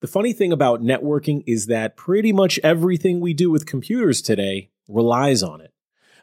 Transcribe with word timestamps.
The 0.00 0.06
funny 0.06 0.32
thing 0.32 0.52
about 0.52 0.80
networking 0.80 1.42
is 1.46 1.66
that 1.66 1.96
pretty 1.96 2.32
much 2.32 2.60
everything 2.62 3.18
we 3.18 3.34
do 3.34 3.50
with 3.50 3.66
computers 3.66 4.22
today 4.22 4.70
relies 4.86 5.42
on 5.42 5.60
it. 5.60 5.72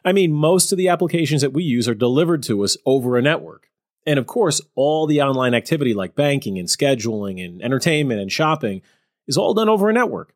I 0.02 0.12
mean, 0.12 0.32
most 0.32 0.72
of 0.72 0.78
the 0.78 0.88
applications 0.88 1.42
that 1.42 1.52
we 1.52 1.62
use 1.62 1.86
are 1.86 1.94
delivered 1.94 2.42
to 2.44 2.64
us 2.64 2.76
over 2.86 3.16
a 3.16 3.22
network. 3.22 3.68
And 4.06 4.18
of 4.18 4.26
course, 4.26 4.62
all 4.76 5.06
the 5.06 5.20
online 5.20 5.52
activity 5.52 5.92
like 5.92 6.14
banking 6.14 6.58
and 6.58 6.68
scheduling 6.68 7.44
and 7.44 7.60
entertainment 7.60 8.20
and 8.20 8.32
shopping 8.32 8.80
is 9.26 9.36
all 9.36 9.52
done 9.52 9.68
over 9.68 9.90
a 9.90 9.92
network. 9.92 10.34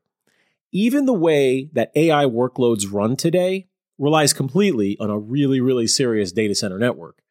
Even 0.72 1.06
the 1.06 1.14
way 1.14 1.70
that 1.72 1.92
AI 1.94 2.24
workloads 2.24 2.92
run 2.92 3.16
today 3.16 3.68
relies 3.96 4.32
completely 4.32 4.98
on 5.00 5.08
a 5.08 5.18
really, 5.18 5.60
really 5.60 5.86
serious 5.86 6.32
data 6.32 6.54
center 6.54 6.78
network. 6.78 7.22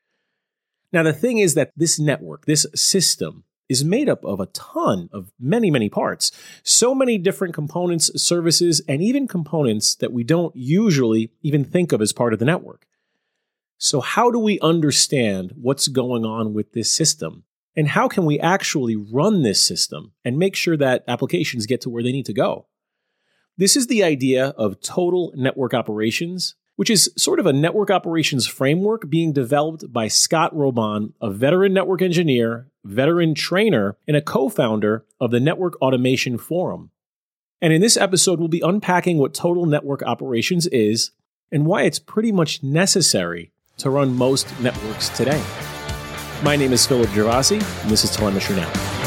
Now, 0.91 1.03
the 1.03 1.13
thing 1.13 1.37
is 1.37 1.53
that 1.53 1.71
this 1.75 1.99
network, 1.99 2.45
this 2.45 2.65
system, 2.73 3.43
is 3.69 3.85
made 3.85 4.09
up 4.09 4.25
of 4.25 4.39
a 4.39 4.47
ton 4.47 5.09
of 5.13 5.31
many, 5.39 5.69
many 5.69 5.87
parts. 5.87 6.31
So 6.63 6.95
many 6.95 7.17
different 7.17 7.53
components, 7.53 8.11
services, 8.21 8.81
and 8.87 9.01
even 9.01 9.27
components 9.27 9.95
that 9.95 10.11
we 10.11 10.23
don't 10.23 10.55
usually 10.55 11.31
even 11.43 11.63
think 11.63 11.91
of 11.91 12.01
as 12.01 12.11
part 12.11 12.33
of 12.33 12.39
the 12.39 12.45
network. 12.45 12.87
So, 13.77 14.01
how 14.01 14.29
do 14.29 14.39
we 14.39 14.59
understand 14.59 15.53
what's 15.55 15.87
going 15.87 16.25
on 16.25 16.53
with 16.53 16.73
this 16.73 16.91
system? 16.91 17.45
And 17.75 17.87
how 17.87 18.09
can 18.09 18.25
we 18.25 18.39
actually 18.39 18.97
run 18.97 19.43
this 19.43 19.65
system 19.65 20.11
and 20.25 20.37
make 20.37 20.55
sure 20.55 20.75
that 20.75 21.05
applications 21.07 21.65
get 21.65 21.79
to 21.81 21.89
where 21.89 22.03
they 22.03 22.11
need 22.11 22.25
to 22.25 22.33
go? 22.33 22.65
This 23.55 23.77
is 23.77 23.87
the 23.87 24.03
idea 24.03 24.47
of 24.57 24.81
total 24.81 25.31
network 25.35 25.73
operations, 25.73 26.55
which 26.79 26.89
is 26.89 27.11
sort 27.17 27.41
of 27.41 27.45
a 27.45 27.51
network 27.51 27.91
operations 27.91 28.47
framework 28.47 29.09
being 29.09 29.33
developed 29.33 29.91
by 29.91 30.07
Scott 30.07 30.55
Robohn, 30.55 31.11
a 31.19 31.29
veteran 31.29 31.73
network 31.73 32.01
engineer, 32.01 32.67
veteran 32.85 33.35
trainer, 33.35 33.97
and 34.07 34.15
a 34.15 34.21
co 34.21 34.47
founder 34.47 35.03
of 35.19 35.29
the 35.29 35.41
Network 35.41 35.75
Automation 35.81 36.37
Forum. 36.37 36.91
And 37.61 37.73
in 37.73 37.81
this 37.81 37.97
episode, 37.97 38.39
we'll 38.39 38.47
be 38.47 38.61
unpacking 38.61 39.17
what 39.17 39.33
total 39.33 39.65
network 39.65 40.03
operations 40.03 40.67
is 40.67 41.11
and 41.51 41.65
why 41.65 41.81
it's 41.81 41.99
pretty 41.99 42.31
much 42.31 42.63
necessary 42.63 43.51
to 43.79 43.89
run 43.89 44.15
most 44.15 44.47
networks 44.61 45.09
today. 45.09 45.43
My 46.45 46.55
name 46.55 46.71
is 46.71 46.87
Philip 46.87 47.09
Gervasi, 47.09 47.61
and 47.81 47.91
this 47.91 48.05
is 48.05 48.11
Telemetry 48.15 48.55
Now. 48.55 48.98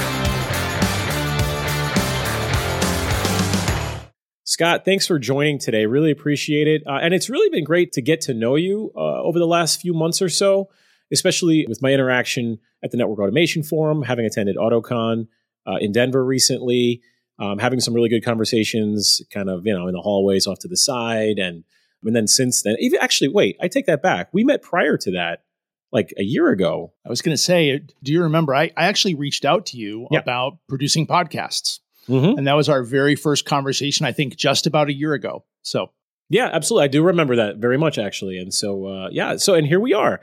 Scott, 4.53 4.85
thanks 4.85 5.07
for 5.07 5.19
joining 5.19 5.59
today. 5.59 5.87
Really 5.87 6.11
appreciate 6.11 6.69
it. 6.69 6.83
Uh, 6.87 6.99
and 7.01 7.15
it's 7.15 7.31
really 7.31 7.49
been 7.49 7.65
great 7.65 7.91
to 7.93 8.03
get 8.03 8.21
to 8.21 8.35
know 8.35 8.55
you 8.55 8.93
uh, 8.95 9.23
over 9.23 9.39
the 9.39 9.47
last 9.47 9.81
few 9.81 9.95
months 9.95 10.21
or 10.21 10.29
so, 10.29 10.69
especially 11.11 11.65
with 11.67 11.81
my 11.81 11.91
interaction 11.91 12.59
at 12.85 12.91
the 12.91 12.99
Network 12.99 13.19
Automation 13.19 13.63
Forum, 13.63 14.03
having 14.03 14.27
attended 14.27 14.57
AutoCon 14.57 15.27
uh, 15.67 15.77
in 15.81 15.91
Denver 15.91 16.23
recently, 16.23 17.01
um, 17.39 17.61
having 17.61 17.81
some 17.81 17.95
really 17.95 18.11
good 18.11 18.23
conversations 18.23 19.23
kind 19.33 19.49
of, 19.49 19.65
you 19.65 19.73
know, 19.73 19.87
in 19.87 19.95
the 19.95 20.03
hallways 20.03 20.47
off 20.47 20.59
to 20.59 20.69
the 20.69 20.77
side. 20.77 21.39
And, 21.39 21.65
and 22.05 22.15
then 22.15 22.27
since 22.27 22.61
then, 22.61 22.77
even 22.79 23.01
actually, 23.01 23.29
wait, 23.29 23.57
I 23.59 23.69
take 23.69 23.87
that 23.87 24.03
back. 24.03 24.29
We 24.35 24.45
met 24.45 24.61
prior 24.61 24.99
to 24.99 25.13
that 25.13 25.45
like 25.93 26.13
a 26.19 26.23
year 26.25 26.51
ago. 26.51 26.93
I 27.07 27.09
was 27.09 27.23
going 27.23 27.35
to 27.35 27.43
say, 27.43 27.81
do 28.03 28.13
you 28.13 28.25
remember? 28.25 28.55
I, 28.55 28.65
I 28.77 28.85
actually 28.85 29.15
reached 29.15 29.47
out 29.47 29.65
to 29.67 29.79
you 29.79 30.09
yeah. 30.11 30.19
about 30.19 30.59
producing 30.69 31.07
podcasts. 31.07 31.79
Mm-hmm. 32.09 32.39
And 32.39 32.47
that 32.47 32.55
was 32.55 32.69
our 32.69 32.83
very 32.83 33.15
first 33.15 33.45
conversation, 33.45 34.07
I 34.07 34.13
think, 34.13 34.37
just 34.37 34.67
about 34.67 34.89
a 34.89 34.93
year 34.93 35.15
ago. 35.15 35.45
So, 35.63 35.91
yeah, 36.29 36.51
absolutely. 36.53 36.85
I 36.85 36.89
do 36.89 37.03
remember 37.03 37.37
that 37.37 37.57
very 37.57 37.79
much, 37.79 37.99
actually. 37.99 38.39
And 38.39 38.53
so, 38.53 38.87
uh, 38.87 39.09
yeah, 39.13 39.37
so, 39.37 39.55
and 39.55 39.67
here 39.67 39.81
we 39.81 39.95
are. 39.95 40.21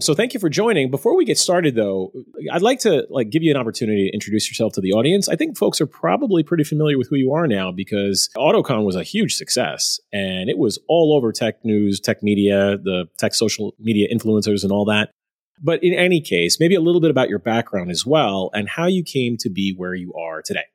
So 0.00 0.14
thank 0.14 0.32
you 0.32 0.38
for 0.38 0.48
joining. 0.48 0.90
Before 0.90 1.16
we 1.16 1.24
get 1.24 1.38
started 1.38 1.74
though, 1.74 2.12
I'd 2.52 2.62
like 2.62 2.78
to 2.80 3.06
like 3.10 3.30
give 3.30 3.42
you 3.42 3.50
an 3.50 3.56
opportunity 3.56 4.08
to 4.08 4.14
introduce 4.14 4.48
yourself 4.48 4.72
to 4.74 4.80
the 4.80 4.92
audience. 4.92 5.28
I 5.28 5.34
think 5.34 5.58
folks 5.58 5.80
are 5.80 5.86
probably 5.86 6.44
pretty 6.44 6.62
familiar 6.62 6.96
with 6.96 7.08
who 7.08 7.16
you 7.16 7.32
are 7.32 7.48
now 7.48 7.72
because 7.72 8.30
AutoCon 8.36 8.84
was 8.84 8.94
a 8.94 9.02
huge 9.02 9.34
success 9.34 9.98
and 10.12 10.48
it 10.48 10.56
was 10.56 10.78
all 10.88 11.16
over 11.16 11.32
tech 11.32 11.64
news, 11.64 11.98
tech 11.98 12.22
media, 12.22 12.78
the 12.78 13.06
tech 13.18 13.34
social 13.34 13.74
media 13.80 14.06
influencers 14.12 14.62
and 14.62 14.70
all 14.70 14.84
that. 14.84 15.10
But 15.60 15.82
in 15.82 15.92
any 15.94 16.20
case, 16.20 16.60
maybe 16.60 16.76
a 16.76 16.80
little 16.80 17.00
bit 17.00 17.10
about 17.10 17.28
your 17.28 17.40
background 17.40 17.90
as 17.90 18.06
well 18.06 18.50
and 18.54 18.68
how 18.68 18.86
you 18.86 19.02
came 19.02 19.36
to 19.38 19.50
be 19.50 19.74
where 19.76 19.94
you 19.94 20.14
are 20.14 20.42
today. 20.42 20.66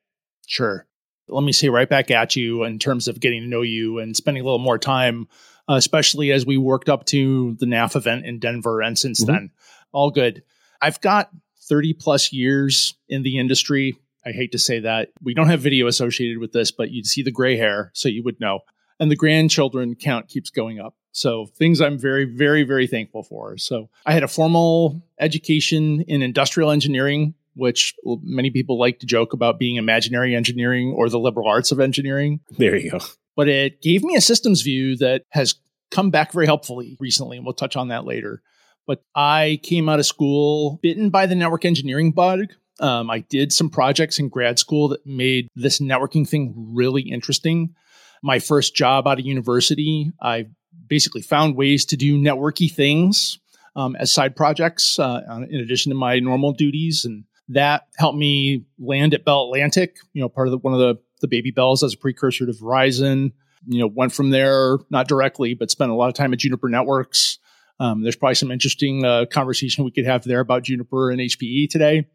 Sure. 0.47 0.87
Let 1.27 1.43
me 1.43 1.51
say 1.51 1.69
right 1.69 1.87
back 1.87 2.11
at 2.11 2.35
you 2.35 2.63
in 2.63 2.79
terms 2.79 3.07
of 3.07 3.19
getting 3.19 3.41
to 3.41 3.47
know 3.47 3.61
you 3.61 3.99
and 3.99 4.15
spending 4.15 4.41
a 4.41 4.45
little 4.45 4.59
more 4.59 4.77
time, 4.77 5.27
uh, 5.69 5.75
especially 5.75 6.31
as 6.31 6.45
we 6.45 6.57
worked 6.57 6.89
up 6.89 7.05
to 7.07 7.55
the 7.59 7.65
NAF 7.65 7.95
event 7.95 8.25
in 8.25 8.39
Denver. 8.39 8.81
And 8.81 8.97
since 8.97 9.23
mm-hmm. 9.23 9.31
then, 9.31 9.51
all 9.91 10.11
good. 10.11 10.43
I've 10.81 10.99
got 10.99 11.29
30 11.69 11.93
plus 11.93 12.33
years 12.33 12.95
in 13.07 13.23
the 13.23 13.39
industry. 13.39 13.97
I 14.25 14.31
hate 14.31 14.51
to 14.51 14.59
say 14.59 14.81
that. 14.81 15.09
We 15.21 15.33
don't 15.33 15.49
have 15.49 15.61
video 15.61 15.87
associated 15.87 16.39
with 16.39 16.51
this, 16.51 16.71
but 16.71 16.91
you'd 16.91 17.07
see 17.07 17.23
the 17.23 17.31
gray 17.31 17.57
hair, 17.57 17.91
so 17.93 18.09
you 18.09 18.23
would 18.23 18.39
know. 18.39 18.59
And 18.99 19.09
the 19.09 19.15
grandchildren 19.15 19.95
count 19.95 20.27
keeps 20.27 20.49
going 20.49 20.79
up. 20.79 20.95
So 21.11 21.45
things 21.45 21.79
I'm 21.79 21.97
very, 21.97 22.25
very, 22.25 22.63
very 22.63 22.87
thankful 22.87 23.23
for. 23.23 23.57
So 23.57 23.89
I 24.05 24.13
had 24.13 24.23
a 24.23 24.27
formal 24.27 25.01
education 25.19 26.01
in 26.01 26.21
industrial 26.21 26.71
engineering 26.71 27.35
which 27.55 27.93
many 28.21 28.49
people 28.49 28.79
like 28.79 28.99
to 28.99 29.05
joke 29.05 29.33
about 29.33 29.59
being 29.59 29.75
imaginary 29.75 30.35
engineering 30.35 30.93
or 30.95 31.09
the 31.09 31.19
liberal 31.19 31.47
arts 31.47 31.71
of 31.71 31.79
engineering. 31.79 32.39
There 32.57 32.75
you 32.75 32.91
go. 32.91 32.99
But 33.35 33.47
it 33.47 33.81
gave 33.81 34.03
me 34.03 34.15
a 34.15 34.21
systems 34.21 34.61
view 34.61 34.95
that 34.97 35.23
has 35.29 35.55
come 35.91 36.09
back 36.09 36.31
very 36.31 36.45
helpfully 36.45 36.97
recently, 36.99 37.37
and 37.37 37.45
we'll 37.45 37.53
touch 37.53 37.75
on 37.75 37.89
that 37.89 38.05
later. 38.05 38.41
But 38.85 39.03
I 39.15 39.59
came 39.63 39.87
out 39.87 39.99
of 39.99 40.05
school 40.05 40.79
bitten 40.81 41.09
by 41.09 41.25
the 41.25 41.35
network 41.35 41.65
engineering 41.65 42.11
bug. 42.11 42.47
Um, 42.79 43.09
I 43.09 43.19
did 43.19 43.53
some 43.53 43.69
projects 43.69 44.19
in 44.19 44.29
grad 44.29 44.59
school 44.59 44.89
that 44.89 45.05
made 45.05 45.47
this 45.55 45.79
networking 45.79 46.27
thing 46.27 46.53
really 46.55 47.03
interesting. 47.03 47.75
My 48.21 48.39
first 48.39 48.75
job 48.75 49.07
out 49.07 49.19
of 49.19 49.25
university, 49.25 50.11
I 50.21 50.47
basically 50.87 51.21
found 51.21 51.55
ways 51.55 51.85
to 51.85 51.97
do 51.97 52.17
networky 52.17 52.71
things 52.71 53.39
um, 53.75 53.95
as 53.95 54.11
side 54.11 54.35
projects 54.35 54.99
uh, 54.99 55.21
in 55.49 55.59
addition 55.59 55.91
to 55.91 55.95
my 55.95 56.19
normal 56.19 56.51
duties. 56.51 57.05
And 57.05 57.25
that 57.49 57.87
helped 57.97 58.17
me 58.17 58.65
land 58.79 59.13
at 59.13 59.25
Bell 59.25 59.45
Atlantic, 59.45 59.97
you 60.13 60.21
know, 60.21 60.29
part 60.29 60.47
of 60.47 60.51
the, 60.51 60.57
one 60.57 60.73
of 60.73 60.79
the, 60.79 60.95
the 61.21 61.27
baby 61.27 61.51
bells 61.51 61.83
as 61.83 61.93
a 61.93 61.97
precursor 61.97 62.45
to 62.45 62.51
Verizon. 62.51 63.33
You 63.65 63.79
know, 63.79 63.87
went 63.87 64.11
from 64.11 64.29
there, 64.29 64.77
not 64.89 65.07
directly, 65.07 65.53
but 65.53 65.71
spent 65.71 65.89
a 65.89 65.95
lot 65.95 66.09
of 66.09 66.15
time 66.15 66.33
at 66.33 66.39
Juniper 66.39 66.67
Networks. 66.67 67.39
Um, 67.79 68.03
there's 68.03 68.15
probably 68.15 68.35
some 68.35 68.51
interesting 68.51 69.05
uh, 69.05 69.25
conversation 69.25 69.83
we 69.85 69.91
could 69.91 70.05
have 70.05 70.23
there 70.23 70.41
about 70.41 70.63
Juniper 70.63 71.11
and 71.11 71.19
HPE 71.19 71.69
today. 71.69 72.05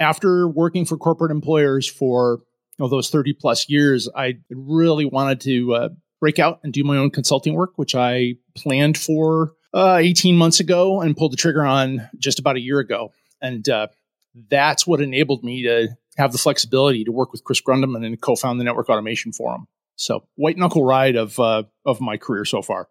After 0.00 0.48
working 0.48 0.84
for 0.84 0.96
corporate 0.96 1.30
employers 1.30 1.86
for 1.86 2.40
you 2.78 2.84
know, 2.84 2.88
those 2.88 3.10
30 3.10 3.34
plus 3.34 3.68
years, 3.68 4.08
I 4.14 4.38
really 4.50 5.04
wanted 5.04 5.40
to 5.42 5.74
uh, 5.74 5.88
break 6.20 6.38
out 6.38 6.60
and 6.62 6.72
do 6.72 6.84
my 6.84 6.96
own 6.96 7.10
consulting 7.10 7.54
work, 7.54 7.72
which 7.76 7.94
I 7.94 8.34
planned 8.56 8.98
for 8.98 9.52
uh, 9.72 9.98
18 10.00 10.36
months 10.36 10.60
ago 10.60 11.00
and 11.00 11.16
pulled 11.16 11.32
the 11.32 11.36
trigger 11.36 11.64
on 11.64 12.08
just 12.18 12.38
about 12.38 12.56
a 12.56 12.60
year 12.60 12.78
ago. 12.78 13.12
And 13.40 13.68
uh, 13.68 13.88
that's 14.50 14.86
what 14.86 15.00
enabled 15.00 15.42
me 15.42 15.62
to 15.62 15.88
have 16.16 16.32
the 16.32 16.38
flexibility 16.38 17.04
to 17.04 17.12
work 17.12 17.32
with 17.32 17.44
Chris 17.44 17.60
Grundemann 17.60 18.04
and 18.04 18.20
co-found 18.20 18.60
the 18.60 18.64
Network 18.64 18.88
Automation 18.88 19.32
Forum. 19.32 19.66
So 19.96 20.24
white 20.34 20.58
knuckle 20.58 20.84
ride 20.84 21.16
of 21.16 21.38
uh, 21.40 21.64
of 21.84 22.00
my 22.00 22.16
career 22.16 22.44
so 22.44 22.62
far. 22.62 22.88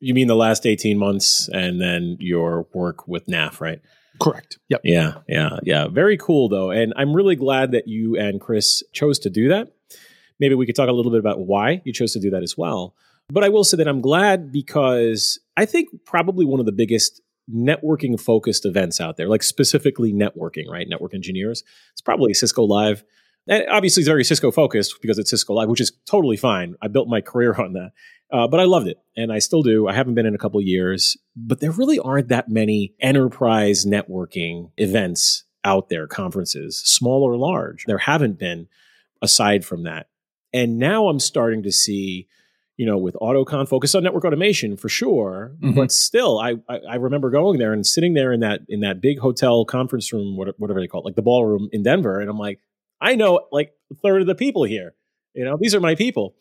You 0.00 0.14
mean 0.14 0.26
the 0.26 0.34
last 0.36 0.66
eighteen 0.66 0.98
months, 0.98 1.48
and 1.48 1.80
then 1.80 2.16
your 2.18 2.66
work 2.72 3.06
with 3.06 3.26
NAF, 3.26 3.60
right? 3.60 3.80
Correct. 4.20 4.58
Yep. 4.68 4.80
Yeah, 4.84 5.14
yeah, 5.28 5.58
yeah. 5.62 5.88
Very 5.88 6.16
cool 6.16 6.48
though, 6.48 6.70
and 6.70 6.92
I'm 6.96 7.14
really 7.14 7.36
glad 7.36 7.72
that 7.72 7.86
you 7.86 8.16
and 8.16 8.40
Chris 8.40 8.82
chose 8.92 9.18
to 9.20 9.30
do 9.30 9.48
that. 9.48 9.72
Maybe 10.40 10.54
we 10.56 10.66
could 10.66 10.74
talk 10.74 10.88
a 10.88 10.92
little 10.92 11.12
bit 11.12 11.20
about 11.20 11.40
why 11.40 11.82
you 11.84 11.92
chose 11.92 12.12
to 12.14 12.20
do 12.20 12.30
that 12.30 12.42
as 12.42 12.58
well. 12.58 12.94
But 13.28 13.44
I 13.44 13.48
will 13.48 13.64
say 13.64 13.76
that 13.76 13.88
I'm 13.88 14.00
glad 14.00 14.50
because 14.52 15.38
I 15.56 15.64
think 15.64 15.88
probably 16.04 16.44
one 16.44 16.60
of 16.60 16.66
the 16.66 16.72
biggest 16.72 17.20
networking 17.50 18.20
focused 18.20 18.66
events 18.66 19.00
out 19.00 19.16
there, 19.16 19.28
like 19.28 19.42
specifically 19.42 20.12
networking, 20.12 20.68
right? 20.70 20.88
Network 20.88 21.14
engineers. 21.14 21.62
It's 21.92 22.00
probably 22.00 22.34
Cisco 22.34 22.62
Live. 22.64 23.04
And 23.48 23.64
obviously, 23.70 24.02
it's 24.02 24.08
very 24.08 24.24
Cisco 24.24 24.50
focused 24.50 25.00
because 25.02 25.18
it's 25.18 25.30
Cisco 25.30 25.54
Live, 25.54 25.68
which 25.68 25.80
is 25.80 25.92
totally 26.06 26.36
fine. 26.36 26.74
I 26.80 26.88
built 26.88 27.08
my 27.08 27.20
career 27.20 27.54
on 27.54 27.72
that. 27.72 27.92
Uh, 28.32 28.48
but 28.48 28.60
I 28.60 28.64
loved 28.64 28.86
it, 28.86 28.96
and 29.14 29.30
I 29.30 29.40
still 29.40 29.62
do. 29.62 29.86
I 29.86 29.92
haven't 29.92 30.14
been 30.14 30.24
in 30.24 30.34
a 30.34 30.38
couple 30.38 30.58
years, 30.62 31.18
but 31.36 31.60
there 31.60 31.70
really 31.70 31.98
aren't 31.98 32.28
that 32.28 32.48
many 32.48 32.94
enterprise 32.98 33.84
networking 33.84 34.70
events 34.78 35.44
out 35.64 35.90
there, 35.90 36.06
conferences, 36.06 36.78
small 36.78 37.22
or 37.22 37.36
large. 37.36 37.84
There 37.84 37.98
haven't 37.98 38.38
been 38.38 38.68
aside 39.20 39.66
from 39.66 39.82
that. 39.82 40.08
And 40.52 40.78
now 40.78 41.08
I'm 41.08 41.20
starting 41.20 41.62
to 41.62 41.72
see 41.72 42.26
you 42.76 42.86
know, 42.86 42.96
with 42.96 43.14
AutoCon, 43.16 43.68
focus 43.68 43.94
on 43.94 44.02
network 44.02 44.24
automation 44.24 44.76
for 44.76 44.88
sure. 44.88 45.52
Mm-hmm. 45.60 45.72
But 45.72 45.92
still, 45.92 46.38
I, 46.38 46.54
I, 46.68 46.78
I 46.90 46.94
remember 46.96 47.30
going 47.30 47.58
there 47.58 47.72
and 47.72 47.86
sitting 47.86 48.14
there 48.14 48.32
in 48.32 48.40
that 48.40 48.60
in 48.68 48.80
that 48.80 49.00
big 49.00 49.18
hotel 49.18 49.64
conference 49.64 50.12
room, 50.12 50.36
whatever 50.36 50.80
they 50.80 50.86
call 50.86 51.02
it, 51.02 51.04
like 51.04 51.16
the 51.16 51.22
ballroom 51.22 51.68
in 51.72 51.82
Denver, 51.82 52.20
and 52.20 52.30
I'm 52.30 52.38
like, 52.38 52.60
I 53.00 53.14
know 53.14 53.46
like 53.52 53.72
a 53.90 53.94
third 53.96 54.22
of 54.22 54.26
the 54.26 54.34
people 54.34 54.64
here. 54.64 54.94
You 55.34 55.44
know, 55.44 55.56
these 55.60 55.74
are 55.74 55.80
my 55.80 55.94
people. 55.94 56.34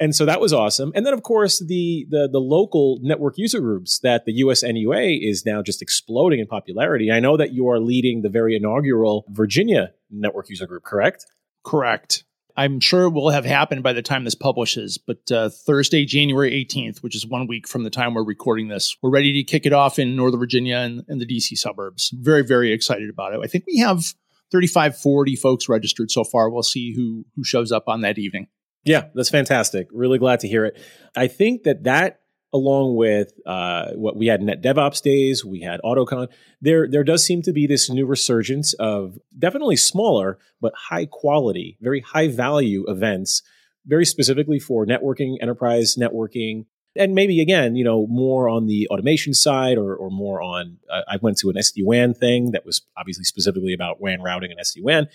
And 0.00 0.16
so 0.16 0.24
that 0.24 0.40
was 0.40 0.52
awesome. 0.52 0.92
And 0.94 1.04
then 1.04 1.12
of 1.12 1.22
course 1.22 1.58
the 1.58 2.06
the 2.08 2.26
the 2.26 2.40
local 2.40 2.98
network 3.02 3.36
user 3.36 3.60
groups 3.60 3.98
that 4.00 4.24
the 4.24 4.40
USNUA 4.40 5.18
is 5.20 5.44
now 5.44 5.60
just 5.62 5.82
exploding 5.82 6.40
in 6.40 6.46
popularity. 6.46 7.12
I 7.12 7.20
know 7.20 7.36
that 7.36 7.52
you 7.52 7.68
are 7.68 7.78
leading 7.78 8.22
the 8.22 8.30
very 8.30 8.56
inaugural 8.56 9.26
Virginia 9.28 9.92
network 10.10 10.48
user 10.48 10.66
group, 10.66 10.84
correct? 10.84 11.26
Correct. 11.64 12.24
I'm 12.56 12.80
sure 12.80 13.04
it 13.04 13.10
will 13.10 13.30
have 13.30 13.44
happened 13.44 13.82
by 13.82 13.92
the 13.92 14.02
time 14.02 14.24
this 14.24 14.34
publishes, 14.34 14.98
but 14.98 15.30
uh, 15.30 15.50
Thursday, 15.50 16.04
January 16.04 16.52
18th, 16.64 17.02
which 17.02 17.14
is 17.14 17.26
one 17.26 17.46
week 17.46 17.68
from 17.68 17.84
the 17.84 17.90
time 17.90 18.14
we're 18.14 18.24
recording 18.24 18.68
this, 18.68 18.96
we're 19.02 19.10
ready 19.10 19.32
to 19.32 19.42
kick 19.44 19.66
it 19.66 19.72
off 19.72 19.98
in 19.98 20.16
Northern 20.16 20.40
Virginia 20.40 20.78
and, 20.78 21.04
and 21.08 21.20
the 21.20 21.26
DC 21.26 21.56
suburbs. 21.56 22.10
Very, 22.14 22.42
very 22.42 22.72
excited 22.72 23.10
about 23.10 23.32
it. 23.32 23.40
I 23.42 23.46
think 23.46 23.64
we 23.66 23.78
have 23.78 24.04
35, 24.50 24.96
40 24.98 25.36
folks 25.36 25.68
registered 25.68 26.10
so 26.10 26.24
far. 26.24 26.50
We'll 26.50 26.62
see 26.62 26.94
who 26.94 27.24
who 27.36 27.44
shows 27.44 27.72
up 27.72 27.84
on 27.86 28.00
that 28.02 28.18
evening. 28.18 28.48
Yeah, 28.84 29.08
that's 29.14 29.30
fantastic. 29.30 29.88
Really 29.92 30.18
glad 30.18 30.40
to 30.40 30.48
hear 30.48 30.64
it. 30.64 30.78
I 31.14 31.26
think 31.26 31.64
that 31.64 31.84
that 31.84 32.20
along 32.52 32.96
with 32.96 33.32
uh, 33.46 33.92
what 33.92 34.16
we 34.16 34.26
had 34.26 34.42
net 34.42 34.62
DevOps 34.62 35.02
days, 35.02 35.44
we 35.44 35.60
had 35.60 35.80
AutoCon. 35.82 36.28
There, 36.60 36.88
there 36.88 37.04
does 37.04 37.24
seem 37.24 37.42
to 37.42 37.52
be 37.52 37.66
this 37.66 37.88
new 37.88 38.06
resurgence 38.06 38.72
of 38.74 39.18
definitely 39.38 39.76
smaller 39.76 40.38
but 40.60 40.72
high 40.74 41.06
quality, 41.06 41.78
very 41.80 42.00
high 42.00 42.28
value 42.28 42.84
events, 42.88 43.42
very 43.86 44.04
specifically 44.04 44.58
for 44.58 44.84
networking, 44.84 45.36
enterprise 45.40 45.96
networking, 45.98 46.66
and 46.96 47.14
maybe 47.14 47.40
again, 47.40 47.76
you 47.76 47.84
know, 47.84 48.06
more 48.08 48.48
on 48.48 48.66
the 48.66 48.88
automation 48.88 49.32
side 49.32 49.78
or, 49.78 49.94
or 49.94 50.10
more 50.10 50.42
on. 50.42 50.78
Uh, 50.90 51.02
I 51.08 51.18
went 51.22 51.38
to 51.38 51.50
an 51.50 51.56
SD 51.56 51.84
WAN 51.84 52.14
thing 52.14 52.50
that 52.50 52.66
was 52.66 52.82
obviously 52.96 53.24
specifically 53.24 53.72
about 53.72 54.00
WAN 54.00 54.22
routing 54.22 54.50
and 54.50 54.60
SD 54.60 54.82
WAN. 54.82 55.08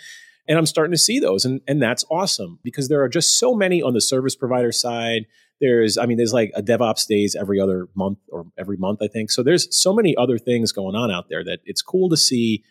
And 0.48 0.58
I'm 0.58 0.68
starting 0.68 0.92
to 0.92 0.98
see 0.98 1.20
those, 1.20 1.44
and, 1.44 1.62
and 1.68 1.82
that's 1.82 2.06
awesome 2.10 2.60
because 2.64 2.88
there 2.88 3.02
are 3.02 3.10
just 3.10 3.40
so 3.40 3.56
many 3.56 3.82
on 3.82 3.94
the 3.94 4.02
service 4.02 4.36
provider 4.36 4.72
side 4.72 5.26
there's, 5.62 5.98
I 5.98 6.06
mean, 6.06 6.18
there's 6.18 6.34
like 6.34 6.52
a 6.56 6.62
DevOps 6.62 7.08
days 7.08 7.36
every 7.36 7.60
other 7.60 7.88
month 7.96 8.20
or 8.30 8.46
every 8.58 8.78
month, 8.78 9.00
I 9.02 9.08
think. 9.08 9.32
So 9.32 9.44
there's 9.44 9.68
so 9.76 9.94
many 9.94 10.16
other 10.18 10.38
things 10.38 10.72
going 10.72 10.96
on 10.96 11.12
out 11.12 11.30
there 11.30 11.44
that 11.44 11.60
it's 11.66 11.82
cool 11.82 12.10
to 12.10 12.18
see 12.18 12.64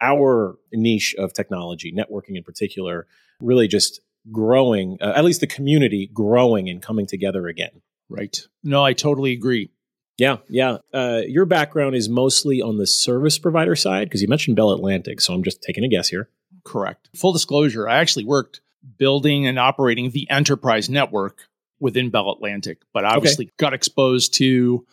our 0.00 0.56
niche 0.72 1.14
of 1.18 1.32
technology, 1.32 1.92
networking 1.92 2.36
in 2.36 2.44
particular, 2.44 3.06
really 3.40 3.66
just 3.66 4.00
growing, 4.30 4.98
uh, 5.00 5.12
at 5.16 5.24
least 5.24 5.40
the 5.40 5.46
community 5.46 6.08
growing 6.12 6.68
and 6.68 6.82
coming 6.82 7.06
together 7.06 7.48
again. 7.48 7.82
Right. 8.08 8.38
No, 8.62 8.84
I 8.84 8.92
totally 8.92 9.32
agree. 9.32 9.70
Yeah, 10.16 10.38
yeah. 10.48 10.78
Uh, 10.92 11.22
your 11.26 11.44
background 11.44 11.94
is 11.94 12.08
mostly 12.08 12.60
on 12.60 12.76
the 12.76 12.86
service 12.86 13.38
provider 13.38 13.76
side 13.76 14.08
because 14.08 14.22
you 14.22 14.28
mentioned 14.28 14.56
Bell 14.56 14.72
Atlantic. 14.72 15.20
So 15.20 15.32
I'm 15.32 15.44
just 15.44 15.62
taking 15.62 15.84
a 15.84 15.88
guess 15.88 16.08
here. 16.08 16.28
Correct. 16.64 17.08
Full 17.16 17.32
disclosure, 17.32 17.88
I 17.88 17.98
actually 17.98 18.24
worked 18.24 18.60
building 18.96 19.46
and 19.46 19.58
operating 19.58 20.10
the 20.10 20.28
enterprise 20.30 20.88
network 20.88 21.48
within 21.80 22.10
Bell 22.10 22.30
Atlantic, 22.30 22.78
but 22.92 23.04
obviously 23.04 23.46
okay. 23.46 23.54
got 23.56 23.74
exposed 23.74 24.34
to 24.34 24.86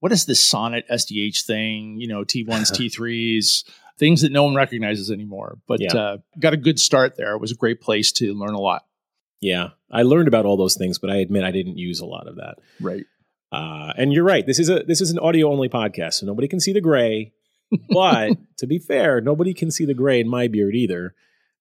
what 0.00 0.12
is 0.12 0.26
this 0.26 0.40
SONET 0.40 0.88
SDH 0.88 1.44
thing, 1.44 2.00
you 2.00 2.08
know, 2.08 2.24
T1s, 2.24 2.46
T3s, 2.72 3.64
things 3.98 4.22
that 4.22 4.32
no 4.32 4.44
one 4.44 4.54
recognizes 4.54 5.10
anymore. 5.10 5.58
But 5.66 5.80
yeah. 5.80 5.94
uh, 5.94 6.16
got 6.38 6.54
a 6.54 6.58
good 6.58 6.78
start 6.78 7.16
there. 7.16 7.34
It 7.34 7.40
was 7.40 7.52
a 7.52 7.56
great 7.56 7.80
place 7.80 8.12
to 8.12 8.34
learn 8.34 8.54
a 8.54 8.60
lot. 8.60 8.84
Yeah. 9.40 9.70
I 9.90 10.02
learned 10.02 10.28
about 10.28 10.46
all 10.46 10.56
those 10.56 10.76
things, 10.76 10.98
but 10.98 11.10
I 11.10 11.16
admit 11.16 11.44
I 11.44 11.50
didn't 11.50 11.78
use 11.78 12.00
a 12.00 12.06
lot 12.06 12.28
of 12.28 12.36
that. 12.36 12.58
Right. 12.80 13.04
Uh, 13.50 13.92
and 13.96 14.12
you're 14.12 14.24
right. 14.24 14.46
This 14.46 14.58
is 14.58 14.68
a 14.68 14.80
this 14.80 15.00
is 15.00 15.10
an 15.10 15.18
audio 15.18 15.50
only 15.50 15.70
podcast, 15.70 16.14
so 16.14 16.26
nobody 16.26 16.48
can 16.48 16.60
see 16.60 16.72
the 16.72 16.80
gray. 16.80 17.32
But 17.90 18.32
to 18.58 18.66
be 18.66 18.78
fair, 18.78 19.20
nobody 19.20 19.52
can 19.52 19.70
see 19.70 19.84
the 19.84 19.92
gray 19.92 20.20
in 20.20 20.28
my 20.28 20.48
beard 20.48 20.74
either 20.74 21.14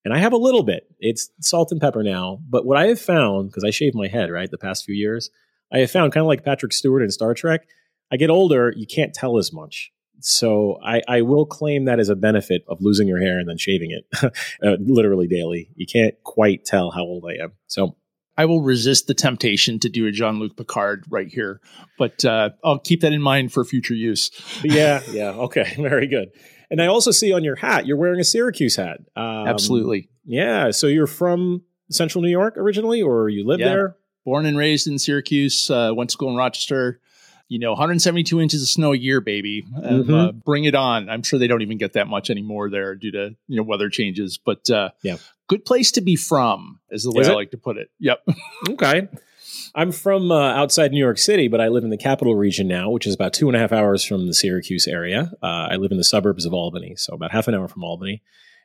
and 0.07 0.13
I 0.13 0.19
have 0.19 0.31
a 0.31 0.37
little 0.37 0.63
bit. 0.63 0.87
It's 1.01 1.29
salt 1.41 1.69
and 1.73 1.81
pepper 1.81 2.01
now. 2.01 2.39
But 2.49 2.65
what 2.65 2.77
I 2.77 2.87
have 2.87 3.01
found, 3.01 3.49
because 3.49 3.65
I 3.65 3.71
shaved 3.71 3.93
my 3.93 4.07
head, 4.07 4.31
right, 4.31 4.49
the 4.49 4.57
past 4.57 4.85
few 4.85 4.95
years, 4.95 5.29
I 5.69 5.79
have 5.79 5.91
found 5.91 6.13
kind 6.13 6.21
of 6.21 6.29
like 6.29 6.45
Patrick 6.45 6.71
Stewart 6.71 7.03
in 7.03 7.11
Star 7.11 7.33
Trek, 7.33 7.67
I 8.09 8.15
get 8.15 8.29
older, 8.29 8.73
you 8.73 8.87
can't 8.87 9.13
tell 9.13 9.37
as 9.37 9.51
much. 9.51 9.91
So 10.21 10.79
I, 10.81 11.01
I 11.09 11.23
will 11.23 11.45
claim 11.45 11.83
that 11.85 11.99
as 11.99 12.07
a 12.07 12.15
benefit 12.15 12.63
of 12.69 12.77
losing 12.79 13.09
your 13.09 13.19
hair 13.19 13.37
and 13.37 13.49
then 13.49 13.57
shaving 13.57 13.91
it 13.91 14.07
uh, 14.63 14.77
literally 14.79 15.27
daily. 15.27 15.71
You 15.75 15.85
can't 15.85 16.15
quite 16.23 16.63
tell 16.63 16.89
how 16.91 17.01
old 17.01 17.25
I 17.27 17.43
am. 17.43 17.51
So 17.65 17.97
I 18.37 18.45
will 18.45 18.61
resist 18.61 19.07
the 19.07 19.13
temptation 19.13 19.77
to 19.79 19.89
do 19.89 20.07
a 20.07 20.11
Jean 20.11 20.39
Luc 20.39 20.55
Picard 20.55 21.03
right 21.09 21.27
here, 21.27 21.59
but 21.99 22.23
uh, 22.23 22.51
I'll 22.63 22.79
keep 22.79 23.01
that 23.01 23.11
in 23.11 23.21
mind 23.21 23.51
for 23.51 23.65
future 23.65 23.93
use. 23.93 24.31
yeah, 24.63 25.01
yeah, 25.11 25.31
okay, 25.31 25.73
very 25.77 26.07
good. 26.07 26.29
And 26.69 26.81
I 26.81 26.87
also 26.87 27.11
see 27.11 27.31
on 27.31 27.43
your 27.43 27.55
hat, 27.55 27.85
you're 27.85 27.97
wearing 27.97 28.19
a 28.19 28.23
Syracuse 28.23 28.75
hat. 28.75 28.99
Um, 29.15 29.47
Absolutely. 29.47 30.09
Yeah. 30.25 30.71
So 30.71 30.87
you're 30.87 31.07
from 31.07 31.63
Central 31.89 32.21
New 32.21 32.29
York 32.29 32.57
originally, 32.57 33.01
or 33.01 33.29
you 33.29 33.45
live 33.45 33.59
yeah. 33.59 33.69
there? 33.69 33.97
Born 34.25 34.45
and 34.45 34.57
raised 34.57 34.87
in 34.87 34.99
Syracuse. 34.99 35.69
Uh, 35.69 35.91
went 35.95 36.09
to 36.09 36.13
school 36.13 36.29
in 36.29 36.35
Rochester. 36.35 36.99
You 37.47 37.59
know, 37.59 37.71
172 37.71 38.41
inches 38.41 38.61
of 38.61 38.67
snow 38.67 38.91
a 38.91 38.97
year, 38.97 39.21
baby. 39.21 39.63
mm-hmm. 39.63 40.13
uh, 40.13 40.31
bring 40.33 40.65
it 40.65 40.75
on. 40.75 41.09
I'm 41.09 41.23
sure 41.23 41.39
they 41.39 41.47
don't 41.47 41.61
even 41.61 41.77
get 41.77 41.93
that 41.93 42.07
much 42.07 42.29
anymore 42.29 42.69
there 42.69 42.93
due 42.95 43.11
to 43.11 43.35
you 43.47 43.55
know 43.55 43.63
weather 43.63 43.89
changes. 43.89 44.37
But 44.37 44.69
uh, 44.69 44.89
yeah, 45.01 45.15
good 45.47 45.63
place 45.63 45.91
to 45.91 46.01
be 46.01 46.17
from 46.17 46.81
is 46.89 47.03
the 47.03 47.11
way 47.11 47.21
is 47.21 47.29
I 47.29 47.33
like 47.33 47.51
to 47.51 47.57
put 47.57 47.77
it. 47.77 47.89
Yep. 47.99 48.27
okay. 48.71 49.07
I'm 49.77 49.91
from 49.91 50.31
uh, 50.31 50.53
outside 50.53 50.91
New 50.91 50.97
York 50.97 51.19
City, 51.19 51.47
but 51.47 51.61
I 51.61 51.67
live 51.67 51.83
in 51.83 51.91
the 51.91 51.97
capital 51.97 52.35
region 52.35 52.67
now, 52.67 52.89
which 52.89 53.05
is 53.05 53.13
about 53.13 53.31
two 53.31 53.47
and 53.47 53.55
a 53.55 53.59
half 53.59 53.71
hours 53.71 54.03
from 54.03 54.25
the 54.25 54.33
Syracuse 54.33 54.87
area. 54.87 55.31
Uh, 55.43 55.67
I 55.69 55.75
live 55.75 55.91
in 55.91 55.97
the 55.97 56.03
suburbs 56.03 56.47
of 56.47 56.53
Albany, 56.53 56.95
so 56.95 57.13
about 57.13 57.31
half 57.31 57.47
an 57.47 57.53
hour 57.53 57.67
from 57.67 57.83
Albany. 57.83 58.23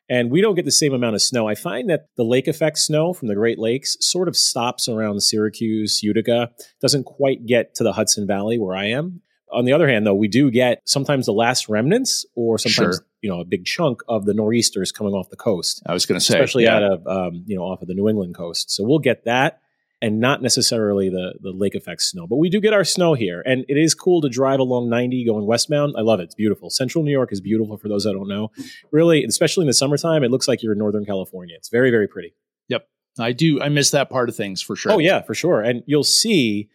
And 0.08 0.30
we 0.30 0.40
don't 0.40 0.54
get 0.54 0.64
the 0.64 0.72
same 0.72 0.94
amount 0.94 1.14
of 1.14 1.20
snow. 1.20 1.46
I 1.46 1.54
find 1.54 1.90
that 1.90 2.06
the 2.16 2.24
lake 2.24 2.48
effect 2.48 2.78
snow 2.78 3.12
from 3.12 3.28
the 3.28 3.34
Great 3.34 3.58
Lakes 3.58 3.98
sort 4.00 4.26
of 4.26 4.38
stops 4.38 4.88
around 4.88 5.20
Syracuse, 5.20 6.02
Utica, 6.02 6.50
doesn't 6.80 7.04
quite 7.04 7.44
get 7.44 7.74
to 7.74 7.84
the 7.84 7.92
Hudson 7.92 8.26
Valley 8.26 8.58
where 8.58 8.74
I 8.74 8.86
am. 8.86 9.20
On 9.52 9.66
the 9.66 9.74
other 9.74 9.88
hand, 9.88 10.06
though, 10.06 10.14
we 10.14 10.28
do 10.28 10.50
get 10.50 10.80
sometimes 10.86 11.26
the 11.26 11.32
last 11.34 11.68
remnants 11.68 12.24
or 12.34 12.56
sometimes, 12.56 12.96
sure. 12.96 13.06
you 13.20 13.28
know, 13.28 13.40
a 13.40 13.44
big 13.44 13.66
chunk 13.66 14.00
of 14.08 14.24
the 14.24 14.32
nor'easters 14.32 14.92
coming 14.92 15.12
off 15.12 15.28
the 15.28 15.36
coast. 15.36 15.82
I 15.86 15.92
was 15.92 16.06
going 16.06 16.18
to 16.18 16.24
say, 16.24 16.36
especially 16.36 16.64
yeah. 16.64 16.76
out 16.76 16.82
of, 16.82 17.06
um, 17.06 17.44
you 17.46 17.54
know, 17.54 17.64
off 17.64 17.82
of 17.82 17.88
the 17.88 17.94
New 17.94 18.08
England 18.08 18.34
coast. 18.34 18.70
So 18.70 18.82
we'll 18.82 18.98
get 18.98 19.26
that 19.26 19.60
and 20.02 20.18
not 20.18 20.42
necessarily 20.42 21.08
the 21.08 21.34
the 21.40 21.52
lake 21.52 21.74
effect 21.74 22.02
snow. 22.02 22.26
But 22.26 22.36
we 22.36 22.50
do 22.50 22.60
get 22.60 22.74
our 22.74 22.84
snow 22.84 23.14
here, 23.14 23.42
and 23.46 23.64
it 23.68 23.78
is 23.78 23.94
cool 23.94 24.20
to 24.20 24.28
drive 24.28 24.58
along 24.58 24.90
90 24.90 25.24
going 25.24 25.46
westbound. 25.46 25.94
I 25.96 26.02
love 26.02 26.20
it; 26.20 26.24
it's 26.24 26.34
beautiful. 26.34 26.68
Central 26.68 27.04
New 27.04 27.12
York 27.12 27.32
is 27.32 27.40
beautiful 27.40 27.78
for 27.78 27.88
those 27.88 28.04
that 28.04 28.12
don't 28.12 28.28
know. 28.28 28.50
Really, 28.90 29.24
especially 29.24 29.62
in 29.62 29.68
the 29.68 29.74
summertime, 29.74 30.24
it 30.24 30.30
looks 30.30 30.48
like 30.48 30.62
you're 30.62 30.72
in 30.72 30.78
Northern 30.78 31.06
California. 31.06 31.54
It's 31.56 31.68
very 31.68 31.90
very 31.90 32.08
pretty. 32.08 32.34
Yep, 32.68 32.86
I 33.18 33.32
do. 33.32 33.62
I 33.62 33.68
miss 33.68 33.92
that 33.92 34.10
part 34.10 34.28
of 34.28 34.36
things 34.36 34.60
for 34.60 34.74
sure. 34.74 34.92
Oh 34.92 34.98
yeah, 34.98 35.22
for 35.22 35.34
sure. 35.34 35.62
And 35.62 35.84
you'll 35.86 36.04
see 36.04 36.68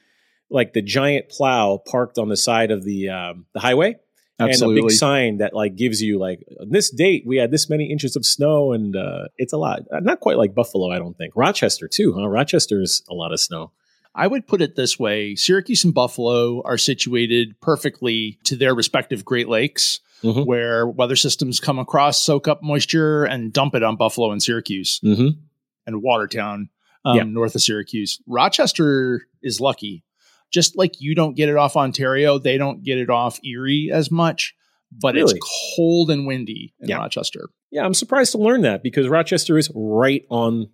like 0.49 0.71
the 0.71 0.81
giant 0.81 1.27
plow 1.29 1.77
parked 1.85 2.17
on 2.17 2.29
the 2.29 2.37
side 2.37 2.71
of 2.71 2.85
the 2.85 3.09
um, 3.09 3.45
the 3.53 3.59
highway 3.59 3.97
Absolutely. 4.39 4.81
and 4.81 4.85
a 4.85 4.87
big 4.87 4.97
sign 4.97 5.37
that 5.37 5.53
like 5.53 5.75
gives 5.75 6.01
you 6.01 6.19
like 6.19 6.43
this 6.59 6.91
date 6.91 7.23
we 7.25 7.37
had 7.37 7.49
this 7.49 7.69
many 7.69 7.91
inches 7.91 8.15
of 8.15 8.25
snow 8.25 8.71
and 8.71 8.95
uh, 8.95 9.25
it's 9.37 9.53
a 9.53 9.57
lot. 9.57 9.81
Uh, 9.91 9.99
not 9.99 10.19
quite 10.19 10.37
like 10.37 10.53
Buffalo, 10.53 10.91
I 10.91 10.99
don't 10.99 11.17
think. 11.17 11.33
Rochester 11.35 11.87
too, 11.87 12.13
huh? 12.13 12.27
Rochester's 12.27 13.03
a 13.09 13.13
lot 13.13 13.33
of 13.33 13.39
snow. 13.39 13.71
I 14.13 14.27
would 14.27 14.47
put 14.47 14.61
it 14.61 14.75
this 14.75 14.99
way: 14.99 15.35
Syracuse 15.35 15.83
and 15.83 15.93
Buffalo 15.93 16.61
are 16.65 16.77
situated 16.77 17.59
perfectly 17.61 18.39
to 18.43 18.55
their 18.55 18.75
respective 18.75 19.25
Great 19.25 19.49
Lakes. 19.49 19.99
Mm-hmm. 20.23 20.45
Where 20.45 20.87
weather 20.87 21.15
systems 21.15 21.59
come 21.59 21.77
across, 21.77 22.19
soak 22.19 22.47
up 22.47 22.63
moisture, 22.63 23.23
and 23.23 23.53
dump 23.53 23.75
it 23.75 23.83
on 23.83 23.97
Buffalo 23.97 24.31
and 24.31 24.41
Syracuse 24.41 24.99
mm-hmm. 25.01 25.39
and 25.85 26.01
Watertown, 26.01 26.69
um, 27.05 27.17
yeah. 27.17 27.23
north 27.23 27.53
of 27.53 27.61
Syracuse. 27.61 28.19
Rochester 28.25 29.27
is 29.43 29.61
lucky 29.61 30.03
just 30.51 30.77
like 30.77 30.99
you 30.99 31.15
don't 31.15 31.35
get 31.35 31.49
it 31.49 31.55
off 31.55 31.75
Ontario, 31.75 32.37
they 32.39 32.57
don't 32.57 32.83
get 32.83 32.97
it 32.97 33.09
off 33.09 33.39
Erie 33.43 33.89
as 33.91 34.11
much, 34.11 34.55
but 34.91 35.15
really? 35.15 35.35
it's 35.35 35.47
cold 35.75 36.09
and 36.09 36.25
windy 36.25 36.73
in 36.79 36.89
yeah. 36.89 36.97
Rochester. 36.97 37.49
Yeah, 37.71 37.83
I'm 37.85 37.93
surprised 37.93 38.31
to 38.31 38.37
learn 38.37 38.61
that 38.61 38.83
because 38.83 39.07
Rochester 39.07 39.57
is 39.57 39.69
right 39.75 40.25
on 40.29 40.69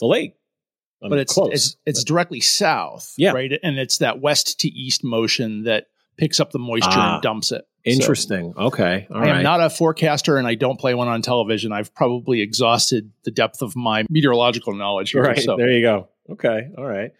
the 0.00 0.06
lake. 0.06 0.34
I'm 1.02 1.10
but 1.10 1.18
it's 1.18 1.34
close, 1.34 1.52
it's, 1.52 1.76
it's 1.86 2.04
directly 2.04 2.40
south, 2.40 3.12
yeah. 3.16 3.32
right? 3.32 3.52
And 3.62 3.78
it's 3.78 3.98
that 3.98 4.20
west 4.20 4.60
to 4.60 4.68
east 4.68 5.04
motion 5.04 5.64
that 5.64 5.86
picks 6.16 6.40
up 6.40 6.50
the 6.50 6.58
moisture 6.58 6.88
ah, 6.90 7.14
and 7.14 7.22
dumps 7.22 7.52
it. 7.52 7.64
Interesting. 7.84 8.52
So, 8.56 8.64
okay. 8.64 9.06
All 9.10 9.18
I 9.18 9.20
right. 9.20 9.36
am 9.36 9.42
not 9.42 9.60
a 9.60 9.70
forecaster 9.70 10.36
and 10.36 10.46
I 10.46 10.56
don't 10.56 10.78
play 10.78 10.94
one 10.94 11.06
on 11.06 11.22
television. 11.22 11.72
I've 11.72 11.94
probably 11.94 12.40
exhausted 12.40 13.12
the 13.24 13.30
depth 13.30 13.62
of 13.62 13.76
my 13.76 14.04
meteorological 14.10 14.74
knowledge. 14.74 15.12
Here, 15.12 15.22
right. 15.22 15.38
So. 15.38 15.56
There 15.56 15.70
you 15.70 15.82
go. 15.82 16.08
Okay. 16.30 16.70
All 16.76 16.84
right. 16.84 17.12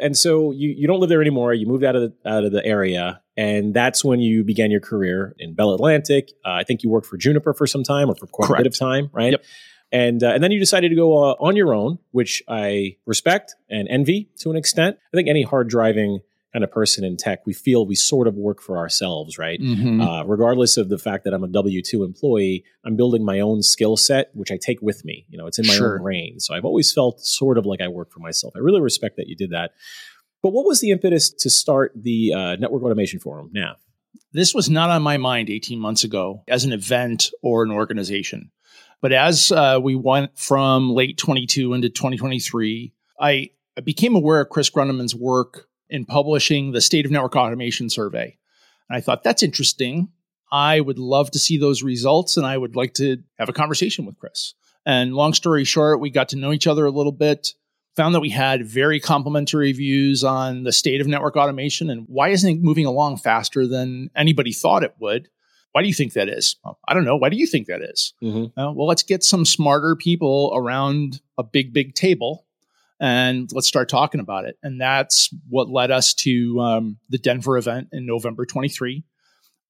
And 0.00 0.16
so 0.16 0.52
you, 0.52 0.70
you 0.70 0.86
don't 0.86 1.00
live 1.00 1.08
there 1.08 1.20
anymore. 1.20 1.54
You 1.54 1.66
moved 1.66 1.84
out 1.84 1.96
of 1.96 2.02
the, 2.02 2.30
out 2.30 2.44
of 2.44 2.52
the 2.52 2.64
area, 2.64 3.20
and 3.36 3.74
that's 3.74 4.04
when 4.04 4.20
you 4.20 4.44
began 4.44 4.70
your 4.70 4.80
career 4.80 5.34
in 5.38 5.54
Bell 5.54 5.74
Atlantic. 5.74 6.30
Uh, 6.44 6.52
I 6.52 6.64
think 6.64 6.82
you 6.82 6.90
worked 6.90 7.06
for 7.06 7.16
Juniper 7.16 7.54
for 7.54 7.66
some 7.66 7.82
time, 7.82 8.10
or 8.10 8.14
for 8.14 8.26
quite 8.26 8.48
Correct. 8.48 8.60
a 8.60 8.64
bit 8.64 8.72
of 8.72 8.78
time, 8.78 9.10
right? 9.12 9.32
Yep. 9.32 9.44
And 9.90 10.22
uh, 10.22 10.28
and 10.28 10.42
then 10.44 10.52
you 10.52 10.58
decided 10.58 10.90
to 10.90 10.94
go 10.94 11.30
uh, 11.30 11.34
on 11.40 11.56
your 11.56 11.74
own, 11.74 11.98
which 12.10 12.42
I 12.46 12.96
respect 13.06 13.56
and 13.70 13.88
envy 13.88 14.28
to 14.40 14.50
an 14.50 14.56
extent. 14.56 14.98
I 15.12 15.16
think 15.16 15.28
any 15.28 15.42
hard 15.42 15.68
driving 15.68 16.20
kind 16.52 16.64
of 16.64 16.70
person 16.70 17.04
in 17.04 17.16
tech, 17.16 17.44
we 17.46 17.52
feel 17.52 17.86
we 17.86 17.94
sort 17.94 18.26
of 18.26 18.34
work 18.34 18.62
for 18.62 18.78
ourselves, 18.78 19.38
right? 19.38 19.60
Mm-hmm. 19.60 20.00
Uh, 20.00 20.24
regardless 20.24 20.76
of 20.76 20.88
the 20.88 20.98
fact 20.98 21.24
that 21.24 21.34
I'm 21.34 21.44
a 21.44 21.48
W 21.48 21.82
two 21.82 22.04
employee, 22.04 22.64
I'm 22.84 22.96
building 22.96 23.24
my 23.24 23.40
own 23.40 23.62
skill 23.62 23.96
set, 23.96 24.30
which 24.34 24.50
I 24.50 24.58
take 24.60 24.80
with 24.80 25.04
me. 25.04 25.26
You 25.28 25.38
know, 25.38 25.46
it's 25.46 25.58
in 25.58 25.66
my 25.66 25.74
sure. 25.74 25.96
own 25.96 26.02
brain. 26.02 26.40
So 26.40 26.54
I've 26.54 26.64
always 26.64 26.92
felt 26.92 27.20
sort 27.20 27.58
of 27.58 27.66
like 27.66 27.80
I 27.80 27.88
work 27.88 28.10
for 28.10 28.20
myself. 28.20 28.54
I 28.56 28.60
really 28.60 28.80
respect 28.80 29.16
that 29.16 29.28
you 29.28 29.36
did 29.36 29.50
that. 29.50 29.72
But 30.42 30.52
what 30.52 30.64
was 30.64 30.80
the 30.80 30.90
impetus 30.90 31.30
to 31.30 31.50
start 31.50 31.92
the 31.96 32.32
uh, 32.32 32.56
Network 32.56 32.82
Automation 32.82 33.18
Forum 33.18 33.50
now? 33.52 33.76
This 34.32 34.54
was 34.54 34.70
not 34.70 34.90
on 34.90 35.02
my 35.02 35.16
mind 35.16 35.50
18 35.50 35.78
months 35.78 36.04
ago 36.04 36.44
as 36.48 36.64
an 36.64 36.72
event 36.72 37.30
or 37.42 37.62
an 37.62 37.70
organization. 37.70 38.50
But 39.00 39.12
as 39.12 39.52
uh, 39.52 39.78
we 39.82 39.94
went 39.94 40.38
from 40.38 40.90
late 40.90 41.18
22 41.18 41.74
into 41.74 41.88
2023, 41.88 42.92
I, 43.20 43.50
I 43.76 43.80
became 43.80 44.16
aware 44.16 44.40
of 44.40 44.48
Chris 44.48 44.70
Grundemann's 44.70 45.14
work 45.14 45.67
in 45.90 46.04
publishing 46.04 46.72
the 46.72 46.80
State 46.80 47.04
of 47.04 47.10
Network 47.10 47.36
Automation 47.36 47.90
Survey. 47.90 48.36
And 48.88 48.96
I 48.96 49.00
thought, 49.00 49.22
that's 49.22 49.42
interesting. 49.42 50.08
I 50.50 50.80
would 50.80 50.98
love 50.98 51.30
to 51.32 51.38
see 51.38 51.58
those 51.58 51.82
results 51.82 52.36
and 52.36 52.46
I 52.46 52.56
would 52.56 52.76
like 52.76 52.94
to 52.94 53.18
have 53.38 53.48
a 53.48 53.52
conversation 53.52 54.06
with 54.06 54.18
Chris. 54.18 54.54
And 54.86 55.14
long 55.14 55.34
story 55.34 55.64
short, 55.64 56.00
we 56.00 56.10
got 56.10 56.30
to 56.30 56.36
know 56.36 56.52
each 56.52 56.66
other 56.66 56.86
a 56.86 56.90
little 56.90 57.12
bit, 57.12 57.48
found 57.96 58.14
that 58.14 58.20
we 58.20 58.30
had 58.30 58.64
very 58.64 59.00
complementary 59.00 59.72
views 59.72 60.24
on 60.24 60.62
the 60.62 60.72
state 60.72 61.00
of 61.00 61.06
network 61.06 61.36
automation 61.36 61.90
and 61.90 62.04
why 62.06 62.28
isn't 62.28 62.50
it 62.50 62.62
moving 62.62 62.86
along 62.86 63.18
faster 63.18 63.66
than 63.66 64.10
anybody 64.16 64.52
thought 64.52 64.84
it 64.84 64.94
would. 64.98 65.28
Why 65.72 65.82
do 65.82 65.88
you 65.88 65.94
think 65.94 66.14
that 66.14 66.30
is? 66.30 66.56
Well, 66.64 66.78
I 66.88 66.94
don't 66.94 67.04
know. 67.04 67.16
Why 67.16 67.28
do 67.28 67.36
you 67.36 67.46
think 67.46 67.66
that 67.66 67.82
is? 67.82 68.14
Mm-hmm. 68.22 68.58
Uh, 68.58 68.72
well, 68.72 68.86
let's 68.86 69.02
get 69.02 69.22
some 69.22 69.44
smarter 69.44 69.94
people 69.96 70.50
around 70.54 71.20
a 71.36 71.44
big, 71.44 71.74
big 71.74 71.94
table 71.94 72.46
and 73.00 73.48
let's 73.52 73.68
start 73.68 73.88
talking 73.88 74.20
about 74.20 74.44
it. 74.44 74.56
And 74.62 74.80
that's 74.80 75.30
what 75.48 75.68
led 75.68 75.90
us 75.90 76.14
to 76.14 76.60
um, 76.60 76.98
the 77.08 77.18
Denver 77.18 77.56
event 77.56 77.88
in 77.92 78.06
November 78.06 78.44
23. 78.44 79.04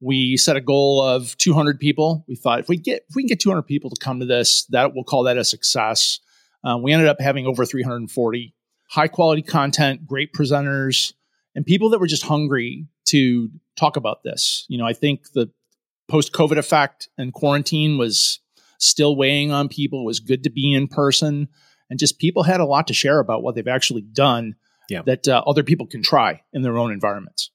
We 0.00 0.36
set 0.36 0.56
a 0.56 0.60
goal 0.60 1.02
of 1.02 1.36
200 1.38 1.80
people. 1.80 2.24
We 2.28 2.36
thought 2.36 2.60
if 2.60 2.68
we 2.68 2.76
get 2.76 3.04
if 3.08 3.16
we 3.16 3.22
can 3.22 3.28
get 3.28 3.40
200 3.40 3.62
people 3.62 3.90
to 3.90 3.96
come 4.00 4.20
to 4.20 4.26
this, 4.26 4.64
that 4.66 4.94
we'll 4.94 5.04
call 5.04 5.24
that 5.24 5.36
a 5.36 5.44
success. 5.44 6.20
Um, 6.64 6.82
we 6.82 6.92
ended 6.92 7.08
up 7.08 7.20
having 7.20 7.46
over 7.46 7.64
340 7.64 8.54
high 8.90 9.08
quality 9.08 9.42
content, 9.42 10.06
great 10.06 10.32
presenters, 10.32 11.12
and 11.54 11.66
people 11.66 11.90
that 11.90 11.98
were 11.98 12.06
just 12.06 12.22
hungry 12.22 12.86
to 13.06 13.50
talk 13.76 13.96
about 13.96 14.22
this. 14.22 14.64
You 14.68 14.78
know, 14.78 14.86
I 14.86 14.92
think 14.92 15.32
the 15.32 15.50
post 16.08 16.32
COVID 16.32 16.56
effect 16.56 17.08
and 17.18 17.32
quarantine 17.32 17.98
was 17.98 18.40
still 18.78 19.16
weighing 19.16 19.52
on 19.52 19.68
people. 19.68 20.02
It 20.02 20.06
was 20.06 20.20
good 20.20 20.44
to 20.44 20.50
be 20.50 20.72
in 20.72 20.88
person, 20.88 21.48
and 21.90 21.98
just 21.98 22.18
people 22.18 22.42
had 22.42 22.60
a 22.60 22.66
lot 22.66 22.86
to 22.88 22.94
share 22.94 23.18
about 23.18 23.42
what 23.42 23.54
they've 23.54 23.68
actually 23.68 24.02
done 24.02 24.54
yeah. 24.88 25.02
that 25.02 25.28
uh, 25.28 25.42
other 25.46 25.62
people 25.62 25.86
can 25.86 26.02
try 26.02 26.42
in 26.52 26.62
their 26.62 26.78
own 26.78 26.92
environments. 26.92 27.50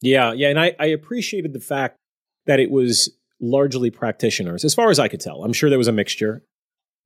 Yeah, 0.00 0.32
yeah, 0.32 0.48
and 0.48 0.58
I, 0.58 0.74
I 0.78 0.86
appreciated 0.86 1.52
the 1.52 1.60
fact 1.60 1.96
that 2.46 2.58
it 2.58 2.70
was 2.70 3.10
largely 3.40 3.90
practitioners, 3.90 4.64
as 4.64 4.74
far 4.74 4.90
as 4.90 4.98
I 4.98 5.08
could 5.08 5.20
tell. 5.20 5.44
I'm 5.44 5.52
sure 5.52 5.70
there 5.70 5.78
was 5.78 5.88
a 5.88 5.92
mixture. 5.92 6.44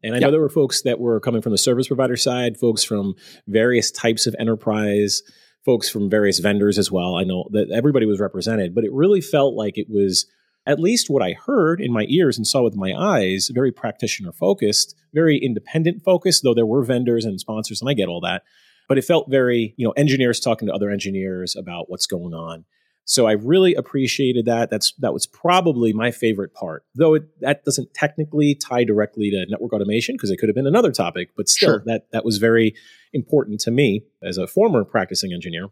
And 0.02 0.14
I 0.14 0.18
know 0.18 0.30
there 0.30 0.40
were 0.40 0.50
folks 0.50 0.82
that 0.82 1.00
were 1.00 1.20
coming 1.20 1.40
from 1.40 1.52
the 1.52 1.58
service 1.58 1.88
provider 1.88 2.16
side, 2.16 2.58
folks 2.58 2.84
from 2.84 3.14
various 3.48 3.90
types 3.90 4.26
of 4.26 4.36
enterprise, 4.38 5.22
folks 5.64 5.88
from 5.88 6.10
various 6.10 6.38
vendors 6.38 6.78
as 6.78 6.92
well. 6.92 7.16
I 7.16 7.24
know 7.24 7.48
that 7.52 7.70
everybody 7.70 8.06
was 8.06 8.20
represented, 8.20 8.74
but 8.74 8.84
it 8.84 8.92
really 8.92 9.20
felt 9.20 9.54
like 9.54 9.78
it 9.78 9.88
was 9.88 10.26
at 10.66 10.80
least 10.80 11.08
what 11.08 11.22
I 11.22 11.32
heard 11.32 11.80
in 11.80 11.92
my 11.92 12.06
ears 12.08 12.36
and 12.36 12.46
saw 12.46 12.62
with 12.62 12.76
my 12.76 12.92
eyes, 12.92 13.50
very 13.54 13.70
practitioner 13.70 14.32
focused, 14.32 14.96
very 15.14 15.38
independent 15.38 16.02
focused, 16.02 16.42
though 16.42 16.54
there 16.54 16.66
were 16.66 16.82
vendors 16.82 17.24
and 17.24 17.40
sponsors, 17.40 17.80
and 17.80 17.88
I 17.88 17.94
get 17.94 18.08
all 18.08 18.20
that. 18.22 18.42
But 18.88 18.98
it 18.98 19.04
felt 19.04 19.30
very, 19.30 19.74
you 19.76 19.86
know, 19.86 19.92
engineers 19.92 20.40
talking 20.40 20.68
to 20.68 20.74
other 20.74 20.90
engineers 20.90 21.56
about 21.56 21.88
what's 21.88 22.06
going 22.06 22.34
on. 22.34 22.64
So 23.08 23.26
I 23.26 23.32
really 23.32 23.74
appreciated 23.74 24.46
that. 24.46 24.68
That's 24.68 24.92
that 24.98 25.12
was 25.12 25.26
probably 25.28 25.92
my 25.92 26.10
favorite 26.10 26.52
part, 26.52 26.84
though 26.96 27.14
it, 27.14 27.40
that 27.40 27.64
doesn't 27.64 27.94
technically 27.94 28.56
tie 28.56 28.82
directly 28.82 29.30
to 29.30 29.46
network 29.48 29.72
automation 29.72 30.16
because 30.16 30.30
it 30.30 30.38
could 30.38 30.48
have 30.48 30.56
been 30.56 30.66
another 30.66 30.90
topic. 30.90 31.30
But 31.36 31.48
still, 31.48 31.68
sure. 31.68 31.82
that 31.86 32.10
that 32.10 32.24
was 32.24 32.38
very 32.38 32.74
important 33.12 33.60
to 33.60 33.70
me 33.70 34.02
as 34.24 34.38
a 34.38 34.48
former 34.48 34.84
practicing 34.84 35.32
engineer 35.32 35.68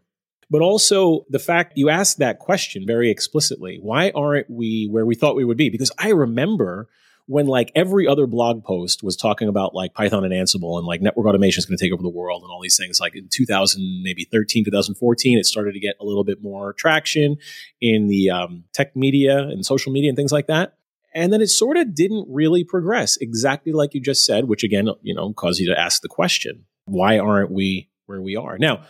but 0.49 0.61
also 0.61 1.25
the 1.29 1.39
fact 1.39 1.77
you 1.77 1.89
asked 1.89 2.19
that 2.19 2.39
question 2.39 2.85
very 2.85 3.09
explicitly. 3.09 3.79
Why 3.81 4.11
aren't 4.15 4.49
we 4.49 4.87
where 4.91 5.05
we 5.05 5.15
thought 5.15 5.35
we 5.35 5.45
would 5.45 5.57
be? 5.57 5.69
Because 5.69 5.91
I 5.97 6.09
remember 6.09 6.87
when 7.27 7.47
like 7.47 7.71
every 7.75 8.07
other 8.07 8.27
blog 8.27 8.63
post 8.63 9.01
was 9.01 9.15
talking 9.15 9.47
about 9.47 9.73
like 9.73 9.93
Python 9.93 10.23
and 10.23 10.33
Ansible 10.33 10.77
and 10.77 10.85
like 10.85 11.01
network 11.01 11.25
automation 11.25 11.59
is 11.59 11.65
going 11.65 11.77
to 11.77 11.83
take 11.83 11.91
over 11.91 12.03
the 12.03 12.09
world 12.09 12.43
and 12.43 12.51
all 12.51 12.61
these 12.61 12.77
things. 12.77 12.99
Like 12.99 13.15
in 13.15 13.27
2000, 13.31 14.03
maybe 14.03 14.25
13, 14.31 14.63
2014, 14.65 15.39
it 15.39 15.45
started 15.45 15.73
to 15.73 15.79
get 15.79 15.95
a 15.99 16.05
little 16.05 16.23
bit 16.23 16.43
more 16.43 16.73
traction 16.73 17.37
in 17.81 18.07
the 18.07 18.29
um, 18.29 18.65
tech 18.73 18.95
media 18.95 19.39
and 19.39 19.65
social 19.65 19.91
media 19.91 20.09
and 20.09 20.15
things 20.15 20.31
like 20.31 20.47
that. 20.47 20.77
And 21.13 21.31
then 21.31 21.41
it 21.41 21.47
sort 21.47 21.77
of 21.77 21.95
didn't 21.95 22.27
really 22.29 22.63
progress 22.63 23.17
exactly 23.17 23.71
like 23.71 23.93
you 23.93 24.01
just 24.01 24.25
said, 24.25 24.45
which 24.45 24.63
again, 24.63 24.89
you 25.01 25.15
know, 25.15 25.33
caused 25.33 25.59
you 25.59 25.73
to 25.73 25.79
ask 25.79 26.01
the 26.01 26.09
question, 26.09 26.65
why 26.85 27.17
aren't 27.17 27.51
we 27.51 27.89
where 28.05 28.21
we 28.21 28.35
are? 28.35 28.57
Now, 28.59 28.83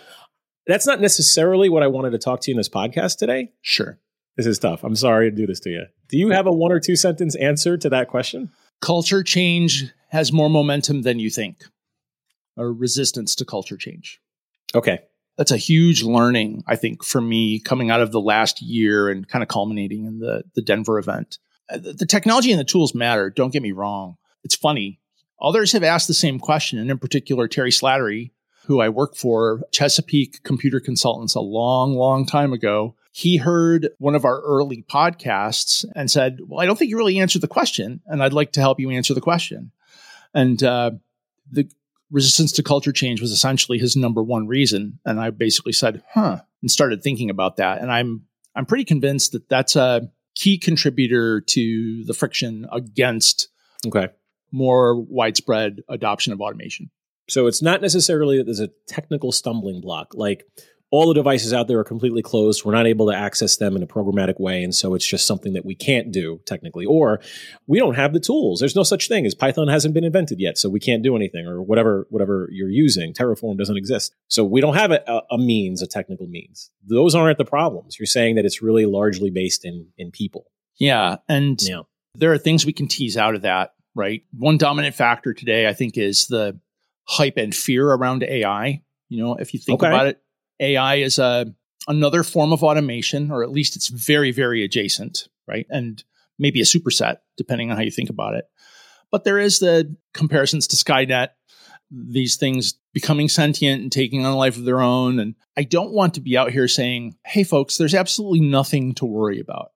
that's 0.68 0.88
not 0.88 1.02
necessarily 1.02 1.70
what 1.70 1.84
I 1.84 1.88
wanted 1.88 2.12
to 2.12 2.18
talk 2.18 2.42
to 2.42 2.52
you 2.52 2.54
in 2.54 2.58
this 2.58 2.70
podcast 2.70 3.18
today. 3.18 3.52
Sure. 3.62 4.00
This 4.38 4.46
is 4.46 4.60
tough. 4.60 4.84
I'm 4.84 4.96
sorry 4.96 5.30
to 5.30 5.36
do 5.36 5.48
this 5.48 5.60
to 5.62 5.70
you. 5.70 5.86
Do 6.10 6.18
you 6.18 6.30
have 6.30 6.48
a 6.48 6.52
one 6.52 6.72
or 6.72 6.80
two 6.80 6.96
sentence 6.96 7.36
answer 7.36 7.78
to 7.78 7.90
that 7.90 8.10
question? 8.10 8.52
Culture 8.82 9.24
change 9.24 9.92
has 10.10 10.32
more 10.32 10.50
momentum 10.50 11.04
than 11.04 11.20
you 11.20 11.30
think, 11.30 11.64
or 12.58 12.74
resistance 12.74 13.36
to 13.36 13.46
culture 13.46 13.78
change. 13.78 14.20
Okay. 14.74 15.00
That's 15.38 15.52
a 15.52 15.58
huge 15.58 16.04
learning, 16.04 16.64
I 16.66 16.76
think, 16.78 17.04
for 17.04 17.20
me 17.20 17.60
coming 17.60 17.92
out 17.92 18.02
of 18.02 18.12
the 18.12 18.22
last 18.22 18.62
year 18.62 19.10
and 19.10 19.28
kind 19.28 19.44
of 19.44 19.50
culminating 19.50 20.06
in 20.06 20.20
the, 20.20 20.44
the 20.56 20.62
Denver 20.62 20.98
event. 20.98 21.40
Uh, 21.70 21.78
the 21.78 22.06
technology 22.06 22.52
and 22.52 22.60
the 22.60 22.66
tools 22.66 22.96
matter. 22.96 23.30
Don't 23.30 23.52
get 23.52 23.62
me 23.62 23.74
wrong. 23.74 24.16
It's 24.44 24.56
funny. 24.56 25.02
Others 25.42 25.74
have 25.74 25.84
asked 25.84 26.08
the 26.08 26.14
same 26.14 26.40
question, 26.40 26.80
and 26.80 26.90
in 26.90 26.98
particular, 26.98 27.50
Terry 27.50 27.72
Slattery 27.72 28.32
who 28.66 28.82
I 28.82 28.90
worked 28.90 29.18
for, 29.18 29.64
Chesapeake 29.72 30.44
Computer 30.44 30.80
Consultants, 30.80 31.36
a 31.36 31.42
long, 31.42 31.96
long 31.96 32.26
time 32.26 32.54
ago. 32.54 32.96
He 33.12 33.38
heard 33.38 33.90
one 33.98 34.16
of 34.16 34.26
our 34.26 34.42
early 34.42 34.84
podcasts 34.90 35.86
and 35.96 36.12
said, 36.12 36.40
Well, 36.48 36.60
I 36.60 36.66
don't 36.66 36.78
think 36.78 36.90
you 36.90 36.98
really 36.98 37.20
answered 37.20 37.42
the 37.42 37.48
question, 37.48 38.02
and 38.06 38.22
I'd 38.22 38.34
like 38.34 38.52
to 38.54 38.60
help 38.60 38.80
you 38.80 38.90
answer 38.92 39.14
the 39.14 39.22
question. 39.22 39.72
And 40.34 40.62
uh, 40.62 40.92
the 41.52 41.70
resistance 42.12 42.52
to 42.54 42.64
culture 42.64 42.92
change 42.92 43.22
was 43.22 43.32
essentially 43.32 43.78
his 43.78 43.96
number 43.96 44.22
one 44.22 44.48
reason. 44.48 45.00
And 45.06 45.20
I 45.20 45.30
basically 45.30 45.74
said, 45.74 46.04
Huh, 46.14 46.42
and 46.62 46.70
started 46.70 47.04
thinking 47.04 47.30
about 47.30 47.58
that. 47.58 47.82
And 47.82 47.92
I'm 47.92 48.26
I'm 48.56 48.66
pretty 48.66 48.86
convinced 48.86 49.34
that 49.34 49.50
that's 49.50 49.76
a 49.76 50.10
key 50.36 50.58
contributor 50.58 51.42
to 51.42 52.04
the 52.06 52.14
friction 52.14 52.68
against 52.72 53.50
okay. 53.86 54.10
more 54.52 55.00
widespread 55.00 55.82
adoption 55.90 56.34
of 56.34 56.42
automation. 56.42 56.90
So 57.28 57.48
it's 57.48 57.62
not 57.62 57.82
necessarily 57.82 58.38
that 58.38 58.46
there's 58.46 58.60
a 58.60 58.72
technical 58.88 59.32
stumbling 59.32 59.82
block. 59.82 60.14
Like 60.14 60.46
all 60.92 61.08
the 61.08 61.14
devices 61.14 61.52
out 61.52 61.68
there 61.68 61.80
are 61.80 61.84
completely 61.84 62.22
closed. 62.22 62.64
We're 62.64 62.72
not 62.72 62.86
able 62.86 63.08
to 63.10 63.18
access 63.18 63.58
them 63.58 63.76
in 63.76 63.84
a 63.84 63.88
programmatic 63.88 64.40
way. 64.40 64.64
And 64.64 64.74
so 64.74 64.94
it's 64.94 65.06
just 65.06 65.26
something 65.26 65.54
that 65.54 65.66
we 65.66 65.76
can't 65.76 66.12
do 66.12 66.40
technically. 66.46 66.86
Or 66.86 67.20
we 67.68 67.80
don't 67.80 67.96
have 67.96 68.14
the 68.14 68.20
tools. 68.20 68.60
There's 68.60 68.76
no 68.76 68.84
such 68.84 69.08
thing 69.08 69.26
as 69.26 69.34
Python 69.34 69.68
hasn't 69.68 69.94
been 69.94 70.04
invented 70.04 70.40
yet. 70.40 70.58
So 70.58 70.70
we 70.70 70.80
can't 70.80 71.04
do 71.04 71.16
anything 71.16 71.48
or 71.48 71.62
whatever, 71.62 72.08
whatever 72.12 72.48
you're 72.52 72.70
using. 72.70 73.14
Terraform 73.14 73.58
doesn't 73.58 73.78
exist. 73.78 74.14
So 74.28 74.46
we 74.46 74.62
don't 74.62 74.76
have 74.76 74.92
a, 74.92 75.24
a 75.32 75.38
means, 75.38 75.82
a 75.82 75.88
technical 75.88 76.28
means. 76.28 76.72
Those 76.88 77.16
aren't 77.16 77.40
the 77.40 77.46
problems. 77.46 77.98
You're 78.00 78.06
saying 78.06 78.36
that 78.36 78.46
it's 78.46 78.62
really 78.62 78.86
largely 78.86 79.32
based 79.32 79.66
in, 79.66 79.88
in 79.98 80.12
people. 80.12 80.46
Yeah. 80.78 81.18
And 81.28 81.60
yeah. 81.62 81.82
there 82.14 82.32
are 82.32 82.38
things 82.38 82.66
we 82.66 82.74
can 82.74 82.88
tease 82.88 83.18
out 83.18 83.36
of 83.36 83.42
that, 83.42 83.74
right? 83.96 84.22
One 84.38 84.58
dominant 84.58 84.96
factor 84.96 85.34
today, 85.34 85.68
I 85.68 85.74
think, 85.74 85.98
is 85.98 86.28
the 86.28 86.60
hype 87.06 87.38
and 87.38 87.56
fear 87.56 87.88
around 87.90 88.24
AI. 88.24 88.82
You 89.10 89.24
know, 89.24 89.36
if 89.36 89.54
you 89.54 89.60
think 89.60 89.82
okay. 89.82 89.88
about 89.88 90.08
it, 90.08 90.22
AI 90.60 90.96
is 90.96 91.20
a 91.20 91.54
another 91.88 92.24
form 92.24 92.52
of 92.52 92.64
automation, 92.64 93.32
or 93.32 93.44
at 93.44 93.52
least 93.52 93.76
it's 93.76 93.90
very, 93.90 94.32
very 94.32 94.64
adjacent, 94.64 95.28
right? 95.48 95.68
And 95.70 96.04
maybe 96.40 96.62
a 96.62 96.66
superset, 96.66 97.18
depending 97.38 97.72
on 97.72 97.78
how 97.78 97.84
you 97.84 97.92
think 97.92 98.10
about 98.10 98.36
it. 98.36 98.46
But 99.12 99.24
there 99.24 99.40
is 99.40 99.60
the 99.60 99.96
comparisons 100.14 100.68
to 100.68 100.76
Skynet, 100.76 101.30
these 101.92 102.36
things 102.36 102.76
becoming 102.94 103.30
sentient 103.30 103.82
and 103.82 103.92
taking 103.92 104.26
on 104.26 104.34
a 104.34 104.38
life 104.38 104.58
of 104.58 104.66
their 104.66 104.82
own. 104.82 105.20
And 105.20 105.36
I 105.56 105.64
don't 105.64 105.94
want 105.94 106.16
to 106.16 106.22
be 106.22 106.38
out 106.38 106.52
here 106.52 106.68
saying, 106.68 107.16
hey, 107.26 107.44
folks, 107.44 107.78
there's 107.78 107.94
absolutely 107.94 108.42
nothing 108.42 108.96
to 108.96 109.06
worry 109.06 109.40
about. 109.40 109.72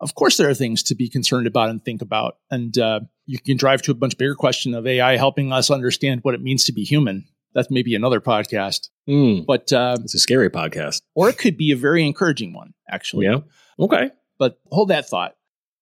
Of 0.00 0.14
course, 0.14 0.36
there 0.36 0.48
are 0.48 0.54
things 0.54 0.82
to 0.84 0.94
be 0.94 1.08
concerned 1.08 1.46
about 1.46 1.70
and 1.70 1.84
think 1.84 2.02
about. 2.02 2.38
And 2.50 2.76
uh, 2.76 3.00
you 3.32 3.38
can 3.38 3.56
drive 3.56 3.80
to 3.80 3.92
a 3.92 3.94
much 3.94 4.18
bigger 4.18 4.34
question 4.34 4.74
of 4.74 4.86
AI 4.86 5.16
helping 5.16 5.54
us 5.54 5.70
understand 5.70 6.20
what 6.22 6.34
it 6.34 6.42
means 6.42 6.64
to 6.64 6.72
be 6.72 6.84
human. 6.84 7.24
That's 7.54 7.70
maybe 7.70 7.94
another 7.94 8.20
podcast. 8.20 8.90
Mm, 9.08 9.46
but 9.46 9.72
uh, 9.72 9.96
it's 10.04 10.14
a 10.14 10.18
scary 10.18 10.50
podcast. 10.50 11.00
Or 11.14 11.30
it 11.30 11.38
could 11.38 11.56
be 11.56 11.72
a 11.72 11.76
very 11.76 12.04
encouraging 12.06 12.52
one, 12.52 12.74
actually. 12.90 13.24
Yeah. 13.24 13.38
Okay. 13.78 14.10
But 14.38 14.60
hold 14.70 14.90
that 14.90 15.08
thought. 15.08 15.34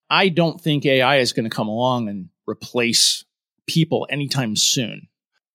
I 0.09 0.28
don't 0.28 0.61
think 0.61 0.87
AI 0.87 1.16
is 1.16 1.33
going 1.33 1.42
to 1.42 1.50
come 1.50 1.66
along 1.66 2.09
and 2.09 2.28
replace 2.49 3.25
people 3.66 4.07
anytime 4.11 4.54
soon. 4.54 5.09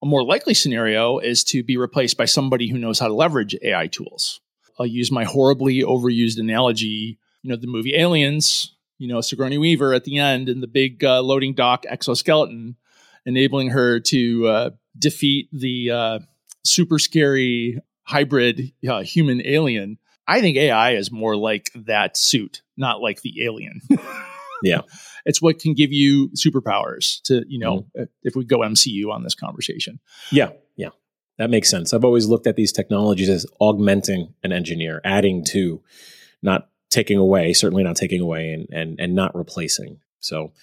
A 0.03 0.05
more 0.05 0.23
likely 0.23 0.53
scenario 0.53 1.19
is 1.19 1.45
to 1.45 1.63
be 1.63 1.77
replaced 1.77 2.17
by 2.17 2.25
somebody 2.25 2.67
who 2.67 2.77
knows 2.77 2.99
how 2.99 3.07
to 3.07 3.13
leverage 3.13 3.55
AI 3.61 3.87
tools. 3.87 4.41
I'll 4.77 4.85
use 4.85 5.13
my 5.13 5.23
horribly 5.23 5.79
overused 5.79 6.39
analogy 6.39 7.19
you 7.45 7.51
know, 7.51 7.57
the 7.57 7.67
movie 7.67 7.95
Aliens, 7.95 8.74
you 8.97 9.07
know, 9.07 9.21
Sigourney 9.21 9.57
Weaver 9.57 9.93
at 9.93 10.03
the 10.03 10.17
end 10.19 10.49
in 10.49 10.61
the 10.61 10.67
big 10.67 11.03
uh, 11.03 11.21
loading 11.21 11.53
dock 11.53 11.85
exoskeleton, 11.87 12.75
enabling 13.25 13.69
her 13.69 13.99
to 13.99 14.47
uh, 14.47 14.69
defeat 14.97 15.49
the 15.51 15.91
uh, 15.91 16.19
super 16.63 16.99
scary 16.99 17.79
hybrid 18.03 18.71
uh, 18.87 19.01
human 19.01 19.41
alien. 19.45 19.97
I 20.27 20.41
think 20.41 20.57
AI 20.57 20.95
is 20.95 21.11
more 21.11 21.35
like 21.35 21.71
that 21.75 22.17
suit, 22.17 22.61
not 22.77 23.01
like 23.01 23.21
the 23.21 23.43
alien. 23.43 23.81
Yeah. 24.63 24.81
it's 25.25 25.41
what 25.41 25.59
can 25.59 25.73
give 25.73 25.91
you 25.91 26.29
superpowers 26.29 27.21
to, 27.23 27.43
you 27.47 27.59
know, 27.59 27.81
mm-hmm. 27.81 28.03
if 28.23 28.35
we 28.35 28.45
go 28.45 28.59
MCU 28.59 29.11
on 29.11 29.21
this 29.23 29.35
conversation. 29.35 29.99
Yeah. 30.31 30.51
Yeah. 30.75 30.89
That 31.37 31.49
makes 31.49 31.69
sense. 31.69 31.93
I've 31.93 32.05
always 32.05 32.25
looked 32.27 32.47
at 32.47 32.55
these 32.55 32.71
technologies 32.71 33.29
as 33.29 33.45
augmenting 33.59 34.33
an 34.43 34.51
engineer, 34.51 35.01
adding 35.03 35.43
to, 35.49 35.83
not 36.41 36.69
taking 36.95 37.17
away, 37.17 37.53
certainly 37.53 37.83
not 37.83 37.95
taking 37.95 38.21
away 38.21 38.51
and, 38.53 38.67
and, 38.71 38.99
and 38.99 39.13
not 39.13 39.35
replacing. 39.35 39.99
So, 40.19 40.53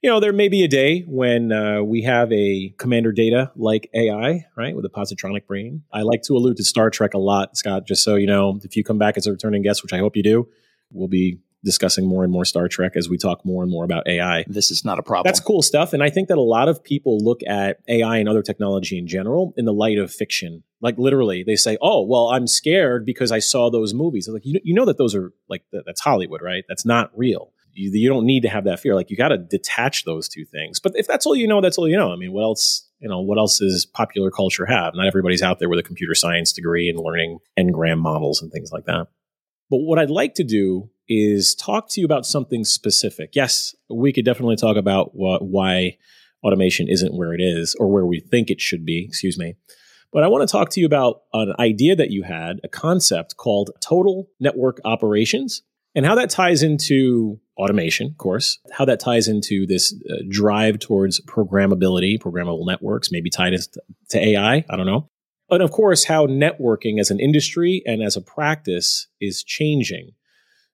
you 0.00 0.08
know, 0.08 0.20
there 0.20 0.32
may 0.32 0.48
be 0.48 0.62
a 0.62 0.68
day 0.68 1.00
when 1.00 1.50
uh, 1.50 1.82
we 1.82 2.02
have 2.02 2.30
a 2.30 2.72
commander 2.78 3.10
data 3.10 3.50
like 3.56 3.90
AI, 3.92 4.46
right, 4.56 4.76
with 4.76 4.84
a 4.84 4.88
positronic 4.88 5.46
brain. 5.46 5.82
I 5.92 6.02
like 6.02 6.22
to 6.24 6.34
allude 6.34 6.56
to 6.58 6.64
Star 6.64 6.88
Trek 6.88 7.14
a 7.14 7.18
lot, 7.18 7.56
Scott, 7.56 7.84
just 7.84 8.04
so 8.04 8.14
you 8.14 8.28
know, 8.28 8.60
if 8.62 8.76
you 8.76 8.84
come 8.84 8.98
back 8.98 9.16
as 9.16 9.26
a 9.26 9.32
returning 9.32 9.62
guest, 9.62 9.82
which 9.82 9.92
I 9.92 9.98
hope 9.98 10.16
you 10.16 10.22
do, 10.22 10.48
we'll 10.92 11.08
be 11.08 11.40
discussing 11.64 12.06
more 12.06 12.22
and 12.24 12.32
more 12.32 12.44
Star 12.44 12.68
Trek 12.68 12.92
as 12.96 13.08
we 13.08 13.18
talk 13.18 13.44
more 13.44 13.62
and 13.62 13.70
more 13.70 13.84
about 13.84 14.06
AI. 14.06 14.44
This 14.46 14.70
is 14.70 14.84
not 14.84 14.98
a 14.98 15.02
problem. 15.02 15.28
That's 15.28 15.40
cool 15.40 15.62
stuff. 15.62 15.92
And 15.92 16.02
I 16.02 16.10
think 16.10 16.28
that 16.28 16.38
a 16.38 16.42
lot 16.42 16.68
of 16.68 16.82
people 16.82 17.18
look 17.18 17.40
at 17.46 17.80
AI 17.88 18.18
and 18.18 18.28
other 18.28 18.42
technology 18.42 18.98
in 18.98 19.06
general 19.06 19.52
in 19.56 19.64
the 19.64 19.72
light 19.72 19.98
of 19.98 20.12
fiction. 20.12 20.62
Like 20.80 20.96
literally, 20.98 21.42
they 21.42 21.56
say, 21.56 21.76
oh, 21.82 22.04
well, 22.04 22.28
I'm 22.28 22.46
scared 22.46 23.04
because 23.04 23.32
I 23.32 23.40
saw 23.40 23.70
those 23.70 23.92
movies. 23.92 24.28
like, 24.28 24.44
you, 24.44 24.60
you 24.62 24.74
know 24.74 24.84
that 24.84 24.98
those 24.98 25.14
are 25.14 25.32
like, 25.48 25.64
that's 25.72 26.00
Hollywood, 26.00 26.42
right? 26.42 26.64
That's 26.68 26.86
not 26.86 27.10
real. 27.16 27.52
You, 27.72 27.90
you 27.92 28.08
don't 28.08 28.26
need 28.26 28.42
to 28.42 28.48
have 28.48 28.64
that 28.64 28.80
fear. 28.80 28.94
Like 28.94 29.10
you 29.10 29.16
got 29.16 29.28
to 29.28 29.38
detach 29.38 30.04
those 30.04 30.28
two 30.28 30.44
things. 30.44 30.78
But 30.78 30.92
if 30.94 31.06
that's 31.06 31.26
all 31.26 31.34
you 31.34 31.48
know, 31.48 31.60
that's 31.60 31.78
all 31.78 31.88
you 31.88 31.96
know. 31.96 32.12
I 32.12 32.16
mean, 32.16 32.32
what 32.32 32.42
else? 32.42 32.84
You 33.00 33.08
know, 33.08 33.20
what 33.20 33.38
else 33.38 33.60
does 33.60 33.86
popular 33.86 34.30
culture 34.30 34.66
have? 34.66 34.94
Not 34.96 35.06
everybody's 35.06 35.42
out 35.42 35.60
there 35.60 35.68
with 35.68 35.78
a 35.78 35.84
computer 35.84 36.16
science 36.16 36.52
degree 36.52 36.88
and 36.88 36.98
learning 36.98 37.38
n-gram 37.56 38.00
models 38.00 38.42
and 38.42 38.50
things 38.50 38.72
like 38.72 38.86
that. 38.86 39.06
But 39.70 39.78
what 39.78 40.00
I'd 40.00 40.10
like 40.10 40.34
to 40.34 40.44
do 40.44 40.90
is 41.08 41.54
talk 41.54 41.88
to 41.90 42.00
you 42.00 42.04
about 42.04 42.26
something 42.26 42.64
specific. 42.64 43.30
Yes, 43.34 43.74
we 43.88 44.12
could 44.12 44.24
definitely 44.24 44.56
talk 44.56 44.76
about 44.76 45.14
what, 45.14 45.44
why 45.44 45.96
automation 46.42 46.88
isn't 46.88 47.16
where 47.16 47.32
it 47.32 47.40
is 47.40 47.74
or 47.78 47.90
where 47.90 48.06
we 48.06 48.20
think 48.20 48.50
it 48.50 48.60
should 48.60 48.84
be, 48.84 49.04
excuse 49.04 49.38
me. 49.38 49.56
But 50.12 50.22
I 50.22 50.28
want 50.28 50.48
to 50.48 50.50
talk 50.50 50.70
to 50.70 50.80
you 50.80 50.86
about 50.86 51.22
an 51.32 51.54
idea 51.58 51.94
that 51.96 52.10
you 52.10 52.22
had, 52.22 52.60
a 52.64 52.68
concept 52.68 53.36
called 53.36 53.70
total 53.80 54.28
network 54.40 54.80
operations 54.84 55.62
and 55.94 56.06
how 56.06 56.14
that 56.14 56.30
ties 56.30 56.62
into 56.62 57.40
automation, 57.56 58.06
of 58.06 58.18
course, 58.18 58.58
how 58.72 58.84
that 58.84 59.00
ties 59.00 59.28
into 59.28 59.66
this 59.66 59.94
uh, 60.10 60.16
drive 60.28 60.78
towards 60.78 61.20
programmability, 61.22 62.18
programmable 62.18 62.66
networks, 62.66 63.10
maybe 63.10 63.30
tied 63.30 63.54
to 64.10 64.18
AI. 64.18 64.64
I 64.68 64.76
don't 64.76 64.86
know. 64.86 65.08
And 65.50 65.62
of 65.62 65.70
course, 65.70 66.04
how 66.04 66.26
networking 66.26 67.00
as 67.00 67.10
an 67.10 67.20
industry 67.20 67.82
and 67.86 68.02
as 68.02 68.16
a 68.16 68.20
practice 68.20 69.08
is 69.20 69.42
changing. 69.42 70.12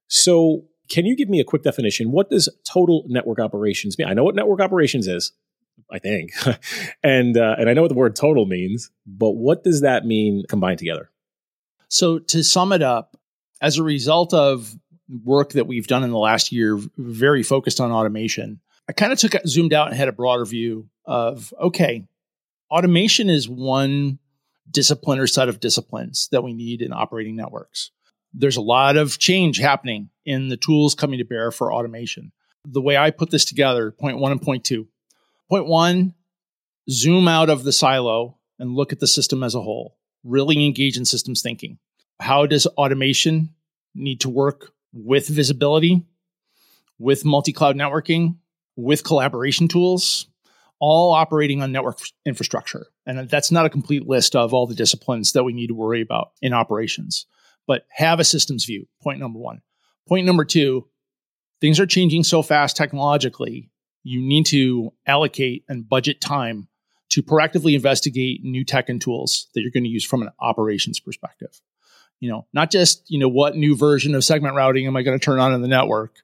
So, 0.09 0.65
can 0.89 1.07
you 1.07 1.17
give 1.17 1.29
me 1.29 1.41
a 1.41 1.45
quick 1.45 1.63
definition? 1.63 2.13
What 2.13 2.31
does 2.31 2.49
total 2.65 3.05
network 3.09 3.39
operations 3.39 3.99
mean? 3.99 4.09
I 4.09 4.15
know 4.15 4.25
what 4.25 4.35
network 4.35 4.61
operations 4.61 5.09
is, 5.09 5.33
I 5.91 5.99
think, 5.99 6.33
and 7.03 7.37
uh, 7.37 7.57
and 7.59 7.69
I 7.69 7.75
know 7.75 7.83
what 7.83 7.89
the 7.89 7.95
word 7.95 8.17
total 8.17 8.47
means, 8.47 8.91
but 9.07 9.31
what 9.31 9.65
does 9.65 9.81
that 9.81 10.05
mean 10.05 10.45
combined 10.49 10.79
together? 10.79 11.11
So, 11.89 12.19
to 12.19 12.43
sum 12.43 12.73
it 12.73 12.83
up, 12.83 13.17
as 13.61 13.79
a 13.79 13.83
result 13.83 14.35
of 14.35 14.75
work 15.25 15.53
that 15.53 15.67
we've 15.67 15.87
done 15.87 16.03
in 16.03 16.11
the 16.11 16.19
last 16.19 16.53
year, 16.53 16.79
very 16.97 17.43
focused 17.43 17.81
on 17.81 17.93
automation, 17.93 18.61
I 18.89 18.93
kind 18.93 19.13
of 19.13 19.19
took 19.19 19.35
zoomed 19.47 19.73
out 19.73 19.89
and 19.89 19.97
had 19.97 20.09
a 20.09 20.13
broader 20.13 20.45
view 20.45 20.89
of 21.05 21.53
okay, 21.61 22.05
automation 22.71 23.31
is 23.31 23.49
one 23.49 24.19
discipline 24.71 25.19
or 25.19 25.27
set 25.27 25.49
of 25.49 25.61
disciplines 25.61 26.29
that 26.33 26.43
we 26.43 26.53
need 26.53 26.83
in 26.83 26.93
operating 26.93 27.37
networks. 27.37 27.91
There's 28.35 28.57
a 28.57 28.62
lot 28.62 28.97
of 28.97 29.19
change 29.19 29.59
happening 29.59 30.11
in 30.26 30.49
the 30.49 30.57
tools 30.57 30.95
coming 30.95 31.19
to 31.19 31.25
bear 31.25 31.50
for 31.50 31.73
automation. 31.73 32.33
The 32.67 32.83
way 32.83 32.97
I 32.97 33.11
put 33.11 33.31
this 33.31 33.45
together, 33.45 33.91
point 33.93 34.19
one 34.19 34.33
and 34.33 34.43
point 34.43 34.64
two. 34.64 34.88
Point 35.49 35.67
one, 35.67 36.14
zoom 36.91 37.29
out 37.29 37.49
of 37.49 37.64
the 37.64 37.73
silo 37.73 38.38
and 38.59 38.75
look 38.75 38.93
at 38.93 39.00
the 39.00 39.07
system 39.07 39.43
as 39.43 39.55
a 39.55 39.61
whole. 39.61 39.97
Really 40.25 40.64
engage 40.64 40.97
in 40.97 41.05
systems 41.05 41.43
thinking. 41.43 41.79
How 42.21 42.47
does 42.47 42.67
automation 42.67 43.51
need 43.94 44.20
to 44.20 44.29
work 44.29 44.73
with 44.92 45.29
visibility, 45.29 46.03
with 46.99 47.25
multi 47.25 47.53
cloud 47.53 47.77
networking, 47.77 48.37
with 48.77 49.05
collaboration 49.05 49.68
tools, 49.68 50.27
all 50.81 51.12
operating 51.12 51.62
on 51.62 51.73
network 51.73 51.99
infrastructure. 52.25 52.87
And 53.07 53.29
that's 53.29 53.51
not 53.51 53.66
a 53.66 53.70
complete 53.70 54.07
list 54.07 54.35
of 54.35 54.55
all 54.55 54.66
the 54.66 54.75
disciplines 54.75 55.33
that 55.33 55.44
we 55.44 55.53
need 55.53 55.68
to 55.68 55.75
worry 55.75 56.01
about 56.01 56.33
in 56.40 56.53
operations, 56.53 57.27
but 57.66 57.87
have 57.90 58.20
a 58.20 58.24
systems 58.24 58.64
view. 58.64 58.87
Point 59.03 59.20
number 59.20 59.38
one. 59.38 59.61
Point 60.09 60.27
number 60.27 60.44
two, 60.44 60.87
things 61.61 61.81
are 61.81 61.87
changing 61.87 62.24
so 62.24 62.42
fast 62.42 62.77
technologically. 62.77 63.70
You 64.03 64.20
need 64.20 64.46
to 64.46 64.92
allocate 65.07 65.64
and 65.68 65.88
budget 65.88 66.20
time 66.20 66.68
to 67.11 67.22
proactively 67.22 67.74
investigate 67.74 68.42
new 68.42 68.64
tech 68.64 68.88
and 68.88 69.00
tools 69.00 69.48
that 69.55 69.61
you're 69.61 69.70
going 69.70 69.85
to 69.85 69.90
use 69.90 70.05
from 70.05 70.22
an 70.22 70.31
operations 70.40 71.00
perspective. 71.00 71.61
You 72.20 72.31
know, 72.31 72.46
not 72.53 72.70
just, 72.70 73.11
you 73.11 73.18
know, 73.18 73.29
what 73.29 73.57
new 73.57 73.77
version 73.77 74.14
of 74.14 74.24
segment 74.24 74.57
routing 74.57 74.87
am 74.87 74.96
I 74.96 75.03
going 75.03 75.18
to 75.18 75.24
turn 75.24 75.38
on 75.38 75.53
in 75.53 75.62
the 75.62 75.68
network, 75.68 76.16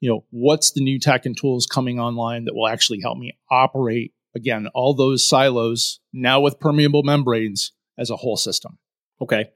you 0.00 0.10
know, 0.10 0.24
what's 0.30 0.72
the 0.72 0.82
new 0.82 0.98
tech 0.98 1.26
and 1.26 1.36
tools 1.36 1.66
coming 1.66 2.00
online 2.00 2.46
that 2.46 2.54
will 2.54 2.66
actually 2.66 3.00
help 3.00 3.16
me 3.18 3.38
operate 3.50 4.12
again 4.34 4.66
all 4.74 4.94
those 4.94 5.26
silos 5.26 6.00
now 6.12 6.40
with 6.40 6.58
permeable 6.58 7.02
membranes 7.02 7.72
as 7.96 8.10
a 8.10 8.16
whole 8.16 8.36
system. 8.36 8.78
Okay. 9.20 9.50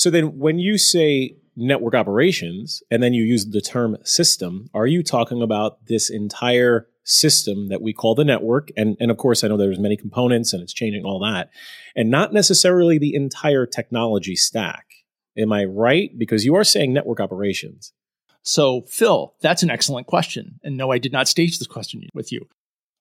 So 0.00 0.08
then 0.08 0.38
when 0.38 0.58
you 0.58 0.78
say 0.78 1.36
network 1.56 1.94
operations 1.94 2.82
and 2.90 3.02
then 3.02 3.12
you 3.12 3.22
use 3.22 3.44
the 3.44 3.60
term 3.60 3.98
system, 4.02 4.70
are 4.72 4.86
you 4.86 5.02
talking 5.02 5.42
about 5.42 5.84
this 5.88 6.08
entire 6.08 6.88
system 7.04 7.68
that 7.68 7.82
we 7.82 7.92
call 7.92 8.14
the 8.14 8.24
network? 8.24 8.70
And, 8.78 8.96
and 8.98 9.10
of 9.10 9.18
course, 9.18 9.44
I 9.44 9.48
know 9.48 9.58
there's 9.58 9.78
many 9.78 9.98
components 9.98 10.54
and 10.54 10.62
it's 10.62 10.72
changing 10.72 11.04
all 11.04 11.20
that, 11.20 11.50
and 11.94 12.10
not 12.10 12.32
necessarily 12.32 12.96
the 12.96 13.14
entire 13.14 13.66
technology 13.66 14.36
stack. 14.36 14.86
Am 15.36 15.52
I 15.52 15.66
right? 15.66 16.10
Because 16.16 16.46
you 16.46 16.54
are 16.54 16.64
saying 16.64 16.94
network 16.94 17.20
operations. 17.20 17.92
So, 18.42 18.86
Phil, 18.88 19.34
that's 19.42 19.62
an 19.62 19.68
excellent 19.68 20.06
question. 20.06 20.60
And 20.64 20.78
no, 20.78 20.90
I 20.90 20.96
did 20.96 21.12
not 21.12 21.28
stage 21.28 21.58
this 21.58 21.68
question 21.68 22.08
with 22.14 22.32
you. 22.32 22.48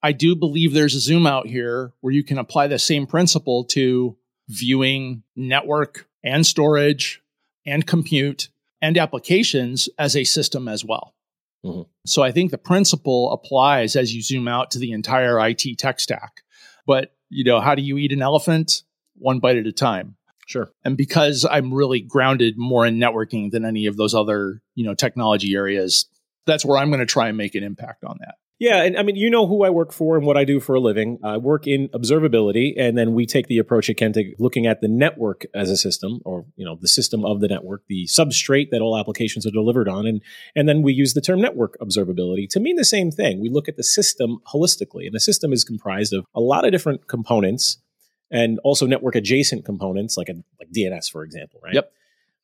I 0.04 0.12
do 0.12 0.36
believe 0.36 0.74
there's 0.74 0.96
a 0.96 1.00
zoom 1.00 1.26
out 1.26 1.48
here 1.48 1.94
where 2.02 2.12
you 2.12 2.26
can 2.26 2.38
apply 2.38 2.68
the 2.68 2.78
same 2.78 3.08
principle 3.08 3.64
to 3.68 4.18
viewing 4.50 5.24
network 5.38 6.09
and 6.24 6.46
storage 6.46 7.22
and 7.66 7.86
compute 7.86 8.50
and 8.82 8.98
applications 8.98 9.90
as 9.98 10.16
a 10.16 10.24
system 10.24 10.68
as 10.68 10.84
well. 10.86 11.14
Mm-hmm. 11.66 11.84
So 12.06 12.24
I 12.24 12.32
think 12.32 12.52
the 12.52 12.58
principle 12.58 13.32
applies 13.32 13.96
as 13.96 14.14
you 14.14 14.22
zoom 14.22 14.48
out 14.48 14.72
to 14.72 14.80
the 14.80 14.92
entire 14.92 15.40
IT 15.48 15.78
tech 15.78 16.00
stack. 16.00 16.42
But, 16.86 17.14
you 17.30 17.44
know, 17.44 17.60
how 17.60 17.76
do 17.76 17.82
you 17.82 17.98
eat 17.98 18.12
an 18.12 18.22
elephant? 18.22 18.84
One 19.16 19.40
bite 19.40 19.58
at 19.58 19.68
a 19.68 19.72
time. 19.72 20.16
Sure. 20.48 20.72
And 20.84 20.98
because 20.98 21.46
I'm 21.50 21.74
really 21.74 22.00
grounded 22.00 22.58
more 22.58 22.86
in 22.86 22.98
networking 22.98 23.52
than 23.52 23.66
any 23.66 23.86
of 23.86 23.98
those 23.98 24.16
other, 24.16 24.62
you 24.74 24.84
know, 24.84 24.96
technology 24.96 25.54
areas, 25.54 26.08
that's 26.48 26.66
where 26.66 26.80
I'm 26.80 26.90
going 26.90 27.02
to 27.02 27.06
try 27.06 27.28
and 27.28 27.38
make 27.38 27.54
an 27.54 27.64
impact 27.64 28.04
on 28.04 28.18
that. 28.22 28.36
Yeah, 28.60 28.84
and 28.84 28.98
I 28.98 29.04
mean, 29.04 29.16
you 29.16 29.30
know 29.30 29.48
who 29.48 29.64
I 29.64 29.70
work 29.70 29.94
for 29.94 30.18
and 30.18 30.26
what 30.26 30.36
I 30.36 30.44
do 30.44 30.60
for 30.60 30.76
a 30.76 30.82
living. 30.82 31.18
I 31.24 31.38
work 31.38 31.66
in 31.66 31.88
observability, 31.90 32.74
and 32.78 32.98
then 32.98 33.14
we 33.14 33.26
take 33.26 33.48
the 33.48 33.58
approach 33.58 33.90
at 33.90 33.96
Kentik 33.96 34.34
looking 34.38 34.68
at 34.68 34.82
the 34.82 34.90
network 34.90 35.46
as 35.56 35.70
a 35.70 35.78
system, 35.78 36.20
or 36.26 36.46
you 36.58 36.66
know, 36.66 36.78
the 36.80 36.90
system 36.90 37.24
of 37.24 37.40
the 37.40 37.48
network, 37.48 37.84
the 37.88 38.06
substrate 38.08 38.70
that 38.72 38.82
all 38.82 38.98
applications 38.98 39.48
are 39.48 39.52
delivered 39.52 39.88
on, 39.88 40.06
and 40.06 40.22
and 40.58 40.68
then 40.68 40.82
we 40.82 40.92
use 40.92 41.14
the 41.14 41.22
term 41.22 41.40
network 41.40 41.78
observability 41.80 42.50
to 42.50 42.60
mean 42.60 42.76
the 42.76 42.84
same 42.84 43.12
thing. 43.12 43.40
We 43.40 43.50
look 43.50 43.70
at 43.70 43.78
the 43.78 43.84
system 43.84 44.40
holistically, 44.54 45.06
and 45.06 45.16
the 45.16 45.22
system 45.22 45.54
is 45.54 45.64
comprised 45.64 46.12
of 46.12 46.26
a 46.36 46.42
lot 46.42 46.66
of 46.66 46.74
different 46.74 47.08
components 47.08 47.78
and 48.30 48.60
also 48.66 48.86
network 48.86 49.16
adjacent 49.16 49.64
components 49.64 50.18
like 50.18 50.28
a, 50.28 50.34
like 50.60 50.70
DNS, 50.76 51.10
for 51.10 51.24
example, 51.24 51.62
right? 51.64 51.76
Yep. 51.76 51.92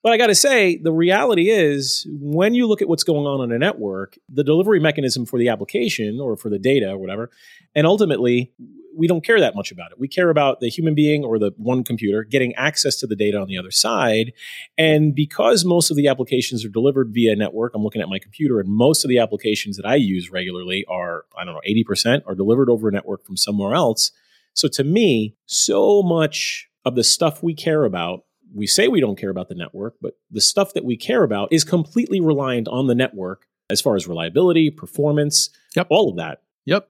But 0.06 0.14
I 0.14 0.18
got 0.18 0.28
to 0.28 0.36
say, 0.36 0.78
the 0.78 0.92
reality 0.92 1.50
is 1.50 2.06
when 2.12 2.54
you 2.54 2.68
look 2.68 2.84
at 2.84 2.88
what's 2.88 3.04
going 3.04 3.26
on 3.26 3.42
on 3.42 3.52
a 3.52 3.58
network, 3.58 4.20
the 4.30 4.44
delivery 4.44 4.80
mechanism 4.80 5.26
for 5.26 5.40
the 5.40 5.50
application 5.50 6.20
or 6.22 6.38
for 6.38 6.48
the 6.52 6.60
data 6.60 6.92
or 6.92 7.00
whatever, 7.00 7.32
and 7.74 7.88
ultimately, 7.88 8.54
we 8.96 9.08
don't 9.08 9.26
care 9.26 9.40
that 9.40 9.56
much 9.56 9.72
about 9.72 9.92
it. 9.92 10.00
We 10.00 10.08
care 10.08 10.30
about 10.30 10.60
the 10.60 10.70
human 10.70 10.94
being 10.94 11.26
or 11.26 11.40
the 11.40 11.54
one 11.58 11.84
computer 11.84 12.24
getting 12.24 12.54
access 12.54 12.98
to 12.98 13.08
the 13.08 13.16
data 13.16 13.40
on 13.40 13.48
the 13.48 13.58
other 13.58 13.72
side. 13.72 14.34
And 14.78 15.16
because 15.16 15.66
most 15.66 15.90
of 15.90 15.98
the 15.98 16.08
applications 16.08 16.64
are 16.64 16.70
delivered 16.70 17.10
via 17.12 17.36
network, 17.36 17.74
I'm 17.74 17.82
looking 17.82 18.04
at 18.04 18.08
my 18.08 18.20
computer, 18.20 18.60
and 18.60 18.70
most 18.70 19.06
of 19.06 19.10
the 19.10 19.18
applications 19.18 19.76
that 19.78 19.88
I 19.88 19.96
use 19.96 20.30
regularly 20.30 20.86
are, 20.88 21.26
I 21.36 21.46
don't 21.46 21.56
know, 21.56 21.62
80% 21.68 22.22
are 22.28 22.36
delivered 22.36 22.70
over 22.70 22.90
a 22.90 22.92
network 22.92 23.26
from 23.26 23.38
somewhere 23.38 23.74
else 23.74 24.12
so 24.56 24.70
to 24.70 24.84
me, 24.86 25.36
so 25.46 26.02
much 26.02 26.70
of 26.86 26.96
the 26.96 27.04
stuff 27.04 27.44
we 27.44 27.54
care 27.54 27.84
about, 27.84 28.24
we 28.56 28.68
say 28.68 28.88
we 28.88 29.02
don't 29.02 29.20
care 29.20 29.30
about 29.30 29.50
the 29.50 29.56
network, 29.56 29.96
but 30.02 30.14
the 30.32 30.42
stuff 30.42 30.74
that 30.74 30.86
we 30.86 30.96
care 30.96 31.24
about 31.24 31.50
is 31.52 31.64
completely 31.64 32.22
reliant 32.22 32.68
on 32.68 32.88
the 32.88 32.96
network 32.96 33.48
as 33.70 33.82
far 33.82 33.96
as 33.96 34.08
reliability, 34.08 34.72
performance, 34.72 35.50
yep. 35.76 35.88
all 35.90 36.10
of 36.10 36.16
that. 36.18 36.42
Yep. 36.66 36.90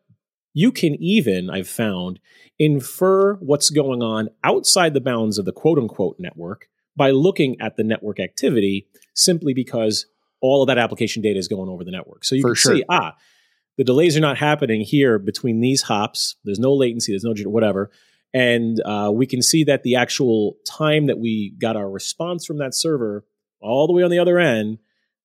You 0.53 0.71
can 0.71 0.95
even, 1.01 1.49
I've 1.49 1.67
found, 1.67 2.19
infer 2.59 3.35
what's 3.35 3.69
going 3.69 4.01
on 4.01 4.29
outside 4.43 4.93
the 4.93 5.01
bounds 5.01 5.37
of 5.37 5.45
the 5.45 5.51
quote 5.51 5.79
unquote 5.79 6.17
network 6.19 6.69
by 6.95 7.11
looking 7.11 7.59
at 7.59 7.75
the 7.75 7.83
network 7.83 8.19
activity 8.19 8.87
simply 9.13 9.53
because 9.53 10.05
all 10.41 10.61
of 10.61 10.67
that 10.67 10.77
application 10.77 11.21
data 11.21 11.39
is 11.39 11.47
going 11.47 11.69
over 11.69 11.83
the 11.83 11.91
network. 11.91 12.23
So 12.23 12.35
you 12.35 12.41
For 12.41 12.49
can 12.49 12.55
sure. 12.55 12.75
see, 12.75 12.83
ah, 12.89 13.15
the 13.77 13.83
delays 13.83 14.15
are 14.15 14.21
not 14.21 14.37
happening 14.37 14.81
here 14.81 15.17
between 15.19 15.59
these 15.59 15.81
hops. 15.81 16.35
There's 16.45 16.59
no 16.59 16.73
latency, 16.73 17.11
there's 17.11 17.23
no 17.23 17.33
whatever. 17.49 17.91
And 18.33 18.81
uh, 18.85 19.11
we 19.13 19.25
can 19.25 19.41
see 19.41 19.63
that 19.63 19.83
the 19.83 19.95
actual 19.95 20.57
time 20.67 21.07
that 21.07 21.19
we 21.19 21.55
got 21.59 21.77
our 21.77 21.89
response 21.89 22.45
from 22.45 22.57
that 22.57 22.75
server 22.75 23.25
all 23.61 23.87
the 23.87 23.93
way 23.93 24.03
on 24.03 24.11
the 24.11 24.19
other 24.19 24.39
end, 24.39 24.79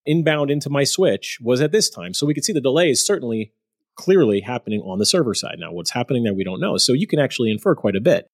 inbound 0.07 0.51
into 0.51 0.71
my 0.71 0.85
switch, 0.85 1.39
was 1.43 1.61
at 1.61 1.73
this 1.73 1.91
time. 1.91 2.15
So 2.15 2.27
we 2.27 2.35
can 2.35 2.43
see 2.43 2.53
the 2.53 2.61
delay 2.61 2.91
is 2.91 3.05
certainly 3.05 3.53
clearly 3.97 4.41
happening 4.41 4.81
on 4.81 4.99
the 4.99 5.07
server 5.07 5.35
side. 5.35 5.57
Now, 5.59 5.73
what's 5.73 5.91
happening 5.91 6.23
there, 6.23 6.35
we 6.35 6.45
don't 6.45 6.61
know. 6.61 6.77
So 6.77 6.93
you 6.93 7.07
can 7.07 7.19
actually 7.19 7.51
infer 7.51 7.75
quite 7.75 7.97
a 7.97 8.01
bit. 8.01 8.29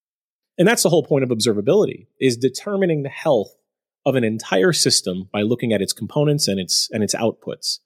And 0.58 0.66
that's 0.66 0.82
the 0.82 0.90
whole 0.90 1.02
point 1.02 1.24
of 1.24 1.30
observability 1.30 2.06
is 2.20 2.36
determining 2.36 3.02
the 3.02 3.08
health 3.08 3.56
of 4.04 4.14
an 4.14 4.24
entire 4.24 4.72
system 4.72 5.28
by 5.32 5.42
looking 5.42 5.72
at 5.72 5.82
its 5.82 5.92
components 5.92 6.48
and 6.48 6.60
its 6.60 6.88
and 6.92 7.02
its 7.02 7.14
outputs. 7.14 7.80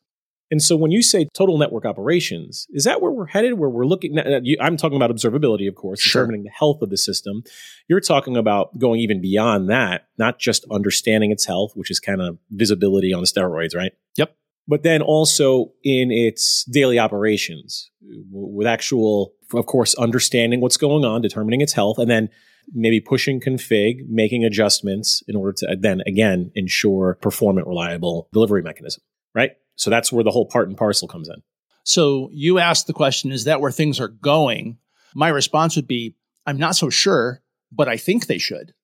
And 0.51 0.61
so 0.61 0.75
when 0.77 0.91
you 0.91 1.03
say 1.03 1.29
total 1.33 1.59
network 1.59 1.85
operations, 1.85 2.67
is 2.71 2.85
that 2.85 3.01
where 3.01 3.13
we're 3.13 3.27
headed? 3.27 3.55
Where 3.55 3.71
we're 3.71 3.87
looking, 3.87 4.19
I'm 4.61 4.77
talking 4.77 4.97
about 4.97 5.11
observability, 5.11 5.69
of 5.69 5.77
course, 5.77 6.01
sure. 6.01 6.23
determining 6.23 6.45
the 6.45 6.51
health 6.51 6.83
of 6.83 6.91
the 6.91 6.97
system. 6.97 7.43
You're 7.89 8.01
talking 8.01 8.37
about 8.37 8.79
going 8.79 9.01
even 9.01 9.21
beyond 9.21 9.71
that, 9.71 10.09
not 10.19 10.39
just 10.39 10.65
understanding 10.71 11.31
its 11.31 11.47
health, 11.47 11.73
which 11.75 11.91
is 11.91 12.01
kind 12.01 12.21
of 12.21 12.39
visibility 12.51 13.13
on 13.13 13.23
steroids, 13.25 13.77
right? 13.77 13.93
Yep. 14.17 14.35
But 14.67 14.83
then 14.83 15.03
also 15.03 15.73
in 15.85 16.11
its 16.11 16.65
daily 16.65 16.99
operations 16.99 17.91
with 18.31 18.67
actual, 18.67 19.35
of 19.55 19.67
course, 19.67 19.95
understanding 19.95 20.61
what's 20.61 20.77
going 20.77 21.05
on, 21.05 21.23
determining 21.23 21.61
its 21.61 21.73
health, 21.73 21.99
and 21.99 22.11
then 22.11 22.29
maybe 22.73 23.01
pushing 23.01 23.41
config, 23.41 24.09
making 24.09 24.45
adjustments 24.45 25.23
in 25.27 25.35
order 25.35 25.53
to 25.53 25.77
then 25.79 26.03
again 26.07 26.53
ensure 26.55 27.19
performant, 27.21 27.67
reliable 27.67 28.29
delivery 28.33 28.63
mechanism, 28.63 29.03
right? 29.35 29.53
So 29.77 29.91
that's 29.91 30.13
where 30.13 30.25
the 30.25 30.31
whole 30.31 30.47
part 30.47 30.69
and 30.69 30.77
parcel 30.77 31.09
comes 31.09 31.29
in. 31.29 31.43
So 31.85 32.31
you 32.33 32.59
asked 32.59 32.87
the 32.87 32.93
question, 32.93 33.33
is 33.33 33.45
that 33.45 33.61
where 33.61 33.73
things 33.73 34.01
are 34.01 34.09
going? 34.09 34.79
My 35.15 35.29
response 35.29 35.77
would 35.77 35.89
be, 35.89 36.15
I'm 36.47 36.59
not 36.59 36.77
so 36.77 36.91
sure, 36.91 37.43
but 37.73 37.89
I 37.89 37.97
think 37.97 38.27
they 38.27 38.39
should. 38.39 38.75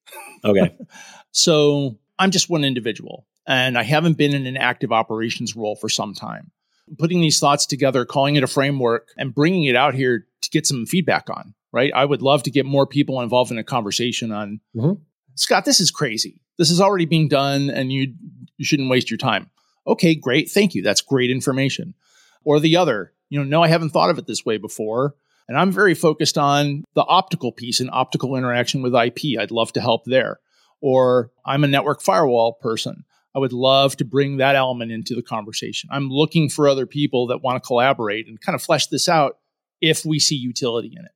Okay. 0.45 0.77
so 1.33 1.99
I'm 2.19 2.31
just 2.31 2.49
one 2.49 2.65
individual 2.65 3.27
and 3.47 3.79
I 3.79 3.83
haven't 3.83 4.19
been 4.19 4.35
in 4.35 4.47
an 4.47 4.57
active 4.57 4.93
operations 4.93 5.55
role 5.55 5.77
for 5.77 5.89
some 5.89 6.15
time. 6.15 6.51
Putting 6.99 7.21
these 7.21 7.41
thoughts 7.41 7.67
together, 7.67 8.05
calling 8.05 8.37
it 8.37 8.45
a 8.45 8.49
framework, 8.49 9.09
and 9.17 9.35
bringing 9.35 9.65
it 9.65 9.75
out 9.75 9.95
here 9.95 10.27
to 10.43 10.51
get 10.51 10.67
some 10.67 10.87
feedback 10.87 11.29
on, 11.29 11.55
right? 11.73 11.93
I 11.95 12.05
would 12.05 12.23
love 12.23 12.45
to 12.45 12.51
get 12.51 12.65
more 12.65 12.87
people 12.87 13.21
involved 13.21 13.51
in 13.51 13.59
a 13.59 13.65
conversation 13.65 14.31
on, 14.31 14.61
mm-hmm. 14.75 15.03
Scott, 15.35 15.65
this 15.65 15.81
is 15.81 15.91
crazy. 15.91 16.41
This 16.59 16.71
is 16.71 16.81
already 16.81 17.05
being 17.05 17.29
done 17.29 17.71
and 17.71 17.93
you, 17.93 18.15
you 18.57 18.65
shouldn't 18.65 18.89
waste 18.89 19.11
your 19.11 19.19
time. 19.19 19.51
Okay, 19.87 20.15
great. 20.15 20.51
Thank 20.51 20.75
you. 20.75 20.83
That's 20.83 21.01
great 21.01 21.31
information. 21.31 21.95
Or 22.45 22.61
the 22.61 22.77
other, 22.77 23.13
you 23.29 23.39
know, 23.39 23.45
no, 23.45 23.63
I 23.63 23.69
haven't 23.69 23.91
thought 23.91 24.11
of 24.11 24.19
it 24.19 24.27
this 24.27 24.45
way 24.45 24.57
before. 24.57 25.15
And 25.49 25.57
I'm 25.57 25.71
very 25.71 25.95
focused 25.95 26.37
on 26.37 26.85
the 26.95 27.05
optical 27.05 27.53
piece 27.53 27.79
and 27.81 27.91
optical 27.93 28.37
interaction 28.37 28.83
with 28.83 28.95
IP. 28.95 29.39
I'd 29.39 29.53
love 29.53 29.73
to 29.75 29.81
help 29.81 30.05
there. 30.05 30.41
Or 30.81 31.31
I'm 31.45 31.65
a 31.65 31.69
network 31.69 32.03
firewall 32.03 32.55
person. 32.55 33.05
I 33.35 33.39
would 33.39 33.53
love 33.53 33.97
to 33.99 34.05
bring 34.05 34.39
that 34.39 34.57
element 34.57 34.91
into 34.93 35.15
the 35.15 35.23
conversation. 35.23 35.91
I'm 35.93 36.09
looking 36.09 36.49
for 36.49 36.69
other 36.69 36.87
people 36.87 37.27
that 37.29 37.43
want 37.43 37.63
to 37.63 37.67
collaborate 37.67 38.27
and 38.27 38.41
kind 38.41 38.57
of 38.57 38.63
flesh 38.63 38.87
this 38.87 39.09
out 39.09 39.39
if 39.81 40.05
we 40.05 40.19
see 40.19 40.37
utility 40.37 40.93
in 40.97 41.05
it. 41.05 41.13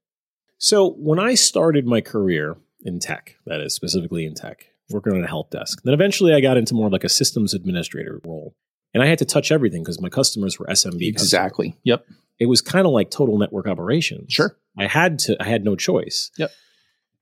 So, 0.59 0.91
when 0.99 1.19
I 1.19 1.35
started 1.35 1.87
my 1.87 2.03
career 2.03 2.59
in 2.83 2.99
tech, 2.99 3.37
that 3.47 3.61
is 3.63 3.75
specifically 3.75 4.27
in 4.27 4.35
tech, 4.35 4.67
working 4.91 5.15
on 5.15 5.25
a 5.25 5.29
help 5.29 5.51
desk. 5.51 5.81
Then 5.85 5.95
eventually 5.95 6.35
I 6.35 6.41
got 6.41 6.57
into 6.57 6.75
more 6.75 6.91
like 6.91 7.05
a 7.05 7.09
systems 7.09 7.55
administrator 7.55 8.21
role. 8.25 8.55
And 8.93 9.03
I 9.03 9.07
had 9.07 9.19
to 9.19 9.25
touch 9.25 9.53
everything 9.53 9.83
because 9.83 10.01
my 10.01 10.09
customers 10.09 10.59
were 10.59 10.67
SMB. 10.67 11.07
Exactly. 11.07 11.69
Customers. 11.69 11.81
Yep. 11.85 12.07
It 12.41 12.47
was 12.47 12.61
kind 12.61 12.87
of 12.87 12.93
like 12.93 13.11
total 13.11 13.39
network 13.39 13.67
operations. 13.67 14.33
Sure. 14.33 14.57
I 14.77 14.87
had 14.87 15.19
to, 15.21 15.37
I 15.41 15.47
had 15.47 15.65
no 15.65 15.77
choice. 15.77 16.31
Yep. 16.39 16.51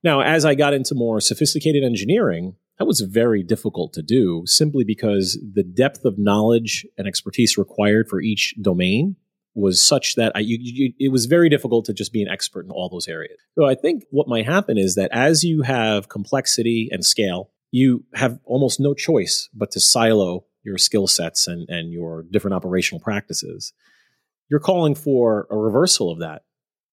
Now, 0.03 0.21
as 0.21 0.45
I 0.45 0.55
got 0.55 0.73
into 0.73 0.95
more 0.95 1.19
sophisticated 1.19 1.83
engineering, 1.83 2.55
that 2.79 2.85
was 2.85 3.01
very 3.01 3.43
difficult 3.43 3.93
to 3.93 4.01
do 4.01 4.43
simply 4.45 4.85
because 4.85 5.37
the 5.53 5.63
depth 5.63 6.05
of 6.05 6.17
knowledge 6.17 6.87
and 6.97 7.07
expertise 7.07 7.57
required 7.57 8.07
for 8.07 8.21
each 8.21 8.55
domain 8.61 9.17
was 9.53 9.85
such 9.85 10.15
that 10.15 10.31
I, 10.35 10.39
you, 10.39 10.57
you, 10.61 10.93
it 10.97 11.11
was 11.11 11.25
very 11.25 11.49
difficult 11.49 11.85
to 11.85 11.93
just 11.93 12.13
be 12.13 12.21
an 12.21 12.29
expert 12.29 12.65
in 12.65 12.71
all 12.71 12.87
those 12.87 13.07
areas. 13.09 13.37
So 13.55 13.65
I 13.65 13.75
think 13.75 14.03
what 14.11 14.27
might 14.27 14.45
happen 14.45 14.77
is 14.77 14.95
that 14.95 15.11
as 15.11 15.43
you 15.43 15.63
have 15.63 16.07
complexity 16.07 16.87
and 16.91 17.03
scale, 17.03 17.51
you 17.71 18.03
have 18.13 18.39
almost 18.45 18.79
no 18.79 18.93
choice 18.93 19.49
but 19.53 19.71
to 19.71 19.79
silo 19.79 20.45
your 20.63 20.77
skill 20.77 21.07
sets 21.07 21.47
and, 21.47 21.67
and 21.69 21.91
your 21.91 22.23
different 22.23 22.55
operational 22.55 22.99
practices. 22.99 23.73
You're 24.49 24.59
calling 24.59 24.95
for 24.95 25.47
a 25.49 25.57
reversal 25.57 26.11
of 26.11 26.19
that. 26.19 26.43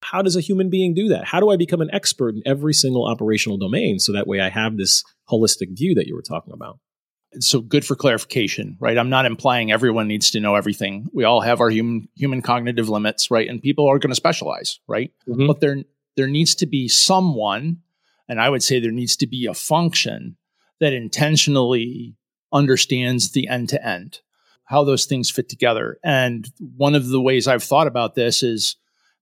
How 0.03 0.23
does 0.23 0.37
a 0.37 0.41
human 0.41 0.71
being 0.71 0.95
do 0.95 1.09
that? 1.09 1.25
How 1.25 1.41
do 1.41 1.51
I 1.51 1.57
become 1.57 1.81
an 1.81 1.91
expert 1.93 2.35
in 2.35 2.43
every 2.45 2.75
single 2.75 3.07
operational 3.07 3.59
domain 3.59 3.99
so 3.99 4.13
that 4.13 4.27
way 4.27 4.41
I 4.41 4.51
have 4.51 4.77
this 4.77 5.03
holistic 5.29 5.77
view 5.77 5.95
that 5.95 6.07
you 6.07 6.15
were 6.15 6.23
talking 6.23 6.53
about? 6.53 6.79
So 7.41 7.61
good 7.61 7.85
for 7.85 7.97
clarification, 7.97 8.77
right? 8.79 8.97
I'm 8.97 9.11
not 9.11 9.27
implying 9.27 9.73
everyone 9.73 10.07
needs 10.07 10.31
to 10.31 10.41
know 10.41 10.55
everything. 10.55 11.09
We 11.13 11.25
all 11.25 11.41
have 11.41 11.61
our 11.61 11.71
human 11.71 12.09
human 12.15 12.41
cognitive 12.41 12.89
limits, 12.89 13.31
right? 13.31 13.49
And 13.49 13.61
people 13.61 13.89
are 13.89 13.99
going 13.99 14.11
to 14.11 14.17
specialize, 14.17 14.79
right? 14.87 15.13
Mm-hmm. 15.29 15.47
But 15.47 15.61
there 15.61 15.79
there 16.17 16.29
needs 16.29 16.55
to 16.57 16.67
be 16.67 16.89
someone, 16.89 17.79
and 18.29 18.41
I 18.41 18.49
would 18.49 18.63
say 18.63 18.79
there 18.79 18.93
needs 18.93 19.17
to 19.17 19.27
be 19.27 19.47
a 19.47 19.55
function 19.55 20.37
that 20.81 20.93
intentionally 20.93 22.17
understands 22.53 23.33
the 23.33 23.49
end 23.49 23.69
to 23.71 23.87
end, 23.87 24.21
how 24.65 24.85
those 24.85 25.05
things 25.05 25.31
fit 25.31 25.49
together. 25.49 25.99
And 26.05 26.51
one 26.77 26.95
of 26.95 27.09
the 27.09 27.21
ways 27.21 27.49
I've 27.49 27.63
thought 27.63 27.87
about 27.87 28.15
this 28.15 28.43
is 28.43 28.77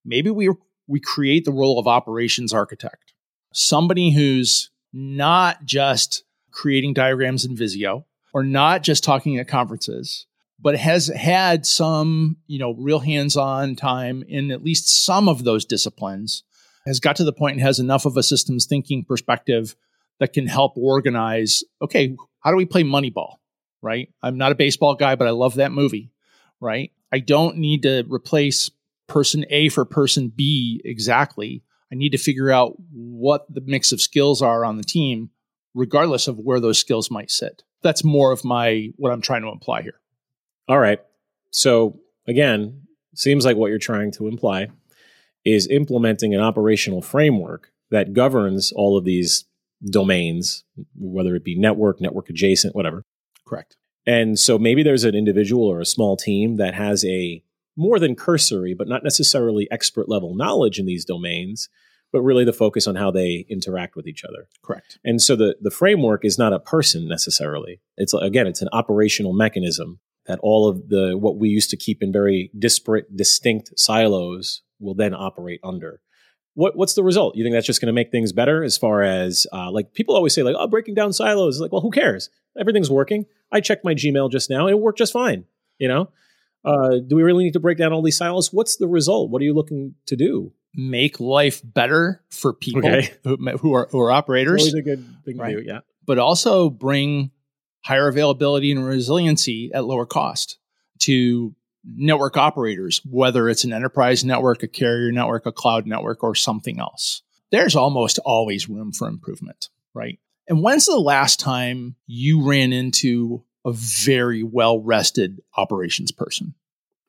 maybe 0.04 0.30
we 0.30 0.50
we 0.86 1.00
create 1.00 1.44
the 1.44 1.52
role 1.52 1.78
of 1.78 1.86
operations 1.86 2.52
architect, 2.52 3.14
somebody 3.52 4.12
who's 4.12 4.70
not 4.92 5.64
just 5.64 6.24
creating 6.50 6.94
diagrams 6.94 7.44
in 7.44 7.56
Visio 7.56 8.04
or 8.34 8.42
not 8.42 8.82
just 8.82 9.02
talking 9.02 9.38
at 9.38 9.48
conferences, 9.48 10.26
but 10.60 10.76
has 10.76 11.08
had 11.08 11.66
some, 11.66 12.36
you 12.46 12.58
know, 12.58 12.74
real 12.74 13.00
hands-on 13.00 13.76
time 13.76 14.22
in 14.28 14.50
at 14.50 14.62
least 14.62 15.04
some 15.04 15.28
of 15.28 15.44
those 15.44 15.64
disciplines, 15.64 16.42
has 16.86 17.00
got 17.00 17.16
to 17.16 17.24
the 17.24 17.32
point 17.32 17.54
and 17.54 17.62
has 17.62 17.78
enough 17.78 18.04
of 18.04 18.16
a 18.16 18.22
systems 18.22 18.66
thinking 18.66 19.04
perspective 19.04 19.74
that 20.20 20.32
can 20.32 20.46
help 20.46 20.76
organize 20.76 21.64
okay, 21.82 22.16
how 22.40 22.50
do 22.50 22.56
we 22.56 22.64
play 22.64 22.82
Moneyball? 22.82 23.36
Right? 23.82 24.10
I'm 24.22 24.38
not 24.38 24.52
a 24.52 24.54
baseball 24.54 24.94
guy, 24.94 25.14
but 25.14 25.28
I 25.28 25.30
love 25.30 25.56
that 25.56 25.72
movie. 25.72 26.10
Right? 26.60 26.92
I 27.12 27.18
don't 27.18 27.58
need 27.58 27.82
to 27.82 28.04
replace 28.08 28.70
person 29.06 29.44
A 29.50 29.68
for 29.68 29.84
person 29.84 30.32
B 30.34 30.80
exactly. 30.84 31.62
I 31.92 31.94
need 31.94 32.10
to 32.10 32.18
figure 32.18 32.50
out 32.50 32.76
what 32.90 33.46
the 33.52 33.60
mix 33.60 33.92
of 33.92 34.00
skills 34.00 34.42
are 34.42 34.64
on 34.64 34.78
the 34.78 34.84
team, 34.84 35.30
regardless 35.74 36.26
of 36.26 36.38
where 36.38 36.60
those 36.60 36.78
skills 36.78 37.10
might 37.10 37.30
sit. 37.30 37.62
That's 37.82 38.02
more 38.02 38.32
of 38.32 38.44
my 38.44 38.90
what 38.96 39.12
I'm 39.12 39.20
trying 39.20 39.42
to 39.42 39.48
imply 39.48 39.82
here. 39.82 40.00
All 40.68 40.78
right. 40.78 41.00
So 41.50 42.00
again, 42.26 42.82
seems 43.14 43.44
like 43.44 43.56
what 43.56 43.68
you're 43.68 43.78
trying 43.78 44.10
to 44.12 44.26
imply 44.26 44.68
is 45.44 45.68
implementing 45.68 46.34
an 46.34 46.40
operational 46.40 47.02
framework 47.02 47.70
that 47.90 48.12
governs 48.12 48.72
all 48.72 48.96
of 48.96 49.04
these 49.04 49.44
domains, 49.90 50.64
whether 50.94 51.34
it 51.34 51.44
be 51.44 51.58
network, 51.58 52.00
network 52.00 52.30
adjacent, 52.30 52.74
whatever. 52.74 53.04
Correct. 53.46 53.76
And 54.06 54.38
so 54.38 54.58
maybe 54.58 54.82
there's 54.82 55.04
an 55.04 55.14
individual 55.14 55.64
or 55.64 55.80
a 55.80 55.86
small 55.86 56.16
team 56.16 56.56
that 56.56 56.74
has 56.74 57.04
a 57.04 57.42
more 57.76 57.98
than 57.98 58.14
cursory, 58.14 58.74
but 58.74 58.88
not 58.88 59.02
necessarily 59.02 59.68
expert 59.70 60.08
level 60.08 60.34
knowledge 60.34 60.78
in 60.78 60.86
these 60.86 61.04
domains, 61.04 61.68
but 62.12 62.22
really 62.22 62.44
the 62.44 62.52
focus 62.52 62.86
on 62.86 62.94
how 62.94 63.10
they 63.10 63.44
interact 63.48 63.96
with 63.96 64.06
each 64.06 64.24
other. 64.24 64.46
Correct. 64.62 64.98
And 65.04 65.20
so 65.20 65.34
the, 65.34 65.56
the 65.60 65.70
framework 65.70 66.24
is 66.24 66.38
not 66.38 66.52
a 66.52 66.60
person 66.60 67.08
necessarily. 67.08 67.80
It's 67.96 68.14
again, 68.14 68.46
it's 68.46 68.62
an 68.62 68.68
operational 68.72 69.32
mechanism 69.32 69.98
that 70.26 70.38
all 70.40 70.68
of 70.68 70.88
the 70.88 71.18
what 71.18 71.38
we 71.38 71.48
used 71.48 71.70
to 71.70 71.76
keep 71.76 72.02
in 72.02 72.12
very 72.12 72.50
disparate, 72.58 73.16
distinct 73.16 73.72
silos 73.76 74.62
will 74.78 74.94
then 74.94 75.14
operate 75.14 75.60
under 75.64 76.00
what 76.54 76.76
what's 76.76 76.94
the 76.94 77.02
result? 77.02 77.36
You 77.36 77.44
think 77.44 77.54
that's 77.54 77.66
just 77.66 77.80
going 77.80 77.88
to 77.88 77.92
make 77.92 78.10
things 78.10 78.32
better 78.32 78.62
as 78.64 78.76
far 78.76 79.02
as 79.02 79.46
uh, 79.52 79.70
like 79.70 79.92
people 79.92 80.14
always 80.14 80.34
say 80.34 80.42
like 80.42 80.56
oh 80.58 80.66
breaking 80.66 80.94
down 80.94 81.12
silos 81.12 81.60
like 81.60 81.72
well 81.72 81.80
who 81.80 81.90
cares? 81.90 82.30
Everything's 82.58 82.90
working. 82.90 83.26
I 83.50 83.60
checked 83.60 83.84
my 83.84 83.94
Gmail 83.94 84.30
just 84.30 84.50
now 84.50 84.66
and 84.66 84.70
it 84.70 84.78
worked 84.80 84.98
just 84.98 85.12
fine 85.12 85.44
you 85.78 85.88
know? 85.88 86.08
Uh, 86.64 86.98
do 87.06 87.16
we 87.16 87.22
really 87.22 87.44
need 87.44 87.52
to 87.52 87.60
break 87.60 87.76
down 87.76 87.92
all 87.92 88.02
these 88.02 88.16
silos? 88.16 88.52
What's 88.52 88.76
the 88.76 88.88
result? 88.88 89.30
What 89.30 89.42
are 89.42 89.44
you 89.44 89.52
looking 89.52 89.94
to 90.06 90.16
do? 90.16 90.52
Make 90.74 91.20
life 91.20 91.60
better 91.62 92.22
for 92.30 92.52
people 92.52 92.86
okay. 92.86 93.12
who, 93.22 93.36
who, 93.58 93.74
are 93.74 93.88
who 93.90 94.00
are 94.00 94.10
operators. 94.10 94.62
Always 94.62 94.74
a 94.74 94.82
good 94.82 95.06
thing 95.24 95.36
right. 95.36 95.50
to 95.50 95.60
do 95.60 95.66
yeah. 95.66 95.80
But 96.06 96.18
also 96.18 96.70
bring 96.70 97.30
higher 97.84 98.08
availability 98.08 98.72
and 98.72 98.84
resiliency 98.84 99.70
at 99.72 99.84
lower 99.84 100.06
cost 100.06 100.58
to 101.00 101.54
network 101.84 102.36
operators, 102.36 103.00
whether 103.04 103.48
it's 103.48 103.64
an 103.64 103.72
enterprise 103.72 104.24
network, 104.24 104.62
a 104.62 104.68
carrier 104.68 105.12
network, 105.12 105.46
a 105.46 105.52
cloud 105.52 105.86
network, 105.86 106.22
or 106.22 106.34
something 106.34 106.78
else. 106.78 107.22
There's 107.50 107.76
almost 107.76 108.18
always 108.24 108.68
room 108.68 108.92
for 108.92 109.06
improvement, 109.06 109.68
right? 109.94 110.18
And 110.48 110.62
when's 110.62 110.86
the 110.86 110.98
last 110.98 111.40
time 111.40 111.96
you 112.06 112.46
ran 112.46 112.72
into 112.72 113.44
a 113.64 113.72
very 113.72 114.42
well 114.42 114.80
rested 114.80 115.40
operations 115.56 116.12
person? 116.12 116.54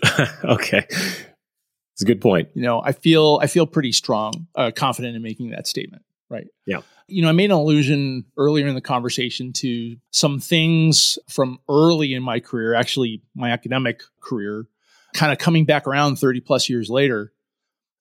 okay. 0.44 0.86
It's 0.90 2.02
a 2.02 2.06
good 2.06 2.22
point. 2.22 2.50
You 2.54 2.62
know, 2.62 2.82
I 2.82 2.92
feel 2.92 3.40
I 3.42 3.48
feel 3.48 3.66
pretty 3.66 3.94
strong, 3.94 4.48
uh, 4.56 4.72
confident 4.76 5.16
in 5.16 5.22
making 5.22 5.52
that 5.52 5.68
statement. 5.68 6.04
Right. 6.36 6.48
Yeah. 6.66 6.82
You 7.08 7.22
know, 7.22 7.30
I 7.30 7.32
made 7.32 7.46
an 7.46 7.58
allusion 7.58 8.26
earlier 8.38 8.68
in 8.68 8.76
the 8.76 8.82
conversation 8.82 9.54
to 9.54 9.96
some 10.12 10.40
things 10.40 11.18
from 11.30 11.60
early 11.70 12.14
in 12.14 12.24
my 12.24 12.42
career, 12.42 12.74
actually 12.74 13.22
my 13.36 13.52
academic 13.52 14.02
career, 14.20 14.68
kind 15.14 15.32
of 15.32 15.38
coming 15.38 15.66
back 15.66 15.88
around 15.88 16.18
30 16.18 16.42
plus 16.42 16.68
years 16.68 16.90
later. 16.90 17.32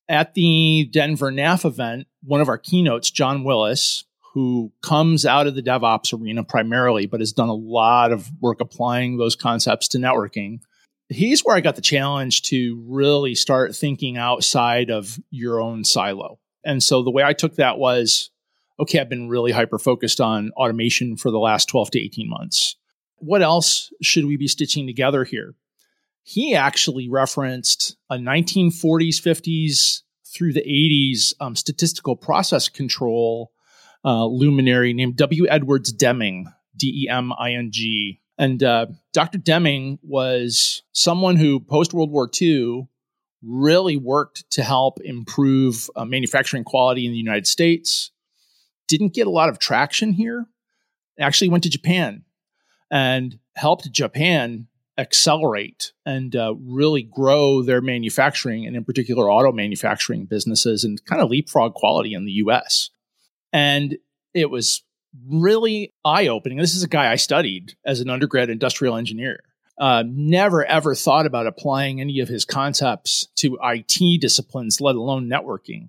At 0.09 0.35
the 0.35 0.89
Denver 0.91 1.31
NAF 1.31 1.65
event, 1.65 2.09
one 2.25 2.41
of 2.41 2.49
our 2.49 2.59
keynotes, 2.59 3.11
John 3.11 3.45
Willis, 3.45 4.05
who 4.33 4.73
comes 4.83 5.25
out 5.25 5.47
of 5.47 5.55
the 5.55 5.63
DevOps 5.63 6.19
arena 6.19 6.43
primarily, 6.43 7.07
but 7.07 7.21
has 7.21 7.33
done 7.33 7.49
a 7.49 7.55
lot 7.55 8.11
of 8.11 8.29
work 8.41 8.61
applying 8.61 9.17
those 9.17 9.37
concepts 9.37 9.87
to 9.89 9.99
networking. 9.99 10.59
He's 11.09 11.45
where 11.45 11.55
I 11.55 11.61
got 11.61 11.77
the 11.77 11.83
challenge 11.83 12.43
to 12.43 12.83
really 12.89 13.37
start 13.37 13.77
thinking 13.77 14.17
outside 14.17 14.91
of 14.91 15.21
your 15.31 15.61
own 15.61 15.85
silo. 15.85 16.41
And 16.65 16.83
so 16.83 17.03
the 17.03 17.11
way 17.11 17.23
I 17.23 17.33
took 17.33 17.57
that 17.57 17.79
was 17.79 18.31
okay, 18.81 18.99
I've 18.99 19.09
been 19.09 19.29
really 19.29 19.53
hyper 19.53 19.79
focused 19.79 20.21
on 20.21 20.51
automation 20.57 21.17
for 21.17 21.31
the 21.31 21.39
last 21.39 21.69
12 21.69 21.93
to 21.93 22.01
18 22.01 22.29
months. 22.29 22.77
What 23.17 23.43
else 23.43 23.93
should 24.03 24.25
we 24.25 24.37
be 24.37 24.49
stitching 24.49 24.87
together 24.87 25.25
here? 25.25 25.55
He 26.25 26.55
actually 26.55 27.09
referenced 27.09 27.97
a 28.11 28.17
1940s, 28.17 29.21
50s 29.21 30.03
through 30.27 30.55
the 30.55 30.63
80s 30.63 31.35
um, 31.41 31.55
statistical 31.55 32.17
process 32.17 32.69
control 32.69 33.53
uh, 34.05 34.27
luminary 34.27 34.93
named 34.93 35.17
W. 35.17 35.47
Edwards 35.49 35.93
Deming, 35.93 36.47
D 36.77 37.05
E 37.05 37.09
M 37.09 37.33
I 37.39 37.53
N 37.53 37.69
G. 37.71 38.21
And 38.37 38.63
uh, 38.63 38.87
Dr. 39.13 39.39
Deming 39.39 39.99
was 40.03 40.83
someone 40.93 41.37
who, 41.37 41.61
post 41.61 41.95
World 41.95 42.11
War 42.11 42.29
II, 42.41 42.89
really 43.47 43.97
worked 43.97 44.49
to 44.53 44.63
help 44.63 45.01
improve 45.03 45.89
uh, 45.97 46.05
manufacturing 46.05 46.65
quality 46.65 47.07
in 47.07 47.13
the 47.13 47.19
United 47.19 47.47
States. 47.47 48.11
Didn't 48.89 49.15
get 49.15 49.27
a 49.27 49.31
lot 49.31 49.49
of 49.49 49.59
traction 49.59 50.13
here. 50.13 50.47
Actually, 51.19 51.49
went 51.49 51.65
to 51.65 51.71
Japan 51.71 52.25
and 52.91 53.39
helped 53.55 53.91
Japan 53.93 54.67
accelerate 54.97 55.93
and 56.07 56.35
uh, 56.37 56.55
really 56.61 57.03
grow 57.03 57.63
their 57.63 57.81
manufacturing 57.81 58.67
and, 58.67 58.77
in 58.77 58.85
particular, 58.85 59.31
auto 59.31 59.53
manufacturing 59.53 60.27
businesses 60.27 60.85
and 60.85 61.05
kind 61.05 61.21
of 61.21 61.31
leapfrog 61.31 61.75
quality 61.75 62.15
in 62.15 62.25
the 62.25 62.33
US. 62.33 62.91
And 63.53 63.97
it 64.35 64.51
was 64.51 64.83
really 65.29 65.93
eye 66.05 66.29
opening. 66.29 66.59
This 66.59 66.75
is 66.75 66.83
a 66.83 66.89
guy 66.89 67.11
I 67.11 67.17
studied 67.17 67.77
as 67.85 68.01
an 68.01 68.11
undergrad 68.11 68.51
industrial 68.51 68.97
engineer. 68.97 69.41
Uh, 69.79 70.05
never 70.07 70.65
ever 70.65 70.95
thought 70.95 71.27
about 71.27 71.47
applying 71.47 72.01
any 72.01 72.21
of 72.21 72.29
his 72.29 72.45
concepts 72.45 73.27
to 73.37 73.59
IT 73.63 74.21
disciplines, 74.21 74.81
let 74.81 74.95
alone 74.95 75.29
networking. 75.29 75.89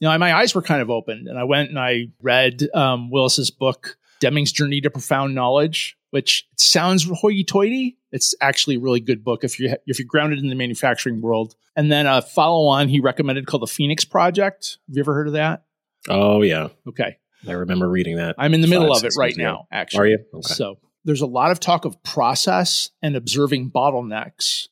You 0.00 0.08
know, 0.08 0.18
my 0.18 0.34
eyes 0.34 0.54
were 0.54 0.62
kind 0.62 0.82
of 0.82 0.90
opened, 0.90 1.28
and 1.28 1.38
I 1.38 1.44
went 1.44 1.68
and 1.68 1.78
I 1.78 2.08
read 2.22 2.68
um, 2.74 3.10
Willis's 3.10 3.50
book, 3.50 3.96
Deming's 4.18 4.50
Journey 4.50 4.80
to 4.80 4.90
Profound 4.90 5.34
Knowledge, 5.34 5.96
which 6.10 6.48
sounds 6.56 7.04
hoity-toity. 7.08 7.98
It's 8.10 8.34
actually 8.40 8.76
a 8.76 8.80
really 8.80 9.00
good 9.00 9.22
book 9.22 9.44
if 9.44 9.60
you 9.60 9.76
if 9.86 9.98
you're 9.98 10.08
grounded 10.08 10.40
in 10.40 10.48
the 10.48 10.54
manufacturing 10.54 11.20
world. 11.20 11.54
And 11.76 11.92
then 11.92 12.06
a 12.06 12.22
follow 12.22 12.66
on 12.66 12.88
he 12.88 12.98
recommended 12.98 13.46
called 13.46 13.62
the 13.62 13.68
Phoenix 13.68 14.04
Project. 14.04 14.78
Have 14.88 14.96
you 14.96 15.02
ever 15.02 15.14
heard 15.14 15.28
of 15.28 15.34
that? 15.34 15.64
Oh 16.08 16.42
yeah. 16.42 16.68
Okay. 16.88 17.18
I 17.46 17.52
remember 17.52 17.88
reading 17.88 18.16
that. 18.16 18.34
I'm 18.38 18.52
in 18.54 18.60
the 18.60 18.66
middle 18.66 18.92
of 18.92 19.04
it 19.04 19.14
right 19.16 19.36
now, 19.36 19.66
actually. 19.70 20.00
Are 20.00 20.06
you? 20.06 20.18
Okay. 20.34 20.54
So 20.54 20.78
there's 21.04 21.20
a 21.20 21.26
lot 21.26 21.50
of 21.50 21.60
talk 21.60 21.84
of 21.84 22.02
process 22.02 22.90
and 23.02 23.16
observing 23.16 23.70
bottlenecks, 23.70 24.68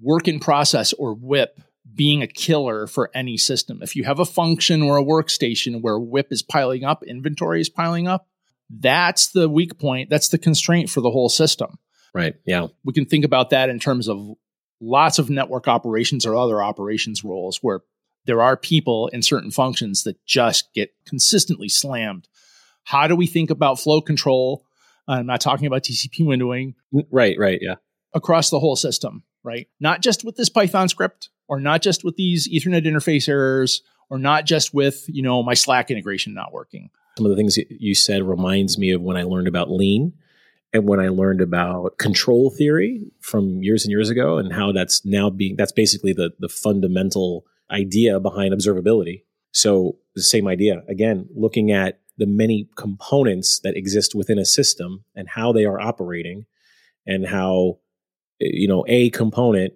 work 0.00 0.28
in 0.28 0.40
process 0.40 0.92
or 0.94 1.14
WIP 1.14 1.60
being 1.94 2.22
a 2.22 2.26
killer 2.26 2.86
for 2.86 3.10
any 3.14 3.36
system. 3.36 3.80
If 3.82 3.96
you 3.96 4.04
have 4.04 4.20
a 4.20 4.24
function 4.24 4.82
or 4.82 4.98
a 4.98 5.04
workstation 5.04 5.82
where 5.82 5.98
WIP 5.98 6.28
is 6.30 6.42
piling 6.42 6.84
up, 6.84 7.02
inventory 7.02 7.60
is 7.60 7.68
piling 7.68 8.06
up, 8.06 8.28
that's 8.70 9.28
the 9.28 9.48
weak 9.48 9.78
point. 9.78 10.10
That's 10.10 10.28
the 10.28 10.38
constraint 10.38 10.90
for 10.90 11.00
the 11.00 11.10
whole 11.10 11.28
system. 11.28 11.78
Right. 12.14 12.34
Yeah. 12.44 12.68
We 12.84 12.92
can 12.92 13.06
think 13.06 13.24
about 13.24 13.50
that 13.50 13.68
in 13.68 13.78
terms 13.78 14.08
of 14.08 14.34
lots 14.80 15.18
of 15.18 15.30
network 15.30 15.68
operations 15.68 16.26
or 16.26 16.36
other 16.36 16.62
operations 16.62 17.24
roles 17.24 17.58
where 17.62 17.80
there 18.26 18.42
are 18.42 18.56
people 18.56 19.08
in 19.08 19.22
certain 19.22 19.50
functions 19.50 20.04
that 20.04 20.24
just 20.26 20.72
get 20.74 20.92
consistently 21.06 21.68
slammed. 21.68 22.28
How 22.84 23.06
do 23.06 23.16
we 23.16 23.26
think 23.26 23.50
about 23.50 23.80
flow 23.80 24.00
control? 24.00 24.64
I'm 25.08 25.26
not 25.26 25.40
talking 25.40 25.66
about 25.66 25.82
TCP 25.82 26.20
windowing. 26.20 26.74
Right, 27.10 27.36
right, 27.38 27.58
yeah. 27.62 27.76
Across 28.14 28.50
the 28.50 28.60
whole 28.60 28.76
system, 28.76 29.22
right? 29.42 29.68
Not 29.80 30.02
just 30.02 30.24
with 30.24 30.36
this 30.36 30.48
Python 30.48 30.88
script 30.88 31.30
or 31.48 31.58
not 31.58 31.82
just 31.82 32.04
with 32.04 32.16
these 32.16 32.48
Ethernet 32.48 32.86
interface 32.86 33.28
errors 33.28 33.82
or 34.10 34.18
not 34.18 34.44
just 34.44 34.74
with, 34.74 35.04
you 35.08 35.22
know, 35.22 35.42
my 35.42 35.54
Slack 35.54 35.90
integration 35.90 36.34
not 36.34 36.52
working. 36.52 36.90
Some 37.16 37.26
of 37.26 37.30
the 37.30 37.36
things 37.36 37.58
you 37.68 37.94
said 37.94 38.22
reminds 38.22 38.78
me 38.78 38.92
of 38.92 39.02
when 39.02 39.16
I 39.16 39.22
learned 39.22 39.48
about 39.48 39.70
lean 39.70 40.12
and 40.72 40.86
when 40.86 41.00
I 41.00 41.08
learned 41.08 41.40
about 41.40 41.98
control 41.98 42.50
theory 42.50 43.10
from 43.20 43.62
years 43.62 43.84
and 43.84 43.90
years 43.90 44.10
ago 44.10 44.38
and 44.38 44.52
how 44.52 44.72
that's 44.72 45.04
now 45.04 45.30
being 45.30 45.56
that's 45.56 45.72
basically 45.72 46.12
the 46.12 46.30
the 46.38 46.48
fundamental 46.48 47.44
idea 47.70 48.20
behind 48.20 48.54
observability. 48.54 49.22
So 49.52 49.98
the 50.14 50.22
same 50.22 50.46
idea 50.46 50.82
again, 50.88 51.28
looking 51.34 51.70
at 51.70 52.00
the 52.18 52.26
many 52.26 52.68
components 52.76 53.60
that 53.60 53.76
exist 53.76 54.14
within 54.14 54.38
a 54.38 54.44
system 54.44 55.04
and 55.14 55.28
how 55.28 55.52
they 55.52 55.64
are 55.64 55.80
operating 55.80 56.44
and 57.06 57.26
how 57.26 57.78
you 58.38 58.68
know 58.68 58.84
a 58.88 59.10
component 59.10 59.74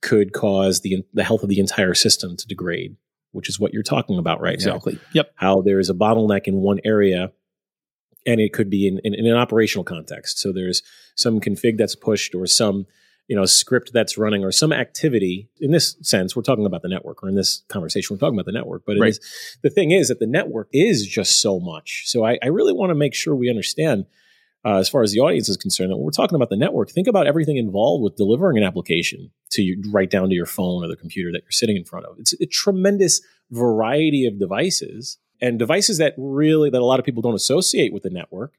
could 0.00 0.32
cause 0.32 0.80
the 0.80 1.02
the 1.12 1.24
health 1.24 1.42
of 1.42 1.48
the 1.48 1.58
entire 1.58 1.94
system 1.94 2.36
to 2.36 2.46
degrade 2.46 2.96
which 3.32 3.48
is 3.48 3.60
what 3.60 3.72
you're 3.72 3.82
talking 3.82 4.18
about 4.18 4.40
right 4.40 4.54
exactly. 4.54 4.94
now 4.94 5.00
yep. 5.12 5.32
How 5.34 5.60
there's 5.60 5.90
a 5.90 5.94
bottleneck 5.94 6.46
in 6.46 6.56
one 6.56 6.80
area 6.84 7.32
and 8.26 8.40
it 8.40 8.52
could 8.52 8.68
be 8.68 8.86
in, 8.86 9.00
in, 9.04 9.14
in, 9.14 9.26
an 9.26 9.36
operational 9.36 9.84
context. 9.84 10.38
So 10.38 10.52
there's 10.52 10.82
some 11.14 11.40
config 11.40 11.78
that's 11.78 11.94
pushed 11.94 12.34
or 12.34 12.46
some 12.46 12.86
you 13.30 13.36
know 13.36 13.44
script 13.44 13.92
that's 13.94 14.18
running 14.18 14.42
or 14.42 14.50
some 14.50 14.72
activity 14.72 15.48
in 15.60 15.70
this 15.70 15.96
sense 16.02 16.34
we're 16.34 16.42
talking 16.42 16.66
about 16.66 16.82
the 16.82 16.88
network 16.88 17.22
or 17.22 17.28
in 17.28 17.36
this 17.36 17.62
conversation 17.68 18.12
we're 18.12 18.18
talking 18.18 18.34
about 18.34 18.44
the 18.44 18.52
network 18.52 18.82
but 18.84 18.98
right. 18.98 19.16
the 19.62 19.70
thing 19.70 19.92
is 19.92 20.08
that 20.08 20.18
the 20.18 20.26
network 20.26 20.68
is 20.72 21.06
just 21.06 21.40
so 21.40 21.60
much 21.60 22.02
so 22.06 22.24
i, 22.24 22.38
I 22.42 22.48
really 22.48 22.72
want 22.72 22.90
to 22.90 22.96
make 22.96 23.14
sure 23.14 23.34
we 23.34 23.48
understand 23.48 24.06
uh, 24.62 24.76
as 24.76 24.90
far 24.90 25.02
as 25.02 25.12
the 25.12 25.20
audience 25.20 25.48
is 25.48 25.56
concerned 25.56 25.90
that 25.90 25.96
when 25.96 26.04
we're 26.04 26.10
talking 26.10 26.34
about 26.34 26.50
the 26.50 26.56
network 26.56 26.90
think 26.90 27.06
about 27.06 27.28
everything 27.28 27.56
involved 27.56 28.02
with 28.02 28.16
delivering 28.16 28.58
an 28.58 28.64
application 28.64 29.30
to 29.50 29.62
you 29.62 29.80
right 29.92 30.10
down 30.10 30.28
to 30.28 30.34
your 30.34 30.44
phone 30.44 30.84
or 30.84 30.88
the 30.88 30.96
computer 30.96 31.30
that 31.30 31.42
you're 31.44 31.52
sitting 31.52 31.76
in 31.76 31.84
front 31.84 32.06
of 32.06 32.16
it's 32.18 32.34
a 32.40 32.46
tremendous 32.46 33.22
variety 33.52 34.26
of 34.26 34.40
devices 34.40 35.18
and 35.40 35.56
devices 35.56 35.98
that 35.98 36.14
really 36.18 36.68
that 36.68 36.82
a 36.82 36.84
lot 36.84 36.98
of 36.98 37.06
people 37.06 37.22
don't 37.22 37.34
associate 37.34 37.92
with 37.92 38.02
the 38.02 38.10
network 38.10 38.54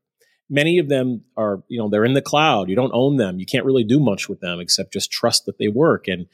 many 0.52 0.78
of 0.78 0.90
them 0.90 1.24
are, 1.38 1.64
you 1.70 1.80
know, 1.80 1.90
they're 1.90 2.06
in 2.06 2.14
the 2.14 2.22
cloud. 2.22 2.70
You 2.70 2.76
don't 2.76 2.92
own 2.94 3.18
them. 3.18 3.40
You 3.40 3.46
can't 3.46 3.66
really 3.66 3.86
do 3.86 4.00
much 4.00 4.28
with 4.30 4.42
them 4.42 4.60
except 4.60 4.94
just 4.94 5.10
trust 5.12 5.46
that 5.46 5.58
they 5.58 5.70
work. 5.70 6.08
And 6.08 6.28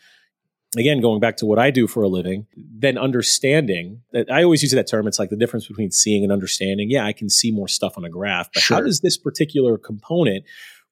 again, 0.75 0.99
going 0.99 1.21
back 1.21 1.37
to 1.37 1.45
what 1.45 1.59
I 1.59 1.69
do 1.69 1.87
for 1.87 2.01
a 2.01 2.07
living, 2.07 2.47
then 2.55 2.97
understanding 2.97 4.01
that 4.11 4.29
I 4.29 4.43
always 4.43 4.63
use 4.63 4.71
that 4.71 4.89
term. 4.89 5.07
It's 5.07 5.19
like 5.19 5.29
the 5.29 5.37
difference 5.37 5.67
between 5.67 5.91
seeing 5.91 6.23
and 6.23 6.31
understanding. 6.33 6.89
Yeah, 6.89 7.05
I 7.05 7.13
can 7.13 7.29
see 7.29 7.51
more 7.51 7.67
stuff 7.67 7.93
on 7.95 8.03
a 8.03 8.09
graph, 8.09 8.49
but 8.51 8.63
sure. 8.63 8.77
how 8.77 8.83
does 8.83 9.01
this 9.01 9.17
particular 9.17 9.77
component 9.77 10.43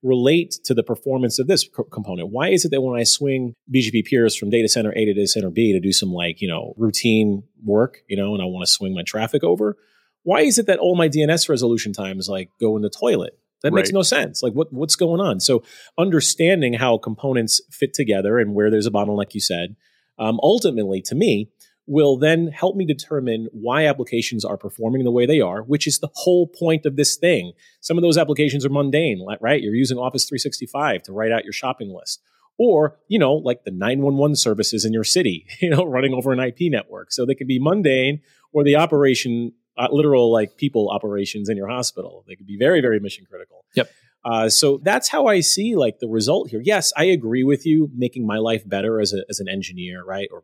relate 0.04 0.56
to 0.64 0.76
the 0.76 0.84
performance 0.84 1.40
of 1.40 1.48
this 1.48 1.68
co- 1.68 1.84
component? 1.86 2.30
Why 2.30 2.50
is 2.50 2.64
it 2.64 2.70
that 2.70 2.82
when 2.82 3.00
I 3.00 3.04
swing 3.04 3.56
BGP 3.74 4.06
peers 4.06 4.36
from 4.36 4.52
data 4.52 4.70
center 4.70 4.92
A 4.96 5.06
to 5.06 5.14
data 5.16 5.28
center 5.28 5.50
B 5.50 5.74
to 5.74 5.80
do 5.80 5.92
some 5.92 6.14
like, 6.14 6.42
you 6.42 6.48
know, 6.48 6.76
routine 6.78 7.44
work, 7.64 8.04
you 8.08 8.16
know, 8.16 8.36
and 8.36 8.42
I 8.44 8.46
want 8.46 8.66
to 8.68 8.72
swing 8.72 8.94
my 8.94 9.02
traffic 9.02 9.44
over, 9.44 9.78
why 10.26 10.42
is 10.42 10.58
it 10.58 10.66
that 10.66 10.80
all 10.80 10.96
my 10.96 11.08
DNS 11.08 11.48
resolution 11.48 11.94
times 11.94 12.28
like 12.28 12.50
go 12.60 12.76
in 12.76 12.82
the 12.82 12.90
toilet? 12.90 13.40
That 13.62 13.72
right. 13.72 13.82
makes 13.82 13.92
no 13.92 14.02
sense. 14.02 14.44
Like 14.44 14.54
what 14.54 14.74
what's 14.74 14.96
going 14.96 15.22
on? 15.22 15.40
So 15.40 15.64
understanding 15.98 16.74
how 16.74 16.98
components 16.98 17.62
fit 17.72 17.94
together 17.94 18.40
and 18.40 18.54
where 18.54 18.70
there's 18.70 18.88
a 18.88 18.92
bottleneck, 18.92 19.34
you 19.34 19.40
said, 19.40 19.76
um, 20.20 20.40
ultimately 20.44 21.02
to 21.04 21.16
me 21.16 21.52
will 21.88 22.18
then 22.18 22.48
help 22.48 22.76
me 22.76 22.84
determine 22.84 23.48
why 23.52 23.86
applications 23.86 24.44
are 24.44 24.58
performing 24.58 25.04
the 25.04 25.12
way 25.12 25.28
they 25.28 25.40
are, 25.40 25.62
which 25.62 25.86
is 25.86 26.00
the 26.00 26.10
whole 26.16 26.48
point 26.48 26.86
of 26.88 26.96
this 26.96 27.16
thing. 27.16 27.54
Some 27.82 27.96
of 27.96 28.02
those 28.02 28.18
applications 28.18 28.66
are 28.66 28.70
mundane, 28.70 29.24
right? 29.40 29.62
You're 29.62 29.76
using 29.76 30.00
Office 30.00 30.26
365 30.26 31.04
to 31.04 31.14
write 31.14 31.32
out 31.32 31.44
your 31.44 31.54
shopping 31.54 31.94
list. 31.96 32.22
Or, 32.58 32.98
you 33.08 33.20
know, 33.20 33.34
like 33.34 33.66
the 33.66 33.72
911 33.72 34.38
services 34.38 34.84
in 34.84 34.94
your 34.94 35.04
city, 35.04 35.46
you 35.62 35.70
know, 35.70 35.86
running 35.86 36.16
over 36.16 36.32
an 36.32 36.40
IP 36.40 36.72
network. 36.72 37.12
So 37.12 37.24
they 37.24 37.36
can 37.36 37.46
be 37.46 37.60
mundane 37.60 38.22
or 38.52 38.64
the 38.64 38.78
operation 38.78 39.52
uh, 39.78 39.88
literal 39.92 40.32
like 40.32 40.58
people 40.58 40.90
operations 40.90 41.50
in 41.50 41.58
your 41.58 41.68
hospital. 41.68 42.24
They 42.28 42.36
could 42.36 42.48
be 42.48 42.58
very, 42.58 42.82
very 42.82 43.00
mission 43.00 43.26
critical. 43.30 43.66
Yep. 43.76 43.90
Uh, 44.24 44.50
so 44.50 44.80
that's 44.82 45.08
how 45.08 45.28
I 45.28 45.42
see 45.42 45.76
like 45.76 46.00
the 46.00 46.08
result 46.08 46.50
here. 46.50 46.62
Yes, 46.64 46.92
I 46.98 47.06
agree 47.06 47.44
with 47.44 47.66
you, 47.66 47.92
making 47.96 48.26
my 48.26 48.38
life 48.38 48.68
better 48.68 49.00
as 49.00 49.14
a, 49.14 49.24
as 49.30 49.40
an 49.40 49.48
engineer, 49.48 50.04
right? 50.04 50.28
Or 50.32 50.44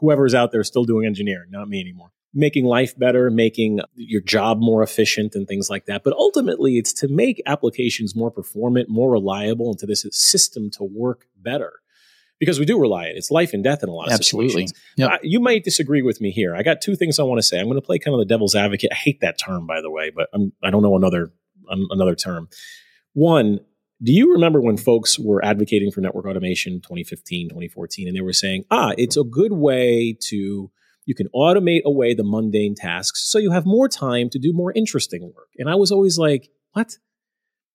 whoever's 0.00 0.34
out 0.34 0.50
there 0.50 0.64
still 0.64 0.84
doing 0.84 1.06
engineering, 1.06 1.50
not 1.50 1.68
me 1.68 1.80
anymore. 1.80 2.10
Making 2.34 2.64
life 2.64 2.98
better, 2.98 3.30
making 3.30 3.80
your 3.94 4.22
job 4.22 4.58
more 4.60 4.82
efficient, 4.82 5.34
and 5.34 5.46
things 5.46 5.68
like 5.68 5.84
that. 5.84 6.02
But 6.02 6.14
ultimately, 6.14 6.78
it's 6.78 6.94
to 6.94 7.08
make 7.08 7.42
applications 7.44 8.16
more 8.16 8.30
performant, 8.30 8.88
more 8.88 9.10
reliable, 9.10 9.68
and 9.68 9.78
to 9.80 9.86
this 9.86 10.06
system 10.10 10.70
to 10.70 10.82
work 10.84 11.26
better 11.36 11.74
because 12.42 12.58
we 12.58 12.64
do 12.64 12.76
rely 12.76 13.04
on 13.04 13.10
it. 13.10 13.16
It's 13.18 13.30
life 13.30 13.52
and 13.54 13.62
death 13.62 13.84
in 13.84 13.88
a 13.88 13.92
lot 13.92 14.08
of 14.08 14.14
Absolutely. 14.14 14.48
situations. 14.48 14.72
Yep. 14.96 15.10
I- 15.12 15.18
you 15.22 15.38
might 15.38 15.62
disagree 15.62 16.02
with 16.02 16.20
me 16.20 16.32
here. 16.32 16.56
I 16.56 16.64
got 16.64 16.80
two 16.80 16.96
things 16.96 17.20
I 17.20 17.22
want 17.22 17.38
to 17.38 17.42
say. 17.46 17.60
I'm 17.60 17.66
going 17.66 17.76
to 17.80 17.86
play 17.86 18.00
kind 18.00 18.14
of 18.14 18.18
the 18.18 18.24
devil's 18.24 18.56
advocate. 18.56 18.90
I 18.90 18.96
hate 18.96 19.20
that 19.20 19.38
term, 19.38 19.64
by 19.64 19.80
the 19.80 19.92
way, 19.92 20.10
but 20.10 20.28
I'm, 20.34 20.52
I 20.60 20.70
don't 20.70 20.82
know 20.82 20.96
another 20.96 21.30
an- 21.68 21.86
another 21.90 22.16
term. 22.16 22.48
One, 23.12 23.60
do 24.02 24.10
you 24.12 24.32
remember 24.32 24.60
when 24.60 24.76
folks 24.76 25.20
were 25.20 25.44
advocating 25.44 25.92
for 25.92 26.00
network 26.00 26.26
automation 26.26 26.80
2015, 26.80 27.50
2014, 27.50 28.08
and 28.08 28.16
they 28.16 28.20
were 28.22 28.32
saying, 28.32 28.64
ah, 28.72 28.92
it's 28.98 29.16
a 29.16 29.22
good 29.22 29.52
way 29.52 30.16
to 30.22 30.68
you 31.04 31.14
can 31.14 31.28
automate 31.32 31.82
away 31.84 32.12
the 32.12 32.24
mundane 32.24 32.74
tasks 32.74 33.22
so 33.30 33.38
you 33.38 33.52
have 33.52 33.64
more 33.66 33.88
time 33.88 34.28
to 34.30 34.40
do 34.40 34.52
more 34.52 34.72
interesting 34.74 35.22
work. 35.36 35.50
And 35.58 35.70
I 35.70 35.76
was 35.76 35.92
always 35.92 36.18
like, 36.18 36.48
what? 36.72 36.96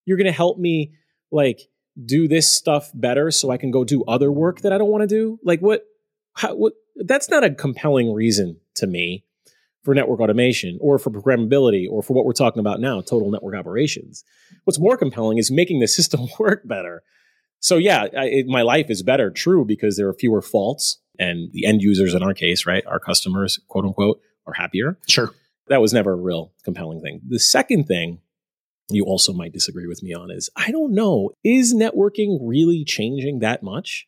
You're 0.03 0.17
going 0.17 0.27
to 0.27 0.33
help 0.33 0.57
me 0.57 0.91
like 1.31 1.61
do 2.05 2.27
this 2.27 2.51
stuff 2.51 2.91
better 2.93 3.31
so 3.31 3.49
I 3.49 3.57
can 3.57 3.71
go 3.71 3.83
do 3.83 4.03
other 4.05 4.31
work 4.31 4.61
that 4.61 4.73
I 4.73 4.77
don't 4.77 4.89
want 4.89 5.01
to 5.01 5.07
do? 5.07 5.39
Like 5.43 5.61
what 5.61 5.85
how, 6.33 6.55
what 6.55 6.73
that's 6.95 7.29
not 7.29 7.43
a 7.43 7.51
compelling 7.51 8.13
reason 8.13 8.59
to 8.75 8.87
me 8.87 9.23
for 9.83 9.95
network 9.95 10.19
automation 10.19 10.77
or 10.81 10.99
for 10.99 11.09
programmability 11.09 11.87
or 11.89 12.03
for 12.03 12.13
what 12.13 12.25
we're 12.25 12.33
talking 12.33 12.59
about 12.59 12.79
now, 12.79 13.01
total 13.01 13.31
network 13.31 13.55
operations. 13.55 14.23
What's 14.65 14.79
more 14.79 14.97
compelling 14.97 15.37
is 15.37 15.49
making 15.49 15.79
the 15.79 15.87
system 15.87 16.27
work 16.39 16.67
better. 16.67 17.03
So 17.59 17.77
yeah, 17.77 18.07
I, 18.17 18.25
it, 18.25 18.47
my 18.47 18.61
life 18.61 18.89
is 18.89 19.01
better, 19.01 19.31
true, 19.31 19.65
because 19.65 19.97
there 19.97 20.07
are 20.07 20.13
fewer 20.13 20.41
faults 20.41 20.99
and 21.17 21.51
the 21.53 21.65
end 21.65 21.81
users 21.81 22.13
in 22.13 22.21
our 22.21 22.33
case, 22.33 22.65
right, 22.65 22.85
our 22.85 22.99
customers, 22.99 23.59
quote 23.67 23.85
unquote, 23.85 24.19
are 24.45 24.53
happier. 24.53 24.99
Sure. 25.07 25.31
That 25.67 25.81
was 25.81 25.93
never 25.93 26.13
a 26.13 26.17
real 26.17 26.53
compelling 26.63 27.01
thing. 27.01 27.21
The 27.27 27.39
second 27.39 27.85
thing 27.85 28.19
you 28.89 29.05
also 29.05 29.33
might 29.33 29.53
disagree 29.53 29.87
with 29.87 30.01
me 30.01 30.13
on 30.13 30.31
is 30.31 30.49
I 30.55 30.71
don't 30.71 30.93
know, 30.93 31.31
is 31.43 31.73
networking 31.73 32.39
really 32.41 32.85
changing 32.85 33.39
that 33.39 33.63
much? 33.63 34.07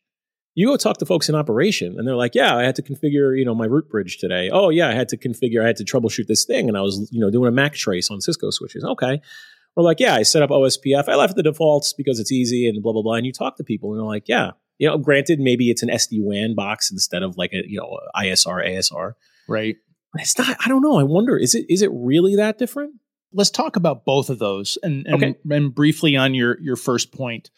You 0.55 0.67
go 0.67 0.77
talk 0.77 0.97
to 0.97 1.05
folks 1.05 1.29
in 1.29 1.35
operation 1.35 1.95
and 1.97 2.07
they're 2.07 2.15
like, 2.15 2.35
yeah, 2.35 2.55
I 2.55 2.63
had 2.63 2.75
to 2.75 2.81
configure, 2.81 3.37
you 3.37 3.45
know, 3.45 3.55
my 3.55 3.65
root 3.65 3.89
bridge 3.89 4.17
today. 4.17 4.49
Oh 4.51 4.69
yeah, 4.69 4.89
I 4.89 4.93
had 4.93 5.09
to 5.09 5.17
configure, 5.17 5.63
I 5.63 5.67
had 5.67 5.77
to 5.77 5.85
troubleshoot 5.85 6.27
this 6.27 6.45
thing 6.45 6.67
and 6.67 6.77
I 6.77 6.81
was, 6.81 7.09
you 7.11 7.19
know, 7.19 7.29
doing 7.29 7.47
a 7.47 7.51
MAC 7.51 7.75
trace 7.75 8.09
on 8.09 8.21
Cisco 8.21 8.49
switches. 8.49 8.83
Okay. 8.83 9.21
Or 9.75 9.83
like, 9.83 9.99
yeah, 9.99 10.15
I 10.15 10.23
set 10.23 10.41
up 10.41 10.49
OSPF. 10.49 11.07
I 11.07 11.15
left 11.15 11.35
the 11.35 11.43
defaults 11.43 11.93
because 11.93 12.19
it's 12.19 12.31
easy 12.31 12.67
and 12.67 12.81
blah, 12.81 12.91
blah, 12.93 13.03
blah. 13.03 13.13
And 13.15 13.25
you 13.25 13.31
talk 13.31 13.57
to 13.57 13.63
people 13.63 13.91
and 13.91 13.99
they're 13.99 14.07
like, 14.07 14.27
yeah, 14.27 14.51
you 14.77 14.87
know, 14.87 14.97
granted, 14.97 15.39
maybe 15.39 15.69
it's 15.69 15.83
an 15.83 15.89
SD 15.89 16.17
WAN 16.21 16.55
box 16.55 16.91
instead 16.91 17.21
of 17.21 17.37
like 17.37 17.53
a, 17.53 17.63
you 17.67 17.79
know, 17.79 17.99
ISR, 18.15 18.65
ASR. 18.67 19.13
Right. 19.47 19.75
But 20.11 20.23
it's 20.23 20.37
not, 20.37 20.57
I 20.63 20.67
don't 20.67 20.81
know. 20.81 20.97
I 20.99 21.03
wonder, 21.03 21.37
is 21.37 21.53
it, 21.53 21.65
is 21.69 21.81
it 21.81 21.91
really 21.93 22.35
that 22.37 22.57
different? 22.57 22.95
Let's 23.31 23.49
talk 23.51 23.75
about 23.75 24.05
both 24.05 24.29
of 24.29 24.39
those 24.39 24.77
and, 24.81 25.05
and, 25.05 25.15
Okay. 25.15 25.35
and 25.51 25.73
briefly 25.73 26.15
on 26.17 26.33
your, 26.33 26.59
your 26.61 26.75
first 26.75 27.11
point. 27.11 27.51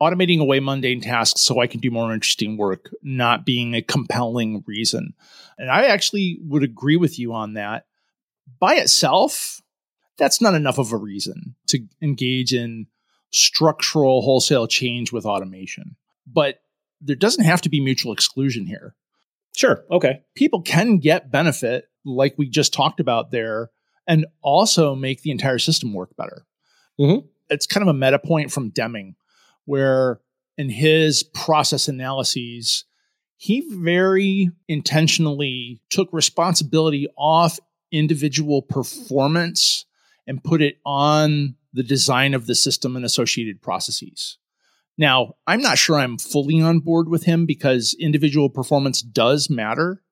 Automating 0.00 0.40
away 0.40 0.58
mundane 0.58 1.00
tasks 1.00 1.42
so 1.42 1.60
I 1.60 1.68
can 1.68 1.78
do 1.78 1.90
more 1.90 2.12
interesting 2.12 2.56
work, 2.56 2.90
not 3.02 3.46
being 3.46 3.74
a 3.74 3.82
compelling 3.82 4.64
reason. 4.66 5.14
And 5.58 5.70
I 5.70 5.84
actually 5.86 6.38
would 6.42 6.64
agree 6.64 6.96
with 6.96 7.20
you 7.20 7.32
on 7.34 7.54
that. 7.54 7.86
By 8.58 8.74
itself, 8.74 9.60
that's 10.18 10.40
not 10.40 10.54
enough 10.54 10.78
of 10.78 10.92
a 10.92 10.96
reason 10.96 11.54
to 11.68 11.86
engage 12.00 12.52
in 12.52 12.86
structural 13.30 14.22
wholesale 14.22 14.66
change 14.66 15.12
with 15.12 15.24
automation. 15.24 15.96
But 16.26 16.60
there 17.00 17.16
doesn't 17.16 17.44
have 17.44 17.60
to 17.62 17.68
be 17.68 17.80
mutual 17.80 18.12
exclusion 18.12 18.66
here. 18.66 18.94
Sure. 19.54 19.84
Okay. 19.90 20.22
people 20.34 20.62
can 20.62 20.98
get 20.98 21.30
benefit, 21.30 21.84
like 22.04 22.34
we 22.38 22.48
just 22.48 22.72
talked 22.72 23.00
about 23.00 23.30
there, 23.30 23.70
and 24.06 24.26
also 24.42 24.94
make 24.94 25.22
the 25.22 25.30
entire 25.30 25.58
system 25.58 25.92
work 25.92 26.16
better. 26.16 26.46
Mhm. 26.98 27.26
It's 27.50 27.66
kind 27.66 27.82
of 27.82 27.94
a 27.94 27.98
meta 27.98 28.18
point 28.18 28.50
from 28.50 28.70
Deming, 28.70 29.14
where 29.64 30.20
in 30.58 30.68
his 30.68 31.22
process 31.22 31.88
analyses, 31.88 32.84
he 33.36 33.62
very 33.68 34.50
intentionally 34.68 35.80
took 35.90 36.12
responsibility 36.12 37.08
off 37.16 37.58
individual 37.90 38.62
performance 38.62 39.84
and 40.26 40.44
put 40.44 40.62
it 40.62 40.78
on 40.86 41.56
the 41.72 41.82
design 41.82 42.34
of 42.34 42.46
the 42.46 42.54
system 42.54 42.96
and 42.96 43.04
associated 43.04 43.60
processes. 43.60 44.38
Now, 44.98 45.34
I'm 45.46 45.62
not 45.62 45.78
sure 45.78 45.98
I'm 45.98 46.18
fully 46.18 46.60
on 46.60 46.80
board 46.80 47.08
with 47.08 47.24
him 47.24 47.46
because 47.46 47.96
individual 47.98 48.50
performance 48.50 49.02
does 49.02 49.48
matter, 49.50 50.02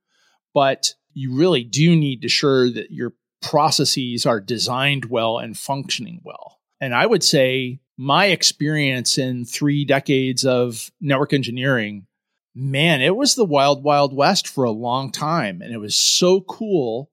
but 0.54 0.94
you 1.12 1.34
really 1.34 1.64
do 1.64 1.94
need 1.94 2.22
to 2.22 2.26
ensure 2.26 2.70
that 2.70 2.90
your 2.90 3.14
processes 3.42 4.26
are 4.26 4.40
designed 4.40 5.06
well 5.06 5.38
and 5.38 5.56
functioning 5.58 6.20
well. 6.24 6.60
And 6.80 6.94
I 6.94 7.06
would 7.06 7.22
say 7.22 7.80
my 7.96 8.26
experience 8.26 9.18
in 9.18 9.44
three 9.44 9.84
decades 9.84 10.44
of 10.44 10.90
network 11.00 11.32
engineering, 11.32 12.06
man, 12.54 13.02
it 13.02 13.16
was 13.16 13.34
the 13.34 13.44
wild, 13.44 13.82
wild 13.82 14.14
west 14.14 14.48
for 14.48 14.64
a 14.64 14.70
long 14.70 15.12
time. 15.12 15.60
And 15.62 15.72
it 15.72 15.78
was 15.78 15.96
so 15.96 16.40
cool. 16.40 17.10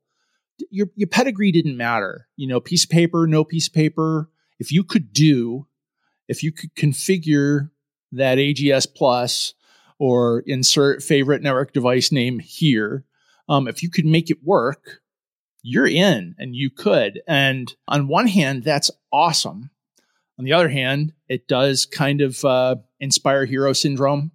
Your, 0.69 0.87
your 0.95 1.07
pedigree 1.07 1.51
didn't 1.51 1.77
matter. 1.77 2.27
You 2.35 2.47
know, 2.47 2.59
piece 2.59 2.85
of 2.85 2.89
paper, 2.89 3.27
no 3.27 3.43
piece 3.43 3.67
of 3.67 3.73
paper. 3.73 4.29
If 4.59 4.71
you 4.71 4.83
could 4.83 5.13
do 5.13 5.67
if 6.27 6.43
you 6.43 6.51
could 6.51 6.75
configure 6.75 7.69
that 8.11 8.37
AGS 8.37 8.87
plus 8.93 9.53
or 9.99 10.43
insert 10.45 11.01
favorite 11.01 11.41
network 11.41 11.73
device 11.73 12.11
name 12.11 12.39
here, 12.39 13.05
um, 13.49 13.67
if 13.67 13.81
you 13.81 13.89
could 13.89 14.05
make 14.05 14.29
it 14.29 14.43
work, 14.43 15.01
you're 15.69 15.88
in 15.88 16.34
and 16.39 16.56
you 16.56 16.69
could. 16.69 17.21
And 17.27 17.73
on 17.88 18.08
one 18.08 18.27
hand, 18.27 18.63
that's 18.63 18.89
awesome. 19.12 19.69
On 20.39 20.45
the 20.45 20.53
other 20.53 20.69
hand, 20.69 21.13
it 21.27 21.47
does 21.47 21.86
kind 21.86 22.21
of 22.21 22.43
uh, 22.45 22.75
inspire 22.99 23.45
hero 23.45 23.73
syndrome 23.73 24.32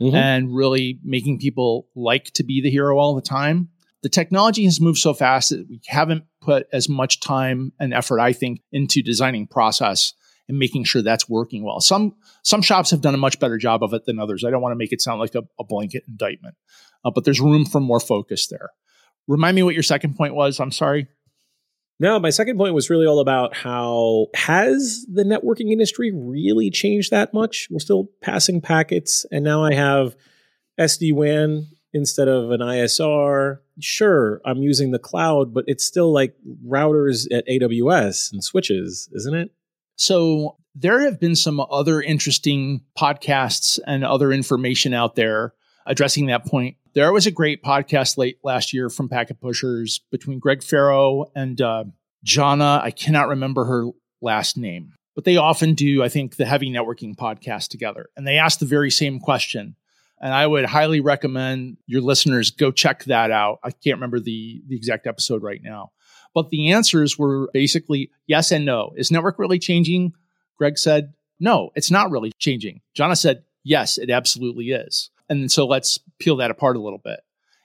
Mhm. 0.00 0.12
and 0.14 0.54
really 0.54 1.00
making 1.02 1.38
people 1.38 1.88
like 1.96 2.26
to 2.34 2.44
be 2.44 2.60
the 2.60 2.70
hero 2.70 2.98
all 2.98 3.14
the 3.14 3.22
time. 3.22 3.70
The 4.02 4.10
technology 4.10 4.64
has 4.64 4.78
moved 4.78 4.98
so 4.98 5.14
fast 5.14 5.48
that 5.50 5.66
we 5.70 5.80
haven't 5.86 6.24
put 6.42 6.66
as 6.70 6.86
much 6.86 7.18
time 7.20 7.72
and 7.80 7.94
effort, 7.94 8.20
I 8.20 8.34
think, 8.34 8.60
into 8.70 9.02
designing 9.02 9.46
process 9.46 10.12
and 10.48 10.58
making 10.58 10.84
sure 10.84 11.00
that's 11.02 11.30
working 11.30 11.64
well. 11.64 11.80
Some 11.80 12.14
some 12.42 12.60
shops 12.62 12.90
have 12.90 13.00
done 13.00 13.14
a 13.14 13.18
much 13.26 13.40
better 13.40 13.56
job 13.56 13.82
of 13.82 13.94
it 13.94 14.04
than 14.04 14.18
others. 14.20 14.44
I 14.44 14.50
don't 14.50 14.60
want 14.62 14.72
to 14.72 14.76
make 14.82 14.92
it 14.92 15.00
sound 15.00 15.18
like 15.18 15.34
a, 15.34 15.42
a 15.58 15.64
blanket 15.64 16.04
indictment, 16.06 16.56
uh, 17.04 17.10
but 17.10 17.24
there's 17.24 17.40
room 17.40 17.64
for 17.64 17.80
more 17.80 17.98
focus 17.98 18.46
there. 18.48 18.68
Remind 19.28 19.54
me 19.54 19.62
what 19.62 19.74
your 19.74 19.82
second 19.82 20.16
point 20.16 20.34
was. 20.34 20.60
I'm 20.60 20.72
sorry. 20.72 21.08
No, 21.98 22.18
my 22.18 22.30
second 22.30 22.58
point 22.58 22.74
was 22.74 22.90
really 22.90 23.06
all 23.06 23.20
about 23.20 23.56
how 23.56 24.26
has 24.34 25.06
the 25.10 25.24
networking 25.24 25.72
industry 25.72 26.12
really 26.14 26.70
changed 26.70 27.10
that 27.10 27.32
much? 27.32 27.68
We're 27.70 27.78
still 27.78 28.10
passing 28.20 28.60
packets, 28.60 29.24
and 29.32 29.42
now 29.44 29.64
I 29.64 29.72
have 29.72 30.14
SD 30.78 31.14
WAN 31.14 31.68
instead 31.94 32.28
of 32.28 32.50
an 32.50 32.60
ISR. 32.60 33.60
Sure, 33.80 34.42
I'm 34.44 34.58
using 34.58 34.90
the 34.90 34.98
cloud, 34.98 35.54
but 35.54 35.64
it's 35.66 35.84
still 35.84 36.12
like 36.12 36.34
routers 36.66 37.26
at 37.32 37.46
AWS 37.48 38.30
and 38.32 38.44
switches, 38.44 39.08
isn't 39.14 39.34
it? 39.34 39.50
So 39.96 40.58
there 40.74 41.00
have 41.00 41.18
been 41.18 41.34
some 41.34 41.60
other 41.60 42.02
interesting 42.02 42.82
podcasts 42.98 43.78
and 43.86 44.04
other 44.04 44.30
information 44.32 44.92
out 44.92 45.14
there 45.14 45.54
addressing 45.86 46.26
that 46.26 46.46
point. 46.46 46.76
There 46.94 47.12
was 47.12 47.26
a 47.26 47.30
great 47.30 47.62
podcast 47.62 48.16
late 48.16 48.38
last 48.42 48.72
year 48.72 48.88
from 48.88 49.08
Packet 49.08 49.40
Pushers 49.40 50.00
between 50.10 50.38
Greg 50.38 50.62
Ferro 50.62 51.26
and 51.34 51.60
uh, 51.60 51.84
Jana. 52.24 52.80
I 52.82 52.90
cannot 52.90 53.28
remember 53.28 53.64
her 53.64 53.86
last 54.20 54.56
name, 54.56 54.94
but 55.14 55.24
they 55.24 55.36
often 55.36 55.74
do, 55.74 56.02
I 56.02 56.08
think, 56.08 56.36
the 56.36 56.46
heavy 56.46 56.70
networking 56.70 57.14
podcast 57.14 57.68
together. 57.68 58.08
And 58.16 58.26
they 58.26 58.38
asked 58.38 58.60
the 58.60 58.66
very 58.66 58.90
same 58.90 59.20
question. 59.20 59.76
And 60.20 60.32
I 60.32 60.46
would 60.46 60.64
highly 60.64 61.00
recommend 61.00 61.76
your 61.86 62.00
listeners 62.00 62.50
go 62.50 62.70
check 62.70 63.04
that 63.04 63.30
out. 63.30 63.58
I 63.62 63.70
can't 63.70 63.96
remember 63.96 64.18
the, 64.18 64.62
the 64.66 64.76
exact 64.76 65.06
episode 65.06 65.42
right 65.42 65.60
now. 65.62 65.92
But 66.34 66.48
the 66.48 66.72
answers 66.72 67.18
were 67.18 67.50
basically 67.52 68.10
yes 68.26 68.50
and 68.50 68.64
no. 68.64 68.92
Is 68.96 69.10
network 69.10 69.38
really 69.38 69.58
changing? 69.58 70.14
Greg 70.56 70.78
said, 70.78 71.12
no, 71.38 71.70
it's 71.74 71.90
not 71.90 72.10
really 72.10 72.32
changing. 72.38 72.80
Jana 72.94 73.16
said, 73.16 73.44
yes, 73.62 73.98
it 73.98 74.10
absolutely 74.10 74.70
is. 74.70 75.10
And 75.28 75.50
so 75.50 75.66
let's 75.66 75.98
peel 76.18 76.36
that 76.36 76.50
apart 76.50 76.76
a 76.76 76.80
little 76.80 77.00
bit. 77.02 77.20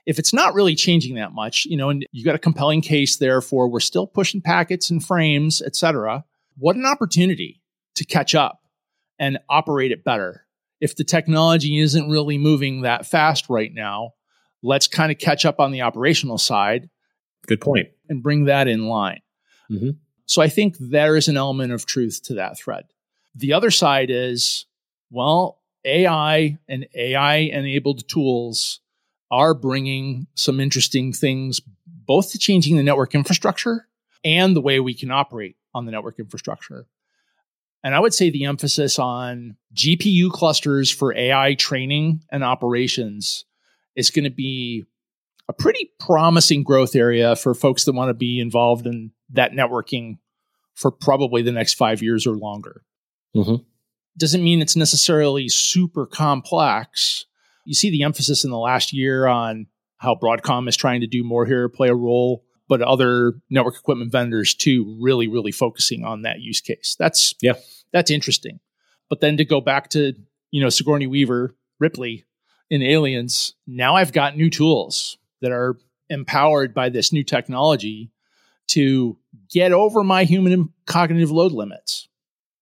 If 0.06 0.18
it's 0.18 0.34
not 0.34 0.54
really 0.56 0.74
changing 0.76 1.16
that 1.16 1.32
much, 1.32 1.66
you 1.66 1.78
know, 1.78 1.90
and 1.90 2.06
you 2.12 2.26
got 2.26 2.36
a 2.36 2.40
compelling 2.40 2.82
case 2.82 3.18
there 3.18 3.40
for 3.40 3.68
we're 3.68 3.80
still 3.80 4.08
pushing 4.08 4.42
packets 4.42 4.90
and 4.90 5.04
frames, 5.04 5.62
et 5.62 5.76
cetera, 5.76 6.26
what 6.58 6.76
an 6.76 6.86
opportunity 6.86 7.62
to 7.96 8.06
catch 8.06 8.34
up 8.34 8.62
and 9.20 9.38
operate 9.48 9.92
it 9.92 10.04
better. 10.04 10.46
If 10.80 10.96
the 10.96 11.04
technology 11.04 11.78
isn't 11.78 12.10
really 12.10 12.40
moving 12.40 12.82
that 12.82 13.06
fast 13.06 13.48
right 13.50 13.72
now, 13.72 14.14
let's 14.64 14.88
kind 14.88 15.12
of 15.12 15.20
catch 15.20 15.46
up 15.46 15.60
on 15.60 15.72
the 15.72 15.82
operational 15.82 16.40
side 16.40 16.90
Good 17.46 17.62
point. 17.62 17.90
and 18.10 18.24
bring 18.24 18.46
that 18.46 18.68
in 18.68 18.88
line. 18.88 19.22
Mhm. 19.70 19.98
So 20.26 20.42
I 20.42 20.50
think 20.50 20.78
there 20.80 21.16
is 21.16 21.28
an 21.28 21.38
element 21.38 21.74
of 21.74 21.86
truth 21.86 22.22
to 22.24 22.34
that 22.36 22.58
thread. 22.58 22.86
The 23.36 23.54
other 23.54 23.70
side 23.70 24.10
is, 24.10 24.66
well, 25.12 25.61
AI 25.86 26.58
and 26.68 26.88
AI 26.96 27.36
enabled 27.36 28.08
tools 28.08 28.80
are 29.30 29.54
bringing 29.54 30.28
some 30.36 30.60
interesting 30.60 31.14
things, 31.14 31.62
both 31.86 32.32
to 32.32 32.38
changing 32.38 32.76
the 32.76 32.84
network 32.84 33.16
infrastructure 33.16 33.88
and 34.24 34.56
the 34.56 34.62
way 34.62 34.80
we 34.80 34.94
can 34.94 35.12
operate 35.12 35.56
on 35.74 35.86
the 35.86 35.92
network 35.92 36.20
infrastructure. 36.20 36.86
And 37.84 37.96
I 37.96 38.00
would 38.00 38.14
say 38.14 38.30
the 38.30 38.46
emphasis 38.46 39.00
on 39.00 39.56
GPU 39.74 40.32
clusters 40.32 40.92
for 40.92 41.16
AI 41.16 41.56
training 41.56 42.22
and 42.32 42.44
operations 42.44 43.46
is 43.96 44.12
going 44.12 44.26
to 44.26 44.30
be 44.30 44.86
a 45.50 45.54
pretty 45.54 45.92
promising 46.00 46.64
growth 46.64 46.96
area 46.96 47.36
for 47.36 47.54
folks 47.54 47.86
that 47.86 47.94
want 47.94 48.10
to 48.10 48.14
be 48.14 48.40
involved 48.40 48.86
in 48.86 49.12
that 49.32 49.52
networking 49.54 50.20
for 50.76 50.92
probably 50.92 51.42
the 51.42 51.52
next 51.52 51.74
five 51.74 52.02
years 52.02 52.28
or 52.28 52.36
longer. 52.36 52.84
Mm-hmm. 53.36 53.64
Doesn't 54.18 54.44
mean 54.44 54.62
it's 54.62 54.76
necessarily 54.76 55.48
super 55.50 56.06
complex. 56.06 57.26
You 57.66 57.74
see 57.74 57.90
the 57.90 58.04
emphasis 58.04 58.44
in 58.44 58.52
the 58.52 58.58
last 58.58 58.94
year 58.94 59.28
on 59.28 59.68
how 59.98 60.16
Broadcom 60.16 60.68
is 60.68 60.76
trying 60.76 61.02
to 61.02 61.08
do 61.08 61.24
more 61.24 61.46
here, 61.46 61.70
play 61.70 61.88
a 61.88 61.96
role, 61.96 62.44
but 62.68 62.82
other 62.82 63.34
network 63.50 63.76
equipment 63.76 64.12
vendors 64.12 64.56
too, 64.56 64.98
really, 65.00 65.28
really 65.28 65.52
focusing 65.52 66.04
on 66.04 66.24
that 66.24 66.40
use 66.40 66.62
case. 66.62 66.96
That's 66.98 67.36
yeah, 67.42 67.54
that's 67.94 68.10
interesting. 68.10 68.60
But 69.10 69.22
then 69.22 69.38
to 69.38 69.46
go 69.46 69.62
back 69.62 69.90
to 69.92 70.14
you 70.52 70.62
know 70.62 70.70
Sigourney 70.70 71.08
Weaver, 71.08 71.56
Ripley 71.80 72.26
in 72.70 72.82
Aliens, 72.82 73.54
now 73.68 73.96
I've 73.96 74.14
got 74.14 74.38
new 74.38 74.50
tools 74.50 75.18
that 75.42 75.52
are 75.52 75.78
empowered 76.10 76.74
by 76.74 76.90
this 76.90 77.12
new 77.12 77.24
technology 77.24 78.12
to 78.68 79.18
get 79.50 79.72
over 79.72 80.04
my 80.04 80.24
human 80.24 80.70
cognitive 80.86 81.30
load 81.30 81.52
limits. 81.52 82.08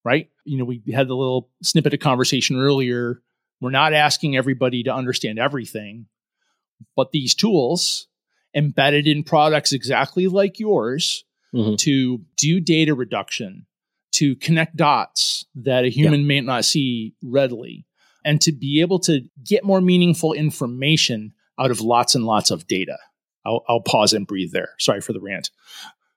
Right? 0.06 0.30
You 0.46 0.58
know, 0.58 0.66
we 0.66 0.82
had 0.94 1.08
the 1.08 1.16
little 1.16 1.50
snippet 1.62 1.94
of 1.94 2.00
conversation 2.00 2.58
earlier. 2.58 3.22
We're 3.62 3.72
not 3.72 3.94
asking 3.94 4.38
everybody 4.38 4.84
to 4.84 4.94
understand 4.94 5.40
everything 5.40 6.08
but 6.96 7.12
these 7.12 7.36
tools 7.36 8.08
embedded 8.56 9.08
in 9.08 9.24
products 9.24 9.74
exactly 9.74 10.28
like 10.28 10.60
yours 10.60 11.24
mm-hmm. 11.54 11.76
to 11.76 12.22
do 12.38 12.60
data 12.60 12.94
reduction, 12.94 13.66
to 14.14 14.36
connect 14.38 14.76
dots 14.76 15.46
that 15.56 15.86
a 15.86 15.90
human 15.90 16.22
yeah. 16.22 16.28
may 16.28 16.42
not 16.42 16.66
see 16.66 17.16
readily, 17.24 17.86
and 18.26 18.42
to 18.42 18.52
be 18.52 18.82
able 18.82 19.00
to 19.00 19.22
get 19.44 19.64
more 19.64 19.82
meaningful 19.82 20.34
information 20.34 21.34
out 21.60 21.72
of 21.72 21.82
lots 21.82 22.16
and 22.16 22.26
lots 22.26 22.52
of 22.52 22.68
data. 22.68 22.98
I'll, 23.46 23.64
I'll 23.68 23.82
pause 23.82 24.14
and 24.14 24.28
breathe 24.28 24.52
there. 24.52 24.72
Sorry 24.80 25.02
for 25.02 25.14
the 25.14 25.22
rant. 25.22 25.50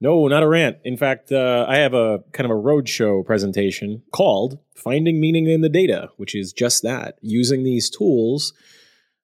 No, 0.03 0.27
not 0.27 0.43
a 0.43 0.49
rant. 0.49 0.79
In 0.83 0.97
fact, 0.97 1.31
uh, 1.31 1.65
I 1.69 1.77
have 1.77 1.95
a 1.95 2.25
kind 2.33 2.45
of 2.45 2.51
a 2.51 2.61
roadshow 2.61 3.25
presentation 3.25 4.03
called 4.13 4.59
Finding 4.75 5.21
Meaning 5.21 5.47
in 5.47 5.61
the 5.61 5.69
Data, 5.69 6.11
which 6.17 6.35
is 6.35 6.53
just 6.53 6.83
that. 6.83 7.19
Using 7.23 7.63
these 7.63 7.89
tools 7.89 8.53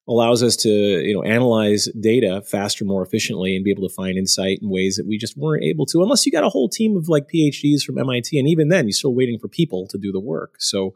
allows 0.07 0.41
us 0.41 0.55
to 0.59 0.69
you 0.69 1.13
know 1.13 1.25
analyze 1.25 1.89
data 2.01 2.43
faster 2.43 2.85
more 2.85 3.03
efficiently 3.03 3.57
and 3.57 3.65
be 3.65 3.73
able 3.73 3.89
to 3.89 3.93
find 3.93 4.17
insight 4.17 4.61
in 4.63 4.71
ways 4.71 4.95
that 4.95 5.07
we 5.07 5.19
just 5.19 5.37
weren't 5.37 5.65
able 5.65 5.85
to 5.85 6.01
unless 6.01 6.25
you 6.25 6.33
got 6.33 6.45
a 6.45 6.49
whole 6.49 6.67
team 6.67 6.97
of 6.97 7.11
like 7.11 7.29
phds 7.29 7.83
from 7.83 7.97
mit 7.97 8.33
and 8.33 8.49
even 8.49 8.71
then 8.71 8.87
you're 8.87 8.93
still 8.93 9.15
waiting 9.15 9.39
for 9.39 9.49
people 9.49 9.89
to 9.89 9.99
do 9.99 10.13
the 10.13 10.21
work. 10.21 10.55
So 10.61 10.95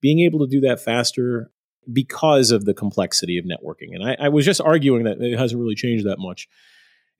being 0.00 0.18
able 0.18 0.40
to 0.40 0.46
do 0.48 0.60
that 0.62 0.80
faster 0.80 1.52
because 1.90 2.50
of 2.50 2.64
the 2.64 2.74
complexity 2.74 3.38
of 3.38 3.44
networking. 3.44 3.94
And 3.94 4.02
I, 4.02 4.26
I 4.26 4.28
was 4.28 4.44
just 4.44 4.60
arguing 4.60 5.04
that 5.04 5.22
it 5.22 5.38
hasn't 5.38 5.60
really 5.60 5.76
changed 5.76 6.04
that 6.04 6.18
much 6.18 6.48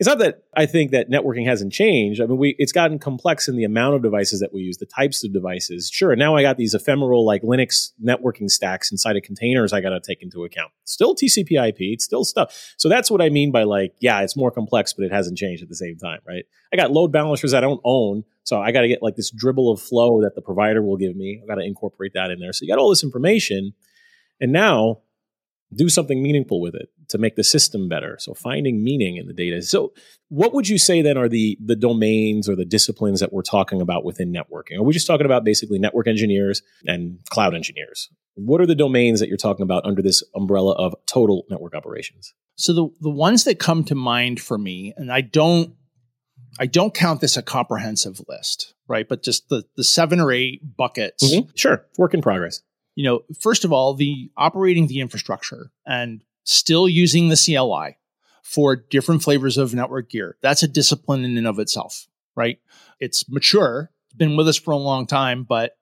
it's 0.00 0.08
not 0.08 0.18
that 0.20 0.44
I 0.56 0.64
think 0.64 0.92
that 0.92 1.10
networking 1.10 1.44
hasn't 1.46 1.74
changed. 1.74 2.22
I 2.22 2.26
mean, 2.26 2.38
we 2.38 2.56
it's 2.58 2.72
gotten 2.72 2.98
complex 2.98 3.48
in 3.48 3.56
the 3.56 3.64
amount 3.64 3.96
of 3.96 4.02
devices 4.02 4.40
that 4.40 4.50
we 4.50 4.62
use, 4.62 4.78
the 4.78 4.86
types 4.86 5.22
of 5.24 5.32
devices. 5.34 5.90
Sure, 5.92 6.16
now 6.16 6.34
I 6.36 6.42
got 6.42 6.56
these 6.56 6.72
ephemeral 6.72 7.26
like 7.26 7.42
Linux 7.42 7.90
networking 8.02 8.48
stacks 8.48 8.90
inside 8.90 9.16
of 9.16 9.22
containers 9.22 9.74
I 9.74 9.82
got 9.82 9.90
to 9.90 10.00
take 10.00 10.22
into 10.22 10.42
account. 10.44 10.72
Still 10.84 11.14
TCP/IP, 11.14 11.76
it's 11.80 12.04
still 12.06 12.24
stuff. 12.24 12.74
So 12.78 12.88
that's 12.88 13.10
what 13.10 13.20
I 13.20 13.28
mean 13.28 13.52
by 13.52 13.64
like, 13.64 13.92
yeah, 14.00 14.22
it's 14.22 14.38
more 14.38 14.50
complex, 14.50 14.94
but 14.94 15.04
it 15.04 15.12
hasn't 15.12 15.36
changed 15.36 15.62
at 15.62 15.68
the 15.68 15.76
same 15.76 15.98
time, 15.98 16.20
right? 16.26 16.44
I 16.72 16.76
got 16.76 16.90
load 16.90 17.12
balancers 17.12 17.52
I 17.52 17.60
don't 17.60 17.82
own, 17.84 18.24
so 18.42 18.58
I 18.58 18.72
got 18.72 18.80
to 18.80 18.88
get 18.88 19.02
like 19.02 19.16
this 19.16 19.30
dribble 19.30 19.70
of 19.70 19.82
flow 19.82 20.22
that 20.22 20.34
the 20.34 20.40
provider 20.40 20.80
will 20.80 20.96
give 20.96 21.14
me. 21.14 21.42
I 21.44 21.46
got 21.46 21.56
to 21.56 21.66
incorporate 21.66 22.12
that 22.14 22.30
in 22.30 22.38
there. 22.38 22.54
So 22.54 22.64
you 22.64 22.72
got 22.72 22.78
all 22.78 22.88
this 22.88 23.04
information, 23.04 23.74
and 24.40 24.50
now 24.50 25.02
do 25.74 25.88
something 25.88 26.22
meaningful 26.22 26.60
with 26.60 26.74
it 26.74 26.88
to 27.08 27.18
make 27.18 27.36
the 27.36 27.44
system 27.44 27.88
better. 27.88 28.16
So 28.18 28.34
finding 28.34 28.82
meaning 28.82 29.16
in 29.16 29.26
the 29.26 29.32
data. 29.32 29.62
So 29.62 29.92
what 30.28 30.52
would 30.52 30.68
you 30.68 30.78
say 30.78 31.02
then 31.02 31.16
are 31.16 31.28
the 31.28 31.58
the 31.64 31.76
domains 31.76 32.48
or 32.48 32.56
the 32.56 32.64
disciplines 32.64 33.20
that 33.20 33.32
we're 33.32 33.42
talking 33.42 33.80
about 33.80 34.04
within 34.04 34.32
networking? 34.32 34.78
Are 34.78 34.82
we 34.82 34.92
just 34.92 35.06
talking 35.06 35.26
about 35.26 35.44
basically 35.44 35.78
network 35.78 36.08
engineers 36.08 36.62
and 36.86 37.18
cloud 37.30 37.54
engineers? 37.54 38.08
What 38.34 38.60
are 38.60 38.66
the 38.66 38.74
domains 38.74 39.20
that 39.20 39.28
you're 39.28 39.36
talking 39.36 39.62
about 39.62 39.84
under 39.84 40.02
this 40.02 40.22
umbrella 40.34 40.72
of 40.74 40.94
total 41.06 41.44
network 41.50 41.74
operations? 41.74 42.34
So 42.56 42.72
the 42.72 42.88
the 43.00 43.10
ones 43.10 43.44
that 43.44 43.58
come 43.58 43.84
to 43.84 43.94
mind 43.94 44.40
for 44.40 44.58
me, 44.58 44.92
and 44.96 45.12
I 45.12 45.20
don't 45.20 45.74
I 46.58 46.66
don't 46.66 46.94
count 46.94 47.20
this 47.20 47.36
a 47.36 47.42
comprehensive 47.42 48.20
list, 48.28 48.74
right? 48.88 49.08
But 49.08 49.22
just 49.22 49.48
the 49.48 49.64
the 49.76 49.84
seven 49.84 50.20
or 50.20 50.32
eight 50.32 50.76
buckets. 50.76 51.32
Mm-hmm. 51.32 51.50
Sure, 51.54 51.84
work 51.96 52.14
in 52.14 52.22
progress 52.22 52.60
you 52.94 53.04
know, 53.04 53.20
first 53.40 53.64
of 53.64 53.72
all, 53.72 53.94
the 53.94 54.30
operating 54.36 54.86
the 54.86 55.00
infrastructure 55.00 55.70
and 55.86 56.22
still 56.44 56.88
using 56.88 57.28
the 57.28 57.36
CLI 57.36 57.96
for 58.42 58.76
different 58.76 59.22
flavors 59.22 59.56
of 59.56 59.74
network 59.74 60.10
gear. 60.10 60.36
That's 60.42 60.62
a 60.62 60.68
discipline 60.68 61.24
in 61.24 61.38
and 61.38 61.46
of 61.46 61.58
itself, 61.58 62.06
right? 62.34 62.58
It's 62.98 63.28
mature, 63.28 63.90
it's 64.06 64.16
been 64.16 64.36
with 64.36 64.48
us 64.48 64.56
for 64.56 64.72
a 64.72 64.76
long 64.76 65.06
time, 65.06 65.44
but 65.44 65.76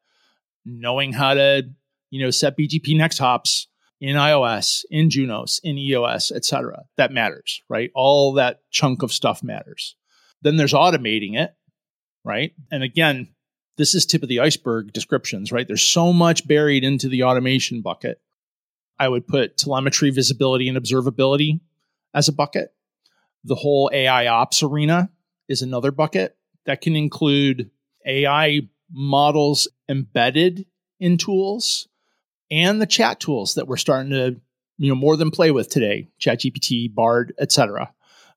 knowing 0.64 1.12
how 1.12 1.34
to, 1.34 1.68
you 2.10 2.22
know, 2.22 2.30
set 2.30 2.58
BGP 2.58 2.96
next 2.96 3.18
hops 3.18 3.68
in 4.00 4.16
IOS, 4.16 4.84
in 4.90 5.10
Junos, 5.10 5.60
in 5.64 5.78
EOS, 5.78 6.30
etc. 6.30 6.84
That 6.96 7.12
matters, 7.12 7.62
right? 7.68 7.90
All 7.94 8.34
that 8.34 8.60
chunk 8.70 9.02
of 9.02 9.12
stuff 9.12 9.42
matters. 9.42 9.96
Then 10.42 10.56
there's 10.56 10.74
automating 10.74 11.36
it, 11.36 11.54
right? 12.24 12.52
And 12.70 12.82
again, 12.82 13.28
this 13.78 13.94
is 13.94 14.04
tip 14.04 14.22
of 14.22 14.28
the 14.28 14.40
iceberg 14.40 14.92
descriptions, 14.92 15.50
right? 15.50 15.66
There's 15.66 15.82
so 15.82 16.12
much 16.12 16.46
buried 16.46 16.84
into 16.84 17.08
the 17.08 17.22
automation 17.22 17.80
bucket. 17.80 18.20
I 18.98 19.08
would 19.08 19.26
put 19.26 19.56
telemetry, 19.56 20.10
visibility, 20.10 20.68
and 20.68 20.76
observability 20.76 21.60
as 22.12 22.28
a 22.28 22.32
bucket. 22.32 22.74
The 23.44 23.54
whole 23.54 23.88
AI 23.92 24.26
ops 24.26 24.62
arena 24.62 25.10
is 25.48 25.62
another 25.62 25.92
bucket 25.92 26.36
that 26.66 26.80
can 26.80 26.96
include 26.96 27.70
AI 28.04 28.62
models 28.92 29.68
embedded 29.88 30.66
in 30.98 31.16
tools 31.16 31.88
and 32.50 32.82
the 32.82 32.86
chat 32.86 33.20
tools 33.20 33.54
that 33.54 33.68
we're 33.68 33.76
starting 33.76 34.10
to 34.10 34.40
you 34.78 34.88
know 34.88 34.94
more 34.94 35.16
than 35.16 35.30
play 35.30 35.50
with 35.50 35.68
today 35.68 36.08
ChatGPT, 36.20 36.92
Bard, 36.92 37.32
etc. 37.38 37.92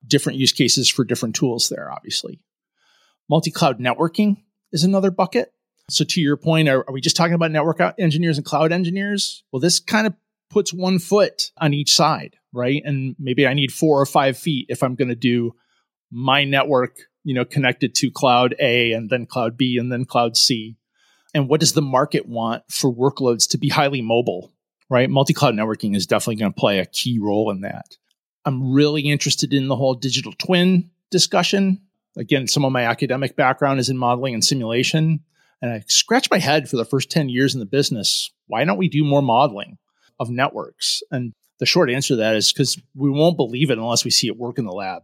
Different 0.06 0.38
use 0.38 0.52
cases 0.52 0.90
for 0.90 1.04
different 1.04 1.36
tools 1.36 1.70
there, 1.70 1.92
obviously. 1.92 2.40
Multi 3.30 3.52
cloud 3.52 3.80
networking 3.80 4.38
is 4.72 4.84
another 4.84 5.12
bucket. 5.12 5.54
So 5.90 6.06
to 6.06 6.22
your 6.22 6.38
point, 6.38 6.70
are, 6.70 6.86
are 6.88 6.94
we 6.94 7.02
just 7.02 7.16
talking 7.16 7.34
about 7.34 7.52
network 7.52 7.82
engineers 8.00 8.38
and 8.38 8.46
cloud 8.46 8.72
engineers? 8.72 9.44
Well, 9.52 9.60
this 9.60 9.80
kind 9.80 10.08
of 10.08 10.14
puts 10.50 10.74
one 10.74 11.00
foot 11.00 11.52
on 11.58 11.74
each 11.74 11.94
side, 11.94 12.36
right? 12.54 12.82
And 12.86 13.16
maybe 13.20 13.48
I 13.48 13.54
need 13.54 13.72
four 13.72 14.00
or 14.00 14.06
five 14.06 14.38
feet 14.38 14.68
if 14.70 14.84
I'm 14.84 14.96
going 14.96 15.10
to 15.10 15.16
do 15.16 15.54
my 16.12 16.44
network, 16.44 16.98
you 17.24 17.34
know, 17.34 17.46
connected 17.46 17.96
to 17.96 18.12
cloud 18.12 18.56
A 18.60 18.92
and 18.92 19.10
then 19.10 19.26
cloud 19.26 19.58
B 19.58 19.78
and 19.78 19.92
then 19.92 20.06
cloud 20.06 20.38
C. 20.38 20.78
And 21.34 21.48
what 21.48 21.62
does 21.62 21.74
the 21.74 21.82
market 21.82 22.28
want 22.28 22.64
for 22.70 22.94
workloads 22.94 23.50
to 23.50 23.58
be 23.58 23.70
highly 23.70 24.02
mobile, 24.02 24.52
right? 24.90 25.10
Multi 25.10 25.34
cloud 25.34 25.56
networking 25.56 25.96
is 25.96 26.06
definitely 26.06 26.36
going 26.36 26.54
to 26.54 26.60
play 26.60 26.80
a 26.80 26.86
key 26.86 27.20
role 27.20 27.50
in 27.52 27.62
that. 27.62 27.98
I'm 28.44 28.74
really 28.74 29.04
interested 29.04 29.54
in 29.54 29.68
the 29.68 29.76
whole 29.76 29.94
digital 29.94 30.34
twin 30.38 30.90
discussion 31.10 31.82
again, 32.18 32.48
some 32.48 32.66
of 32.66 32.72
my 32.72 32.84
academic 32.84 33.36
background 33.36 33.80
is 33.80 33.90
in 33.90 33.98
modeling 33.98 34.34
and 34.34 34.44
simulation. 34.44 35.22
And 35.62 35.72
I 35.72 35.84
scratched 35.88 36.32
my 36.32 36.40
head 36.40 36.70
for 36.70 36.78
the 36.78 36.86
first 36.86 37.12
10 37.12 37.30
years 37.30 37.54
in 37.54 37.60
the 37.60 37.66
business. 37.66 38.32
Why 38.48 38.66
don't 38.66 38.78
we 38.78 38.90
do 38.90 39.04
more 39.04 39.22
modeling 39.22 39.78
of 40.20 40.30
networks? 40.30 41.04
And 41.12 41.34
the 41.60 41.66
short 41.66 41.92
answer 41.92 42.14
to 42.14 42.18
that 42.18 42.36
is 42.36 42.52
because 42.52 42.82
we 42.96 43.10
won't 43.10 43.38
believe 43.38 43.70
it 43.70 43.78
unless 43.78 44.04
we 44.04 44.12
see 44.12 44.28
it 44.28 44.38
work 44.38 44.58
in 44.58 44.66
the 44.66 44.72
lab. 44.72 45.04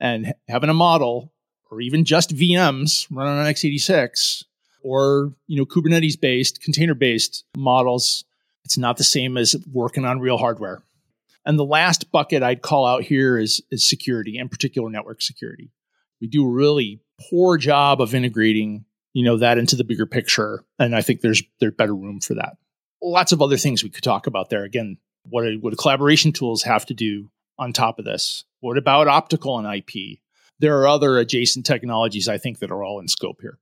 And 0.00 0.32
having 0.48 0.70
a 0.70 0.74
model 0.74 1.32
or 1.70 1.80
even 1.80 2.04
just 2.04 2.34
VMs 2.34 3.06
running 3.10 3.38
on 3.38 3.46
x86 3.46 4.44
or, 4.82 5.34
you 5.46 5.58
know, 5.58 5.66
Kubernetes 5.66 6.18
based, 6.18 6.62
container 6.62 6.94
based 6.94 7.44
models, 7.56 8.24
it's 8.64 8.78
not 8.78 8.96
the 8.96 9.04
same 9.04 9.36
as 9.36 9.56
working 9.70 10.06
on 10.06 10.20
real 10.20 10.38
hardware. 10.38 10.82
And 11.44 11.58
the 11.58 11.64
last 11.64 12.10
bucket 12.10 12.42
I'd 12.42 12.62
call 12.62 12.86
out 12.86 13.02
here 13.02 13.38
is, 13.38 13.60
is 13.70 13.86
security, 13.86 14.38
in 14.38 14.48
particular 14.48 14.88
network 14.88 15.20
security 15.20 15.70
we 16.20 16.26
do 16.26 16.44
a 16.44 16.50
really 16.50 17.00
poor 17.30 17.56
job 17.56 18.00
of 18.00 18.14
integrating 18.14 18.84
you 19.12 19.24
know 19.24 19.38
that 19.38 19.58
into 19.58 19.76
the 19.76 19.84
bigger 19.84 20.06
picture 20.06 20.64
and 20.78 20.94
i 20.94 21.02
think 21.02 21.20
there's 21.20 21.42
there's 21.60 21.74
better 21.74 21.94
room 21.94 22.20
for 22.20 22.34
that. 22.34 22.56
Lots 23.00 23.30
of 23.30 23.40
other 23.40 23.56
things 23.56 23.84
we 23.84 23.90
could 23.90 24.02
talk 24.02 24.26
about 24.26 24.50
there. 24.50 24.64
Again 24.64 24.98
what 25.24 25.44
what 25.60 25.76
collaboration 25.78 26.32
tools 26.32 26.62
have 26.62 26.86
to 26.86 26.94
do 26.94 27.30
on 27.58 27.72
top 27.72 27.98
of 27.98 28.04
this? 28.04 28.44
What 28.60 28.78
about 28.78 29.08
optical 29.08 29.58
and 29.58 29.76
ip 29.76 30.18
there 30.58 30.78
are 30.80 30.88
other 30.88 31.18
adjacent 31.18 31.64
technologies 31.66 32.28
i 32.28 32.38
think 32.38 32.58
that 32.58 32.70
are 32.70 32.82
all 32.82 33.00
in 33.00 33.08
scope 33.08 33.38
here. 33.40 33.58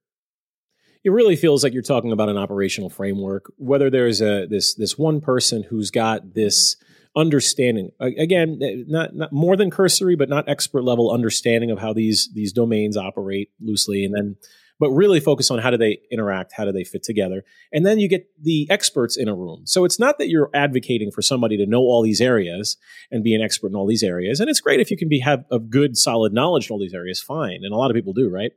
It 1.04 1.11
really 1.11 1.36
feels 1.36 1.62
like 1.62 1.72
you're 1.72 1.82
talking 1.82 2.11
about 2.11 2.28
an 2.28 2.36
operational 2.36 2.90
framework. 2.90 3.52
Whether 3.59 3.90
there's 3.90 4.20
a 4.20 4.46
this 4.46 4.74
this 4.74 4.98
one 4.98 5.20
person 5.20 5.62
who's 5.62 5.90
got 5.90 6.34
this 6.34 6.76
understanding 7.16 7.90
again 7.98 8.58
eh, 8.62 8.84
not, 8.86 9.14
not 9.14 9.32
more 9.32 9.56
than 9.56 9.70
cursory 9.70 10.14
but 10.14 10.28
not 10.28 10.46
expert 10.48 10.82
level 10.82 11.10
understanding 11.10 11.70
of 11.70 11.78
how 11.78 11.92
these 11.92 12.30
these 12.34 12.52
domains 12.52 12.96
operate 12.96 13.50
loosely 13.58 14.04
and 14.04 14.14
then 14.14 14.36
but 14.78 14.90
really 14.90 15.20
focus 15.20 15.50
on 15.50 15.58
how 15.58 15.70
do 15.70 15.76
they 15.76 16.00
interact, 16.10 16.52
how 16.52 16.64
do 16.64 16.72
they 16.72 16.84
fit 16.84 17.02
together. 17.02 17.44
And 17.72 17.86
then 17.86 17.98
you 17.98 18.08
get 18.08 18.26
the 18.40 18.66
experts 18.70 19.16
in 19.16 19.28
a 19.28 19.34
room. 19.34 19.62
So 19.64 19.84
it's 19.84 19.98
not 19.98 20.18
that 20.18 20.28
you're 20.28 20.50
advocating 20.54 21.10
for 21.10 21.22
somebody 21.22 21.56
to 21.56 21.66
know 21.66 21.80
all 21.80 22.02
these 22.02 22.20
areas 22.20 22.76
and 23.10 23.24
be 23.24 23.34
an 23.34 23.40
expert 23.40 23.68
in 23.68 23.74
all 23.74 23.86
these 23.86 24.02
areas. 24.02 24.40
And 24.40 24.50
it's 24.50 24.60
great 24.60 24.80
if 24.80 24.90
you 24.90 24.96
can 24.96 25.08
be 25.08 25.20
have 25.20 25.44
a 25.50 25.58
good 25.58 25.96
solid 25.96 26.32
knowledge 26.32 26.68
in 26.68 26.74
all 26.74 26.80
these 26.80 26.94
areas, 26.94 27.22
fine. 27.22 27.60
And 27.62 27.72
a 27.72 27.76
lot 27.76 27.90
of 27.90 27.94
people 27.94 28.12
do, 28.12 28.28
right? 28.28 28.52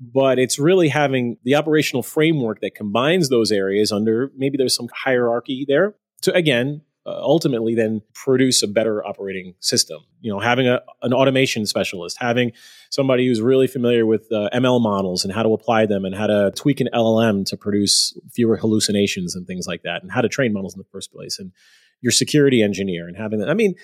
But 0.00 0.38
it's 0.38 0.58
really 0.58 0.88
having 0.88 1.36
the 1.44 1.54
operational 1.54 2.02
framework 2.02 2.60
that 2.60 2.74
combines 2.74 3.28
those 3.28 3.52
areas 3.52 3.92
under 3.92 4.32
maybe 4.36 4.56
there's 4.56 4.74
some 4.74 4.88
hierarchy 4.92 5.64
there 5.68 5.94
to 6.22 6.34
again 6.34 6.82
uh, 7.06 7.10
ultimately 7.10 7.74
then 7.74 8.00
produce 8.14 8.62
a 8.62 8.68
better 8.68 9.04
operating 9.04 9.54
system. 9.60 10.00
You 10.20 10.32
know, 10.32 10.40
having 10.40 10.66
a, 10.66 10.80
an 11.02 11.12
automation 11.12 11.66
specialist, 11.66 12.16
having 12.18 12.52
somebody 12.90 13.26
who's 13.26 13.40
really 13.40 13.66
familiar 13.66 14.06
with 14.06 14.30
uh, 14.32 14.48
ML 14.54 14.80
models 14.80 15.24
and 15.24 15.32
how 15.32 15.42
to 15.42 15.50
apply 15.50 15.86
them 15.86 16.04
and 16.04 16.14
how 16.14 16.26
to 16.26 16.52
tweak 16.56 16.80
an 16.80 16.88
LLM 16.94 17.44
to 17.46 17.56
produce 17.56 18.18
fewer 18.32 18.56
hallucinations 18.56 19.34
and 19.34 19.46
things 19.46 19.66
like 19.66 19.82
that, 19.82 20.02
and 20.02 20.10
how 20.10 20.20
to 20.20 20.28
train 20.28 20.52
models 20.52 20.74
in 20.74 20.78
the 20.78 20.88
first 20.90 21.12
place, 21.12 21.38
and 21.38 21.52
your 22.00 22.12
security 22.12 22.62
engineer 22.62 23.06
and 23.06 23.16
having 23.16 23.38
that. 23.40 23.48
I 23.48 23.54
mean, 23.54 23.74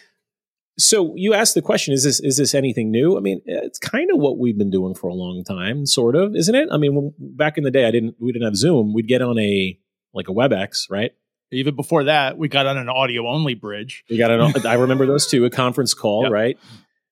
so 0.78 1.14
you 1.16 1.34
asked 1.34 1.54
the 1.54 1.62
question: 1.62 1.92
Is 1.92 2.04
this 2.04 2.20
is 2.20 2.36
this 2.36 2.54
anything 2.54 2.90
new? 2.90 3.16
I 3.16 3.20
mean, 3.20 3.42
it's 3.44 3.78
kind 3.78 4.10
of 4.10 4.18
what 4.18 4.38
we've 4.38 4.56
been 4.56 4.70
doing 4.70 4.94
for 4.94 5.08
a 5.08 5.14
long 5.14 5.44
time, 5.44 5.84
sort 5.84 6.16
of, 6.16 6.34
isn't 6.34 6.54
it? 6.54 6.68
I 6.72 6.78
mean, 6.78 7.12
back 7.18 7.58
in 7.58 7.64
the 7.64 7.70
day, 7.70 7.86
I 7.86 7.90
didn't 7.90 8.16
we 8.18 8.32
didn't 8.32 8.46
have 8.46 8.56
Zoom. 8.56 8.94
We'd 8.94 9.08
get 9.08 9.20
on 9.22 9.38
a 9.38 9.78
like 10.14 10.28
a 10.28 10.32
WebEx, 10.32 10.90
right? 10.90 11.12
Even 11.52 11.74
before 11.74 12.04
that, 12.04 12.38
we 12.38 12.48
got 12.48 12.66
on 12.66 12.76
an 12.78 12.88
audio 12.88 13.26
only 13.26 13.54
bridge. 13.54 14.04
We 14.08 14.18
got 14.18 14.30
an, 14.30 14.66
I 14.66 14.74
remember 14.74 15.06
those 15.06 15.26
two, 15.26 15.44
a 15.44 15.50
conference 15.50 15.94
call, 15.94 16.24
yep. 16.24 16.32
right? 16.32 16.58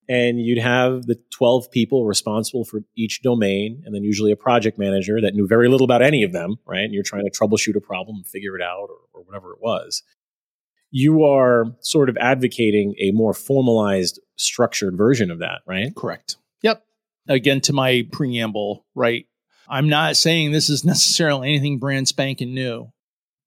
And 0.08 0.40
you'd 0.40 0.58
have 0.58 1.06
the 1.06 1.18
12 1.32 1.70
people 1.70 2.06
responsible 2.06 2.64
for 2.64 2.80
each 2.96 3.20
domain, 3.22 3.82
and 3.84 3.94
then 3.94 4.04
usually 4.04 4.32
a 4.32 4.36
project 4.36 4.78
manager 4.78 5.20
that 5.20 5.34
knew 5.34 5.46
very 5.46 5.68
little 5.68 5.84
about 5.84 6.02
any 6.02 6.22
of 6.22 6.32
them, 6.32 6.56
right? 6.66 6.84
And 6.84 6.94
you're 6.94 7.02
trying 7.02 7.24
to 7.24 7.30
troubleshoot 7.30 7.76
a 7.76 7.80
problem, 7.80 8.22
figure 8.24 8.56
it 8.56 8.62
out, 8.62 8.88
or, 8.88 8.98
or 9.12 9.22
whatever 9.24 9.52
it 9.52 9.58
was. 9.60 10.02
You 10.90 11.24
are 11.24 11.66
sort 11.80 12.08
of 12.08 12.16
advocating 12.16 12.94
a 12.98 13.10
more 13.10 13.34
formalized, 13.34 14.20
structured 14.36 14.96
version 14.96 15.30
of 15.30 15.40
that, 15.40 15.60
right? 15.66 15.94
Correct. 15.94 16.36
Yep. 16.62 16.82
Again, 17.28 17.60
to 17.62 17.74
my 17.74 18.06
preamble, 18.10 18.86
right? 18.94 19.26
I'm 19.68 19.88
not 19.88 20.16
saying 20.16 20.52
this 20.52 20.70
is 20.70 20.84
necessarily 20.84 21.48
anything 21.48 21.78
brand 21.78 22.08
spanking 22.08 22.54
new. 22.54 22.90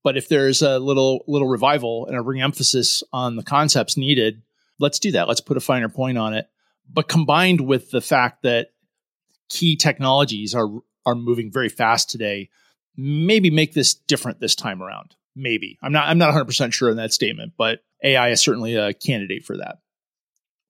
But 0.03 0.17
if 0.17 0.27
there's 0.29 0.61
a 0.61 0.79
little 0.79 1.23
little 1.27 1.47
revival 1.47 2.07
and 2.07 2.17
a 2.17 2.21
re-emphasis 2.21 3.03
on 3.13 3.35
the 3.35 3.43
concepts 3.43 3.97
needed, 3.97 4.41
let's 4.79 4.99
do 4.99 5.11
that. 5.11 5.27
Let's 5.27 5.41
put 5.41 5.57
a 5.57 5.61
finer 5.61 5.89
point 5.89 6.17
on 6.17 6.33
it. 6.33 6.47
But 6.91 7.07
combined 7.07 7.61
with 7.61 7.91
the 7.91 8.01
fact 8.01 8.43
that 8.43 8.71
key 9.49 9.75
technologies 9.75 10.55
are 10.55 10.69
are 11.05 11.15
moving 11.15 11.51
very 11.51 11.69
fast 11.69 12.09
today, 12.09 12.49
maybe 12.95 13.49
make 13.49 13.73
this 13.73 13.93
different 13.93 14.39
this 14.39 14.55
time 14.55 14.81
around. 14.81 15.15
Maybe. 15.35 15.77
I'm 15.81 15.91
not 15.91 16.07
I'm 16.07 16.17
not 16.17 16.33
100% 16.33 16.73
sure 16.73 16.89
in 16.89 16.97
that 16.97 17.13
statement, 17.13 17.53
but 17.57 17.83
AI 18.03 18.29
is 18.29 18.41
certainly 18.41 18.75
a 18.75 18.93
candidate 18.93 19.45
for 19.45 19.57
that. 19.57 19.79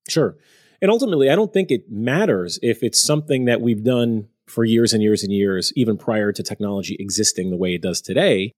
Sure. 0.07 0.37
And 0.81 0.89
ultimately, 0.89 1.29
I 1.29 1.35
don't 1.35 1.53
think 1.53 1.71
it 1.71 1.91
matters 1.91 2.59
if 2.61 2.83
it's 2.83 3.01
something 3.01 3.45
that 3.45 3.61
we've 3.61 3.83
done 3.83 4.27
for 4.47 4.65
years 4.65 4.93
and 4.93 5.01
years 5.01 5.23
and 5.23 5.31
years, 5.31 5.71
even 5.75 5.97
prior 5.97 6.31
to 6.31 6.43
technology 6.43 6.97
existing 6.99 7.49
the 7.49 7.57
way 7.57 7.75
it 7.75 7.81
does 7.81 8.01
today. 8.01 8.51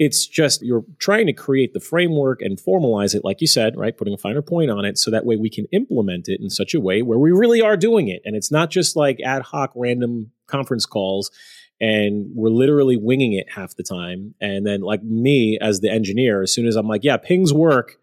It's 0.00 0.26
just 0.26 0.62
you're 0.62 0.84
trying 0.98 1.26
to 1.26 1.32
create 1.32 1.74
the 1.74 1.78
framework 1.78 2.40
and 2.40 2.58
formalize 2.58 3.14
it, 3.14 3.22
like 3.22 3.40
you 3.40 3.46
said, 3.46 3.76
right? 3.76 3.96
Putting 3.96 4.14
a 4.14 4.18
finer 4.18 4.40
point 4.40 4.70
on 4.70 4.84
it 4.84 4.96
so 4.96 5.10
that 5.10 5.26
way 5.26 5.36
we 5.36 5.50
can 5.50 5.66
implement 5.72 6.26
it 6.26 6.40
in 6.40 6.48
such 6.48 6.74
a 6.74 6.80
way 6.80 7.02
where 7.02 7.18
we 7.18 7.30
really 7.30 7.60
are 7.60 7.76
doing 7.76 8.08
it. 8.08 8.22
And 8.24 8.34
it's 8.34 8.50
not 8.50 8.70
just 8.70 8.96
like 8.96 9.20
ad 9.20 9.42
hoc 9.42 9.72
random 9.76 10.32
conference 10.46 10.86
calls 10.86 11.30
and 11.80 12.30
we're 12.34 12.48
literally 12.50 12.96
winging 12.96 13.34
it 13.34 13.50
half 13.50 13.76
the 13.76 13.82
time. 13.82 14.34
And 14.40 14.66
then, 14.66 14.80
like 14.80 15.02
me 15.02 15.58
as 15.60 15.80
the 15.80 15.90
engineer, 15.90 16.42
as 16.42 16.52
soon 16.52 16.66
as 16.66 16.76
I'm 16.76 16.88
like, 16.88 17.04
yeah, 17.04 17.16
pings 17.16 17.52
work, 17.52 17.98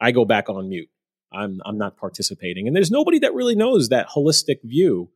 I 0.00 0.10
go 0.10 0.24
back 0.24 0.48
on 0.48 0.68
mute. 0.68 0.88
I'm, 1.32 1.60
I'm 1.64 1.78
not 1.78 1.96
participating. 1.96 2.66
And 2.66 2.76
there's 2.76 2.90
nobody 2.90 3.18
that 3.20 3.34
really 3.34 3.54
knows 3.54 3.88
that 3.88 4.08
holistic 4.08 4.62
view 4.62 5.10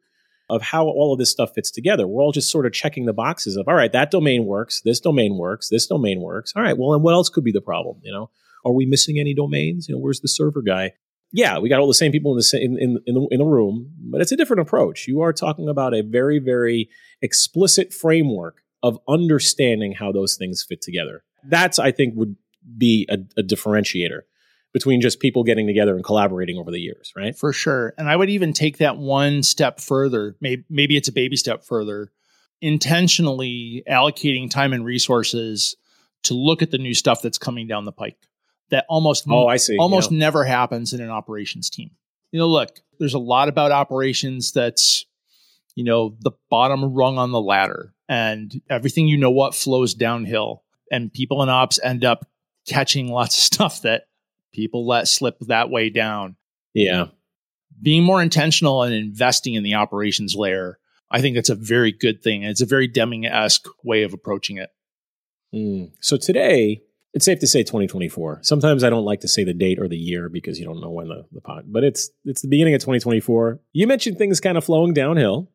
of 0.49 0.62
how 0.62 0.86
all 0.86 1.12
of 1.12 1.18
this 1.18 1.30
stuff 1.30 1.55
fits 1.55 1.70
together. 1.70 2.07
We're 2.07 2.22
all 2.22 2.32
just 2.32 2.51
sort 2.51 2.66
of 2.66 2.72
checking 2.72 3.07
the 3.07 3.12
boxes 3.12 3.57
of, 3.57 3.66
all 3.68 3.74
right, 3.74 3.92
that 3.92 4.11
domain 4.11 4.47
works, 4.47 4.80
this 4.84 5.01
domain 5.01 5.36
works, 5.36 5.68
this 5.68 5.86
domain 5.86 6.20
works. 6.20 6.53
All 6.55 6.62
right, 6.62 6.76
well, 6.78 6.94
and 6.94 7.03
what 7.03 7.14
else 7.14 7.28
could 7.28 7.44
be 7.44 7.53
the 7.53 7.61
problem? 7.61 7.99
You 8.03 8.12
know, 8.12 8.30
are 8.64 8.72
we 8.72 8.86
missing 8.86 9.18
any 9.18 9.34
domains? 9.34 9.88
You 9.88 9.94
know, 9.94 10.01
where's 10.01 10.20
the 10.20 10.28
server 10.28 10.62
guy? 10.62 10.92
Yeah, 11.32 11.59
we 11.59 11.68
got 11.68 11.80
all 11.80 11.88
the 11.88 11.94
same 11.94 12.12
people 12.12 12.32
in 12.32 12.38
the 12.38 12.59
in, 12.62 12.78
in, 12.78 12.99
in 13.07 13.14
the 13.14 13.28
in 13.32 13.38
the 13.38 13.44
room, 13.44 13.92
but 13.99 14.20
it's 14.20 14.30
a 14.30 14.36
different 14.36 14.61
approach. 14.61 15.09
You 15.09 15.22
are 15.22 15.32
talking 15.32 15.68
about 15.68 15.92
a 15.92 16.03
very 16.03 16.38
very 16.38 16.88
explicit 17.20 17.92
framework 17.92 18.62
of 18.82 18.99
understanding 19.09 19.92
how 19.92 20.12
those 20.12 20.36
things 20.36 20.64
fit 20.66 20.80
together. 20.80 21.24
That's 21.44 21.80
I 21.80 21.90
think 21.90 22.14
would 22.16 22.36
be 22.78 23.07
a, 23.11 23.18
a 23.38 23.42
differentiator 23.42 24.20
between 24.77 25.01
just 25.01 25.20
people 25.20 25.43
getting 25.43 25.66
together 25.66 25.95
and 25.95 26.05
collaborating 26.05 26.59
over 26.59 26.70
the 26.70 26.79
years, 26.79 27.11
right? 27.16 27.35
For 27.35 27.51
sure. 27.51 27.95
And 27.97 28.11
I 28.11 28.14
would 28.14 28.29
even 28.29 28.53
take 28.53 28.77
that 28.77 28.99
one 28.99 29.43
step 29.43 29.81
further. 29.81 30.37
Maybe, 30.39 30.64
maybe 30.68 30.99
it's 30.99 31.09
a 31.09 31.12
baby 31.12 31.39
step 31.39 31.64
further. 31.64 32.12
Intentionally 32.61 33.83
allocating 33.89 34.51
time 34.51 34.74
and 34.74 34.85
resources 34.85 35.77
to 36.24 36.35
look 36.35 36.61
at 36.61 36.72
the 36.72 36.77
new 36.77 36.93
stuff 36.93 37.22
that's 37.22 37.39
coming 37.39 37.66
down 37.66 37.87
the 37.87 37.93
pike 37.93 38.18
that 38.68 38.85
almost 38.91 39.24
oh 39.31 39.47
I 39.47 39.57
see 39.57 39.79
almost 39.79 40.12
yeah. 40.12 40.18
never 40.18 40.45
happens 40.45 40.93
in 40.93 41.01
an 41.01 41.09
operations 41.09 41.70
team. 41.70 41.93
You 42.31 42.41
know, 42.41 42.49
look, 42.49 42.79
there's 42.99 43.14
a 43.14 43.18
lot 43.18 43.49
about 43.49 43.72
operations 43.72 44.53
that's 44.53 45.07
you 45.74 45.85
know 45.85 46.18
the 46.20 46.33
bottom 46.51 46.93
rung 46.93 47.16
on 47.16 47.33
the 47.33 47.41
ladder, 47.41 47.95
and 48.11 48.61
everything 48.68 49.09
you 49.09 49.16
know 49.16 49.31
what 49.31 49.55
flows 49.55 49.95
downhill, 49.95 50.64
and 50.93 51.11
people 51.11 51.43
in 51.43 51.49
ops 51.49 51.81
end 51.83 52.05
up 52.05 52.29
catching 52.68 53.09
lots 53.09 53.39
of 53.39 53.43
stuff 53.55 53.81
that 53.81 54.09
people 54.53 54.86
let 54.86 55.09
slip 55.09 55.38
that 55.40 55.70
way 55.70 55.90
down. 55.90 56.36
Yeah. 56.74 57.07
Being 57.80 58.03
more 58.03 58.22
intentional 58.22 58.82
and 58.82 58.94
investing 58.94 59.55
in 59.55 59.62
the 59.62 59.74
operations 59.74 60.34
layer, 60.34 60.78
I 61.11 61.20
think 61.20 61.36
that's 61.36 61.51
a 61.51 61.55
very 61.55 61.92
good 61.92 62.22
thing. 62.22 62.42
It's 62.42 62.61
a 62.61 62.66
very 62.66 62.88
Deming 62.88 63.26
esque 63.26 63.66
way 63.84 64.03
of 64.03 64.12
approaching 64.12 64.59
it. 64.59 64.70
Mm. 65.55 65.92
So 66.01 66.16
today, 66.16 66.82
it's 67.16 67.24
safe 67.24 67.38
to 67.40 67.47
say 67.47 67.62
2024. 67.62 68.40
Sometimes 68.42 68.84
I 68.84 68.90
don't 68.90 69.05
like 69.05 69.20
to 69.20 69.28
say 69.28 69.44
the 69.44 69.55
date 69.55 69.78
or 69.78 69.88
the 69.88 69.97
year 69.97 70.28
because 70.28 70.59
you 70.59 70.66
don't 70.66 70.80
know 70.80 70.90
when 70.90 71.09
the, 71.09 71.24
the 71.32 71.40
pod, 71.40 71.64
but 71.66 71.82
it's 71.82 72.11
it's 72.26 72.42
the 72.42 72.49
beginning 72.49 72.74
of 72.74 72.80
2024. 72.80 73.61
You 73.72 73.86
mentioned 73.86 74.18
things 74.18 74.40
kind 74.40 74.59
of 74.59 74.64
flowing 74.64 74.92
downhill. 74.92 75.51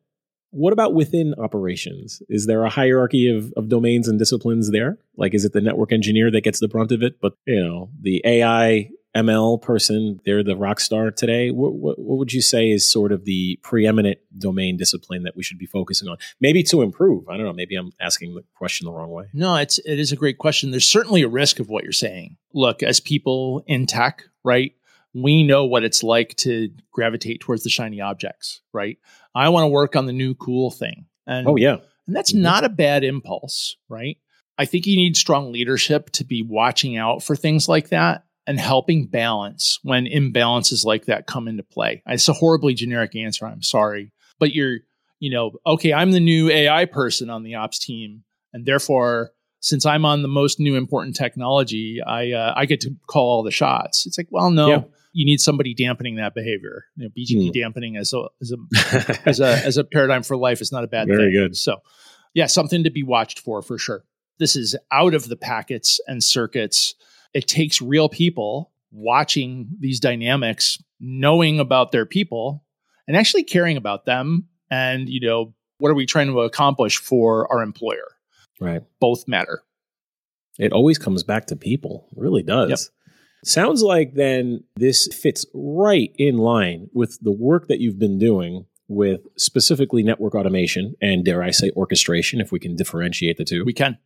What 0.52 0.74
about 0.74 0.92
within 0.92 1.34
operations? 1.38 2.22
Is 2.28 2.46
there 2.46 2.64
a 2.64 2.70
hierarchy 2.70 3.34
of, 3.34 3.52
of 3.56 3.68
domains 3.68 4.06
and 4.06 4.18
disciplines 4.18 4.70
there? 4.70 4.98
Like, 5.16 5.32
is 5.34 5.46
it 5.46 5.54
the 5.54 5.62
network 5.62 5.92
engineer 5.92 6.30
that 6.30 6.42
gets 6.42 6.60
the 6.60 6.68
brunt 6.68 6.92
of 6.92 7.02
it? 7.02 7.20
But, 7.20 7.32
you 7.46 7.62
know, 7.62 7.88
the 7.98 8.20
AI 8.24 8.90
ML 9.16 9.60
person, 9.62 10.20
they're 10.26 10.42
the 10.42 10.56
rock 10.56 10.78
star 10.78 11.10
today. 11.10 11.50
What, 11.50 11.74
what, 11.74 11.98
what, 11.98 12.18
would 12.18 12.34
you 12.34 12.42
say 12.42 12.70
is 12.70 12.90
sort 12.90 13.12
of 13.12 13.24
the 13.24 13.58
preeminent 13.62 14.18
domain 14.38 14.76
discipline 14.76 15.22
that 15.22 15.36
we 15.36 15.42
should 15.42 15.58
be 15.58 15.66
focusing 15.66 16.08
on? 16.08 16.18
Maybe 16.38 16.62
to 16.64 16.82
improve. 16.82 17.28
I 17.30 17.38
don't 17.38 17.46
know. 17.46 17.54
Maybe 17.54 17.74
I'm 17.74 17.92
asking 17.98 18.34
the 18.34 18.44
question 18.54 18.84
the 18.84 18.92
wrong 18.92 19.10
way. 19.10 19.26
No, 19.32 19.56
it's 19.56 19.78
it 19.78 19.98
is 19.98 20.12
a 20.12 20.16
great 20.16 20.36
question. 20.36 20.70
There's 20.70 20.88
certainly 20.88 21.22
a 21.22 21.28
risk 21.28 21.60
of 21.60 21.70
what 21.70 21.82
you're 21.82 21.92
saying. 21.92 22.36
Look, 22.52 22.82
as 22.82 23.00
people 23.00 23.64
in 23.66 23.86
tech, 23.86 24.24
right? 24.44 24.74
we 25.14 25.42
know 25.42 25.64
what 25.64 25.84
it's 25.84 26.02
like 26.02 26.34
to 26.36 26.70
gravitate 26.90 27.40
towards 27.40 27.62
the 27.62 27.70
shiny 27.70 28.00
objects, 28.00 28.62
right? 28.72 28.98
I 29.34 29.48
want 29.48 29.64
to 29.64 29.68
work 29.68 29.96
on 29.96 30.06
the 30.06 30.12
new 30.12 30.34
cool 30.34 30.70
thing. 30.70 31.06
And, 31.26 31.46
oh, 31.46 31.56
yeah. 31.56 31.76
And 32.06 32.16
that's 32.16 32.32
mm-hmm. 32.32 32.42
not 32.42 32.64
a 32.64 32.68
bad 32.68 33.04
impulse, 33.04 33.76
right? 33.88 34.18
I 34.58 34.64
think 34.64 34.86
you 34.86 34.96
need 34.96 35.16
strong 35.16 35.52
leadership 35.52 36.10
to 36.10 36.24
be 36.24 36.42
watching 36.42 36.96
out 36.96 37.22
for 37.22 37.34
things 37.36 37.68
like 37.68 37.88
that 37.88 38.24
and 38.46 38.58
helping 38.58 39.06
balance 39.06 39.78
when 39.82 40.04
imbalances 40.06 40.84
like 40.84 41.06
that 41.06 41.26
come 41.26 41.48
into 41.48 41.62
play. 41.62 42.02
It's 42.06 42.28
a 42.28 42.32
horribly 42.32 42.74
generic 42.74 43.16
answer. 43.16 43.46
I'm 43.46 43.62
sorry. 43.62 44.12
But 44.38 44.52
you're, 44.52 44.78
you 45.20 45.30
know, 45.30 45.52
okay, 45.66 45.92
I'm 45.92 46.12
the 46.12 46.20
new 46.20 46.50
AI 46.50 46.84
person 46.84 47.30
on 47.30 47.44
the 47.44 47.54
ops 47.54 47.78
team. 47.78 48.24
And 48.52 48.66
therefore, 48.66 49.30
since 49.60 49.86
I'm 49.86 50.04
on 50.04 50.22
the 50.22 50.28
most 50.28 50.58
new 50.58 50.74
important 50.74 51.16
technology, 51.16 52.00
I 52.04 52.32
uh, 52.32 52.52
I 52.56 52.66
get 52.66 52.80
to 52.82 52.96
call 53.06 53.30
all 53.30 53.42
the 53.44 53.52
shots. 53.52 54.06
It's 54.06 54.18
like, 54.18 54.26
well, 54.30 54.50
no, 54.50 54.68
yeah 54.68 54.82
you 55.12 55.26
need 55.26 55.40
somebody 55.40 55.74
dampening 55.74 56.16
that 56.16 56.34
behavior. 56.34 56.84
You 56.96 57.04
know, 57.04 57.10
BGP 57.10 57.50
mm. 57.50 57.52
dampening 57.52 57.96
as 57.96 58.12
a 58.12 58.24
as 58.40 58.52
a 58.52 59.20
as 59.28 59.40
a 59.40 59.64
as 59.64 59.76
a 59.76 59.84
paradigm 59.84 60.22
for 60.22 60.36
life 60.36 60.60
is 60.60 60.72
not 60.72 60.84
a 60.84 60.88
bad 60.88 61.06
Very 61.06 61.18
thing. 61.18 61.32
Very 61.32 61.48
good. 61.48 61.56
So, 61.56 61.78
yeah, 62.34 62.46
something 62.46 62.84
to 62.84 62.90
be 62.90 63.02
watched 63.02 63.40
for 63.40 63.62
for 63.62 63.78
sure. 63.78 64.04
This 64.38 64.56
is 64.56 64.76
out 64.90 65.14
of 65.14 65.28
the 65.28 65.36
packets 65.36 66.00
and 66.06 66.22
circuits. 66.22 66.94
It 67.34 67.46
takes 67.46 67.80
real 67.80 68.08
people 68.08 68.72
watching 68.90 69.68
these 69.78 70.00
dynamics, 70.00 70.82
knowing 71.00 71.60
about 71.60 71.92
their 71.92 72.06
people, 72.06 72.64
and 73.06 73.16
actually 73.16 73.44
caring 73.44 73.76
about 73.76 74.04
them. 74.04 74.48
And 74.70 75.08
you 75.08 75.20
know, 75.20 75.54
what 75.78 75.90
are 75.90 75.94
we 75.94 76.06
trying 76.06 76.28
to 76.28 76.40
accomplish 76.40 76.98
for 76.98 77.50
our 77.52 77.62
employer? 77.62 78.16
Right. 78.60 78.82
Both 79.00 79.28
matter. 79.28 79.62
It 80.58 80.72
always 80.72 80.98
comes 80.98 81.22
back 81.22 81.46
to 81.46 81.56
people. 81.56 82.08
It 82.12 82.20
really 82.20 82.42
does. 82.42 82.70
Yep. 82.70 82.78
Sounds 83.44 83.82
like 83.82 84.14
then 84.14 84.64
this 84.76 85.08
fits 85.08 85.44
right 85.52 86.12
in 86.16 86.38
line 86.38 86.88
with 86.92 87.18
the 87.20 87.32
work 87.32 87.68
that 87.68 87.80
you've 87.80 87.98
been 87.98 88.18
doing 88.18 88.66
with 88.88 89.22
specifically 89.36 90.02
network 90.02 90.34
automation 90.34 90.94
and, 91.00 91.24
dare 91.24 91.42
I 91.42 91.50
say, 91.50 91.70
orchestration, 91.76 92.40
if 92.40 92.52
we 92.52 92.60
can 92.60 92.76
differentiate 92.76 93.38
the 93.38 93.44
two. 93.44 93.64
We 93.64 93.72
can. 93.72 93.98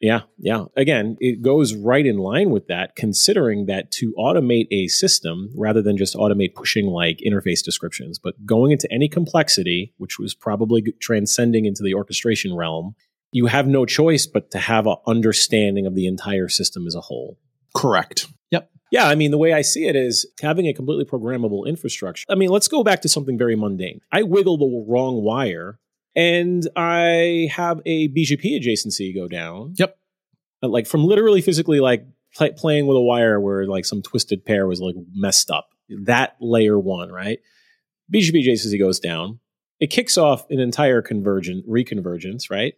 Yeah, 0.00 0.22
yeah. 0.38 0.66
Again, 0.76 1.16
it 1.18 1.42
goes 1.42 1.74
right 1.74 2.06
in 2.06 2.18
line 2.18 2.50
with 2.50 2.68
that, 2.68 2.94
considering 2.94 3.66
that 3.66 3.90
to 3.92 4.14
automate 4.18 4.68
a 4.70 4.86
system 4.88 5.50
rather 5.56 5.82
than 5.82 5.96
just 5.96 6.14
automate 6.14 6.54
pushing 6.54 6.86
like 6.86 7.18
interface 7.26 7.64
descriptions, 7.64 8.18
but 8.18 8.46
going 8.46 8.70
into 8.70 8.90
any 8.92 9.08
complexity, 9.08 9.94
which 9.96 10.18
was 10.18 10.34
probably 10.34 10.94
transcending 11.00 11.64
into 11.64 11.82
the 11.82 11.94
orchestration 11.94 12.54
realm, 12.54 12.94
you 13.32 13.46
have 13.46 13.66
no 13.66 13.84
choice 13.84 14.26
but 14.26 14.50
to 14.52 14.58
have 14.58 14.86
an 14.86 14.96
understanding 15.06 15.84
of 15.84 15.94
the 15.94 16.06
entire 16.06 16.48
system 16.48 16.86
as 16.86 16.94
a 16.94 17.00
whole. 17.00 17.38
Correct. 17.74 18.28
Yeah, 18.90 19.06
I 19.06 19.14
mean, 19.14 19.30
the 19.30 19.38
way 19.38 19.52
I 19.52 19.62
see 19.62 19.86
it 19.86 19.96
is 19.96 20.26
having 20.40 20.66
a 20.66 20.72
completely 20.72 21.04
programmable 21.04 21.66
infrastructure. 21.66 22.24
I 22.28 22.34
mean, 22.34 22.48
let's 22.50 22.68
go 22.68 22.82
back 22.82 23.02
to 23.02 23.08
something 23.08 23.36
very 23.36 23.56
mundane. 23.56 24.00
I 24.10 24.22
wiggle 24.22 24.56
the 24.56 24.86
wrong 24.88 25.22
wire 25.22 25.78
and 26.16 26.66
I 26.74 27.50
have 27.52 27.80
a 27.84 28.08
BGP 28.08 28.60
adjacency 28.60 29.14
go 29.14 29.28
down. 29.28 29.74
Yep. 29.76 29.98
Like 30.62 30.86
from 30.86 31.04
literally 31.04 31.42
physically 31.42 31.80
like 31.80 32.04
play, 32.34 32.50
playing 32.50 32.86
with 32.86 32.96
a 32.96 33.00
wire 33.00 33.40
where 33.40 33.66
like 33.66 33.84
some 33.84 34.02
twisted 34.02 34.44
pair 34.44 34.66
was 34.66 34.80
like 34.80 34.96
messed 35.14 35.50
up. 35.50 35.68
That 35.88 36.36
layer 36.40 36.78
one, 36.78 37.12
right? 37.12 37.38
BGP 38.12 38.44
adjacency 38.44 38.78
goes 38.78 39.00
down. 39.00 39.40
It 39.80 39.88
kicks 39.88 40.18
off 40.18 40.50
an 40.50 40.58
entire 40.58 41.02
convergent 41.02 41.68
reconvergence, 41.68 42.50
right? 42.50 42.74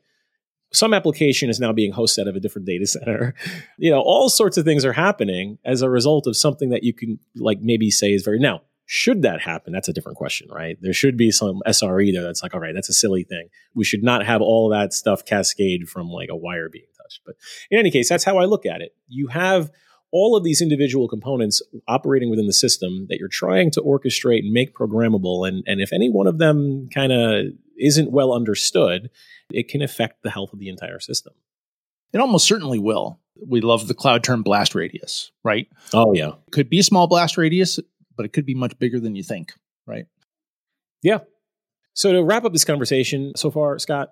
Some 0.73 0.95
application 0.95 1.51
is 1.51 1.59
now 1.59 1.73
being 1.73 1.93
hosted 1.93 2.21
out 2.21 2.29
of 2.29 2.37
a 2.37 2.41
different 2.41 2.67
data 2.67 2.87
center. 2.87 3.35
You 3.79 3.91
know, 3.91 4.01
all 4.01 4.29
sorts 4.29 4.59
of 4.59 4.65
things 4.65 4.85
are 4.85 4.93
happening 4.93 5.59
as 5.65 5.81
a 5.81 5.89
result 5.89 6.27
of 6.27 6.37
something 6.37 6.69
that 6.69 6.83
you 6.83 6.93
can 6.93 7.19
like 7.35 7.61
maybe 7.63 7.91
say 7.91 8.13
is 8.13 8.23
very 8.23 8.39
now. 8.39 8.61
Should 8.85 9.23
that 9.23 9.41
happen? 9.41 9.73
That's 9.73 9.89
a 9.89 9.93
different 9.93 10.19
question, 10.19 10.49
right? 10.51 10.77
There 10.83 10.93
should 10.93 11.17
be 11.17 11.31
some 11.31 11.63
SRE 11.67 12.13
there 12.13 12.23
that's 12.23 12.43
like, 12.43 12.53
all 12.53 12.61
right, 12.61 12.75
that's 12.75 12.91
a 12.91 12.95
silly 12.95 13.25
thing. 13.25 13.49
We 13.75 13.85
should 13.85 14.03
not 14.03 14.27
have 14.27 14.43
all 14.43 14.69
that 14.69 14.93
stuff 14.93 15.25
cascade 15.25 15.89
from 15.89 16.09
like 16.09 16.29
a 16.31 16.37
wire 16.37 16.69
being 16.69 16.85
touched. 17.01 17.21
But 17.25 17.37
in 17.71 17.79
any 17.79 17.91
case, 17.91 18.09
that's 18.09 18.25
how 18.25 18.37
I 18.37 18.45
look 18.45 18.67
at 18.67 18.83
it. 18.83 18.95
You 19.09 19.29
have 19.29 19.71
all 20.13 20.37
of 20.37 20.45
these 20.45 20.61
individual 20.61 21.09
components 21.09 21.63
operating 21.89 22.31
within 22.31 22.47
the 22.47 22.53
system 22.53 23.07
that 23.09 23.19
you're 23.19 23.29
trying 23.29 23.71
to 23.71 23.81
orchestrate 23.81 24.41
and 24.41 24.53
make 24.53 24.75
programmable. 24.75 25.49
And, 25.49 25.63
and 25.67 25.81
if 25.81 25.93
any 25.93 26.11
one 26.11 26.27
of 26.27 26.39
them 26.39 26.89
kind 26.93 27.13
of 27.13 27.47
isn't 27.79 28.11
well 28.11 28.33
understood, 28.33 29.11
it 29.53 29.69
can 29.69 29.83
affect 29.83 30.23
the 30.23 30.31
health 30.31 30.53
of 30.53 30.59
the 30.59 30.69
entire 30.69 31.01
system. 31.01 31.35
It 32.13 32.19
almost 32.19 32.47
certainly 32.47 32.79
will. 32.79 33.21
We 33.47 33.61
love 33.61 33.89
the 33.89 33.95
cloud 33.95 34.25
term 34.25 34.43
blast 34.43 34.75
radius, 34.75 35.31
right? 35.45 35.69
Oh, 35.95 36.13
yeah. 36.13 36.29
It 36.29 36.53
could 36.53 36.69
be 36.69 36.81
a 36.81 36.85
small 36.85 37.07
blast 37.07 37.37
radius, 37.37 37.79
but 38.17 38.27
it 38.27 38.33
could 38.33 38.47
be 38.47 38.55
much 38.55 38.79
bigger 38.79 39.01
than 39.01 39.15
you 39.15 39.23
think, 39.23 39.53
right? 39.87 40.07
Yeah. 41.03 41.19
So 41.95 42.13
to 42.13 42.23
wrap 42.23 42.45
up 42.45 42.53
this 42.53 42.65
conversation 42.65 43.33
so 43.37 43.51
far, 43.51 43.79
Scott, 43.79 44.11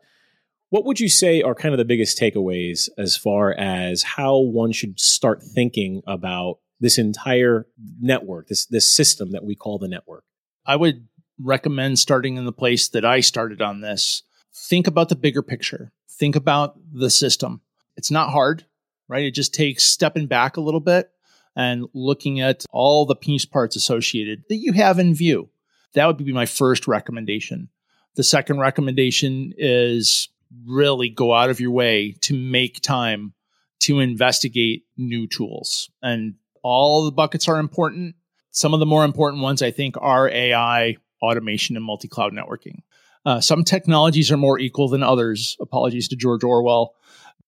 what 0.71 0.85
would 0.85 1.01
you 1.01 1.09
say 1.09 1.43
are 1.43 1.55
kind 1.55 1.75
of 1.75 1.79
the 1.79 1.85
biggest 1.85 2.19
takeaways 2.19 2.89
as 2.99 3.17
far 3.17 3.53
as 3.53 4.03
how 4.03 4.39
one 4.39 4.73
should 4.73 5.01
start 5.01 5.43
thinking 5.43 6.03
about 6.07 6.59
this 6.81 6.99
entire 6.99 7.67
network, 8.01 8.49
this 8.49 8.67
this 8.67 8.95
system 8.95 9.33
that 9.33 9.45
we 9.45 9.55
call 9.55 9.79
the 9.79 9.89
network? 9.89 10.25
I 10.67 10.77
would 10.77 11.09
recommend 11.41 11.99
starting 11.99 12.37
in 12.37 12.45
the 12.45 12.53
place 12.53 12.89
that 12.89 13.05
I 13.05 13.21
started 13.21 13.63
on 13.63 13.81
this 13.81 14.23
think 14.67 14.87
about 14.87 15.09
the 15.09 15.17
bigger 15.17 15.43
picture. 15.43 15.93
Think 16.11 16.37
about 16.37 16.77
the 16.93 17.11
system. 17.11 17.61
It's 17.97 18.11
not 18.11 18.31
hard, 18.31 18.65
right? 19.09 19.25
It 19.25 19.35
just 19.35 19.55
takes 19.55 19.85
stepping 19.85 20.27
back 20.27 20.57
a 20.57 20.61
little 20.61 20.81
bit 20.81 21.11
and 21.57 21.87
looking 21.95 22.41
at 22.41 22.65
all 22.71 23.07
the 23.07 23.17
piece 23.17 23.45
parts 23.45 23.77
associated 23.77 24.45
that 24.49 24.57
you 24.57 24.73
have 24.73 24.99
in 24.99 25.15
view. 25.15 25.49
That 25.95 26.07
would 26.07 26.19
be 26.19 26.33
my 26.33 26.47
first 26.47 26.87
recommendation. 26.87 27.69
The 28.15 28.23
second 28.23 28.59
recommendation 28.61 29.53
is 29.57 30.29
really 30.67 31.09
go 31.09 31.35
out 31.35 31.51
of 31.51 31.61
your 31.61 31.71
way 31.71 32.17
to 32.23 32.35
make 32.35 32.81
time 32.81 33.35
to 33.81 34.01
investigate 34.01 34.85
new 34.97 35.27
tools. 35.27 35.91
And 36.03 36.35
all 36.63 37.05
the 37.05 37.13
buckets 37.13 37.49
are 37.49 37.59
important. 37.59 38.17
Some 38.51 38.75
of 38.75 38.81
the 38.81 38.87
more 38.87 39.05
important 39.05 39.43
ones, 39.43 39.63
I 39.63 39.71
think, 39.71 39.97
are 40.01 40.29
AI, 40.29 40.97
automation, 41.23 41.77
and 41.77 41.85
multi 41.85 42.09
cloud 42.09 42.33
networking. 42.33 42.83
Uh, 43.25 43.41
some 43.41 43.65
technologies 43.65 44.31
are 44.31 44.37
more 44.37 44.59
equal 44.59 44.89
than 44.89 45.03
others. 45.03 45.57
Apologies 45.61 46.09
to 46.09 46.17
George 46.17 46.45
Orwell. 46.45 46.95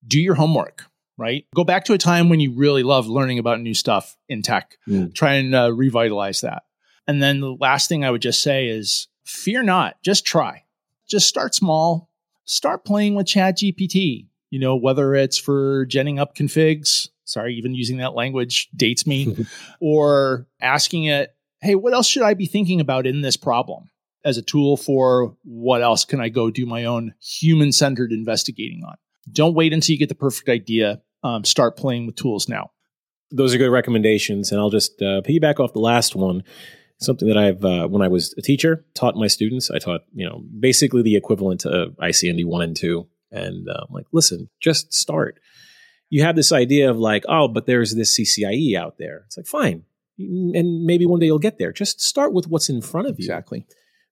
Do 0.07 0.21
your 0.21 0.35
homework, 0.35 0.87
right? 1.17 1.47
Go 1.55 1.65
back 1.65 1.85
to 1.87 1.93
a 1.93 1.99
time 1.99 2.29
when 2.29 2.41
you 2.41 2.53
really 2.53 2.83
loved 2.83 3.09
learning 3.09 3.39
about 3.39 3.61
new 3.61 3.75
stuff 3.75 4.17
in 4.29 4.43
tech. 4.43 4.77
Mm. 4.89 5.15
Try 5.15 5.35
and 5.35 5.55
uh, 5.55 5.73
revitalize 5.73 6.41
that. 6.43 6.65
And 7.07 7.23
then 7.23 7.41
the 7.41 7.57
last 7.59 7.89
thing 7.89 8.05
I 8.05 8.11
would 8.11 8.23
just 8.23 8.43
say 8.43 8.69
is 8.69 9.09
fear 9.25 9.63
not, 9.63 10.03
just 10.03 10.25
try. 10.25 10.65
Just 11.09 11.29
start 11.29 11.55
small. 11.55 12.09
Start 12.45 12.85
playing 12.85 13.15
with 13.15 13.27
ChatGPT. 13.27 14.27
You 14.51 14.59
know, 14.59 14.77
whether 14.77 15.15
it's 15.15 15.39
for 15.39 15.87
genning 15.87 16.19
up 16.19 16.35
configs, 16.35 17.09
sorry, 17.25 17.55
even 17.55 17.75
using 17.75 17.99
that 17.99 18.15
language 18.15 18.69
dates 18.75 19.07
me, 19.07 19.47
or 19.81 20.47
asking 20.61 21.05
it, 21.05 21.35
hey, 21.61 21.75
what 21.75 21.95
else 21.95 22.07
should 22.07 22.23
I 22.23 22.35
be 22.35 22.47
thinking 22.47 22.81
about 22.81 23.07
in 23.07 23.21
this 23.21 23.37
problem? 23.37 23.91
As 24.25 24.37
a 24.37 24.43
tool 24.43 24.77
for 24.77 25.37
what 25.43 25.83
else 25.83 26.05
can 26.05 26.21
I 26.21 26.29
go 26.29 26.51
do 26.51 26.67
my 26.67 26.85
own 26.85 27.15
human 27.21 27.73
centered 27.73 28.13
investigating 28.13 28.83
on. 28.87 28.97
Don't 29.31 29.55
wait 29.55 29.73
until 29.73 29.93
you 29.93 29.99
get 29.99 30.09
the 30.09 30.15
perfect 30.15 30.49
idea. 30.49 31.01
Um, 31.23 31.45
start 31.45 31.77
playing 31.77 32.07
with 32.07 32.17
tools 32.17 32.49
now. 32.49 32.71
Those 33.31 33.55
are 33.55 33.59
good 33.59 33.71
recommendations. 33.71 34.51
And 34.51 34.61
I'll 34.61 34.71
just 34.71 35.01
uh, 35.01 35.23
piggyback 35.23 35.61
off 35.61 35.73
the 35.73 35.81
last 35.81 36.17
one. 36.17 36.43
Something 36.99 37.29
that 37.29 37.39
I've, 37.39 37.65
uh, 37.65 37.89
when 37.89 38.03
I 38.03 38.09
was 38.09 38.35
a 38.37 38.43
teacher, 38.43 38.85
taught 38.95 39.17
my 39.17 39.27
students. 39.27 39.71
I 39.71 39.79
taught, 39.79 40.03
you 40.13 40.27
know, 40.27 40.45
basically 40.59 41.03
the 41.03 41.17
equivalent 41.17 41.61
to 41.61 41.95
ICND 41.99 42.45
1 42.45 42.63
and 42.63 42.77
2. 42.77 43.09
And 43.31 43.69
uh, 43.69 43.85
I'm 43.89 43.95
like, 43.95 44.07
listen, 44.13 44.51
just 44.61 44.93
start. 44.93 45.41
You 46.11 46.23
have 46.25 46.37
this 46.37 46.53
idea 46.53 46.91
of 46.91 46.99
like, 46.99 47.25
oh, 47.29 47.49
but 47.49 47.67
there's 47.67 47.95
this 47.95 48.19
CCIE 48.19 48.77
out 48.77 48.99
there. 48.99 49.23
It's 49.27 49.37
like, 49.37 49.47
fine. 49.47 49.85
And 50.19 50.85
maybe 50.85 51.07
one 51.07 51.21
day 51.21 51.27
you'll 51.27 51.39
get 51.39 51.59
there. 51.59 51.73
Just 51.73 52.03
start 52.03 52.35
with 52.35 52.49
what's 52.49 52.69
in 52.69 52.83
front 52.83 53.09
of 53.09 53.19
you. 53.19 53.25
Exactly 53.25 53.65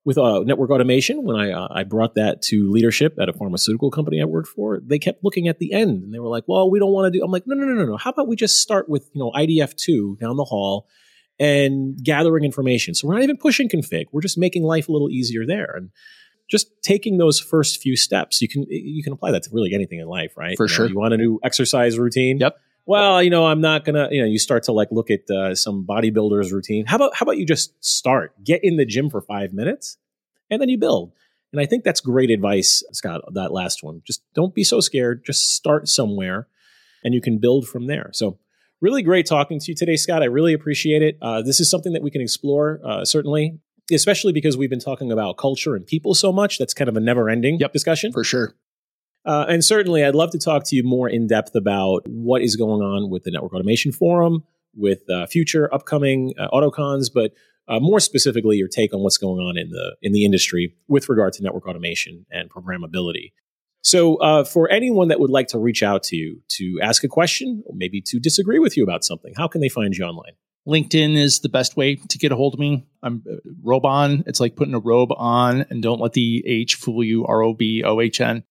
with 0.08 0.16
uh, 0.16 0.40
network 0.40 0.70
automation, 0.70 1.22
when 1.22 1.36
I 1.36 1.50
uh, 1.52 1.68
I 1.70 1.84
brought 1.84 2.14
that 2.14 2.40
to 2.44 2.70
leadership 2.70 3.18
at 3.20 3.28
a 3.28 3.32
pharmaceutical 3.34 3.90
company 3.90 4.22
I 4.22 4.24
worked 4.24 4.48
for, 4.48 4.80
they 4.82 4.98
kept 4.98 5.22
looking 5.22 5.48
at 5.48 5.58
the 5.58 5.74
end 5.74 6.02
and 6.02 6.14
they 6.14 6.18
were 6.18 6.30
like, 6.30 6.44
"Well, 6.46 6.70
we 6.70 6.78
don't 6.78 6.92
want 6.92 7.12
to 7.12 7.18
do." 7.18 7.22
I'm 7.22 7.30
like, 7.30 7.46
"No, 7.46 7.54
no, 7.54 7.66
no, 7.66 7.74
no, 7.74 7.84
no. 7.84 7.98
How 7.98 8.08
about 8.08 8.26
we 8.26 8.34
just 8.34 8.56
start 8.56 8.88
with 8.88 9.10
you 9.12 9.18
know 9.18 9.30
IDF 9.32 9.74
two 9.74 10.16
down 10.18 10.38
the 10.38 10.46
hall 10.46 10.88
and 11.38 12.02
gathering 12.02 12.44
information? 12.44 12.94
So 12.94 13.06
we're 13.06 13.16
not 13.16 13.22
even 13.22 13.36
pushing 13.36 13.68
config. 13.68 14.06
We're 14.10 14.22
just 14.22 14.38
making 14.38 14.62
life 14.62 14.88
a 14.88 14.92
little 14.92 15.10
easier 15.10 15.44
there 15.46 15.74
and." 15.76 15.90
Just 16.50 16.68
taking 16.82 17.18
those 17.18 17.38
first 17.38 17.78
few 17.78 17.94
steps, 17.94 18.40
you 18.40 18.48
can 18.48 18.64
you 18.70 19.02
can 19.02 19.12
apply 19.12 19.32
that 19.32 19.42
to 19.42 19.50
really 19.52 19.74
anything 19.74 20.00
in 20.00 20.08
life, 20.08 20.32
right? 20.34 20.56
For 20.56 20.64
you 20.64 20.70
know, 20.70 20.74
sure. 20.74 20.86
You 20.88 20.96
want 20.96 21.12
a 21.12 21.18
new 21.18 21.38
exercise 21.44 21.98
routine? 21.98 22.38
Yep 22.38 22.56
well, 22.88 23.22
you 23.22 23.28
know, 23.28 23.44
I'm 23.44 23.60
not 23.60 23.84
gonna, 23.84 24.08
you 24.10 24.22
know, 24.22 24.26
you 24.26 24.38
start 24.38 24.62
to 24.62 24.72
like 24.72 24.88
look 24.90 25.10
at 25.10 25.30
uh, 25.30 25.54
some 25.54 25.84
bodybuilders 25.84 26.52
routine. 26.52 26.86
How 26.86 26.96
about 26.96 27.14
how 27.14 27.24
about 27.24 27.36
you 27.36 27.44
just 27.44 27.72
start, 27.84 28.32
get 28.42 28.64
in 28.64 28.78
the 28.78 28.86
gym 28.86 29.10
for 29.10 29.20
five 29.20 29.52
minutes, 29.52 29.98
and 30.50 30.58
then 30.60 30.70
you 30.70 30.78
build. 30.78 31.12
And 31.52 31.60
I 31.60 31.66
think 31.66 31.84
that's 31.84 32.00
great 32.00 32.30
advice, 32.30 32.82
Scott, 32.92 33.20
that 33.34 33.52
last 33.52 33.82
one. 33.82 34.00
Just 34.06 34.22
don't 34.34 34.54
be 34.54 34.64
so 34.64 34.80
scared. 34.80 35.22
Just 35.22 35.54
start 35.54 35.86
somewhere 35.86 36.48
and 37.04 37.12
you 37.12 37.20
can 37.20 37.36
build 37.38 37.68
from 37.68 37.88
there. 37.88 38.08
So, 38.14 38.38
really 38.80 39.02
great 39.02 39.26
talking 39.26 39.60
to 39.60 39.70
you 39.70 39.74
today, 39.74 39.96
Scott. 39.96 40.22
I 40.22 40.26
really 40.26 40.54
appreciate 40.54 41.02
it. 41.02 41.18
Uh, 41.20 41.42
this 41.42 41.60
is 41.60 41.70
something 41.70 41.92
that 41.92 42.02
we 42.02 42.10
can 42.10 42.22
explore, 42.22 42.80
uh, 42.82 43.04
certainly, 43.04 43.58
especially 43.92 44.32
because 44.32 44.56
we've 44.56 44.70
been 44.70 44.80
talking 44.80 45.12
about 45.12 45.36
culture 45.36 45.74
and 45.74 45.86
people 45.86 46.14
so 46.14 46.32
much. 46.32 46.56
That's 46.56 46.72
kind 46.72 46.88
of 46.88 46.96
a 46.96 47.00
never 47.00 47.28
ending 47.28 47.58
yep, 47.60 47.74
discussion. 47.74 48.12
For 48.12 48.24
sure. 48.24 48.54
Uh, 49.28 49.44
and 49.46 49.62
certainly, 49.62 50.02
I'd 50.02 50.14
love 50.14 50.30
to 50.30 50.38
talk 50.38 50.64
to 50.64 50.74
you 50.74 50.82
more 50.82 51.06
in 51.06 51.26
depth 51.26 51.54
about 51.54 52.08
what 52.08 52.40
is 52.40 52.56
going 52.56 52.80
on 52.80 53.10
with 53.10 53.24
the 53.24 53.30
Network 53.30 53.52
Automation 53.52 53.92
Forum, 53.92 54.42
with 54.74 55.08
uh, 55.10 55.26
future 55.26 55.72
upcoming 55.72 56.32
uh, 56.38 56.48
AutoCons, 56.48 57.10
but 57.12 57.32
uh, 57.68 57.78
more 57.78 58.00
specifically, 58.00 58.56
your 58.56 58.68
take 58.68 58.94
on 58.94 59.00
what's 59.00 59.18
going 59.18 59.38
on 59.38 59.58
in 59.58 59.68
the 59.68 59.96
in 60.00 60.12
the 60.12 60.24
industry 60.24 60.74
with 60.88 61.10
regard 61.10 61.34
to 61.34 61.42
network 61.42 61.68
automation 61.68 62.24
and 62.30 62.48
programmability. 62.48 63.32
So, 63.82 64.16
uh, 64.16 64.44
for 64.44 64.70
anyone 64.70 65.08
that 65.08 65.20
would 65.20 65.30
like 65.30 65.48
to 65.48 65.58
reach 65.58 65.82
out 65.82 66.02
to 66.04 66.16
you 66.16 66.40
to 66.52 66.78
ask 66.82 67.04
a 67.04 67.08
question, 67.08 67.62
or 67.66 67.74
maybe 67.76 68.00
to 68.06 68.18
disagree 68.18 68.58
with 68.58 68.78
you 68.78 68.82
about 68.82 69.04
something, 69.04 69.34
how 69.36 69.46
can 69.46 69.60
they 69.60 69.68
find 69.68 69.94
you 69.94 70.06
online? 70.06 70.32
LinkedIn 70.66 71.18
is 71.18 71.40
the 71.40 71.50
best 71.50 71.76
way 71.76 71.96
to 71.96 72.16
get 72.16 72.32
a 72.32 72.36
hold 72.36 72.54
of 72.54 72.60
me. 72.60 72.86
I'm 73.02 73.22
uh, 73.30 73.36
Robohn. 73.62 74.24
It's 74.26 74.40
like 74.40 74.56
putting 74.56 74.74
a 74.74 74.78
robe 74.78 75.10
on, 75.18 75.66
and 75.68 75.82
don't 75.82 76.00
let 76.00 76.14
the 76.14 76.42
H 76.46 76.76
fool 76.76 77.04
you. 77.04 77.26
R 77.26 77.42
O 77.42 77.52
B 77.52 77.82
O 77.84 78.00
H 78.00 78.22
N. 78.22 78.44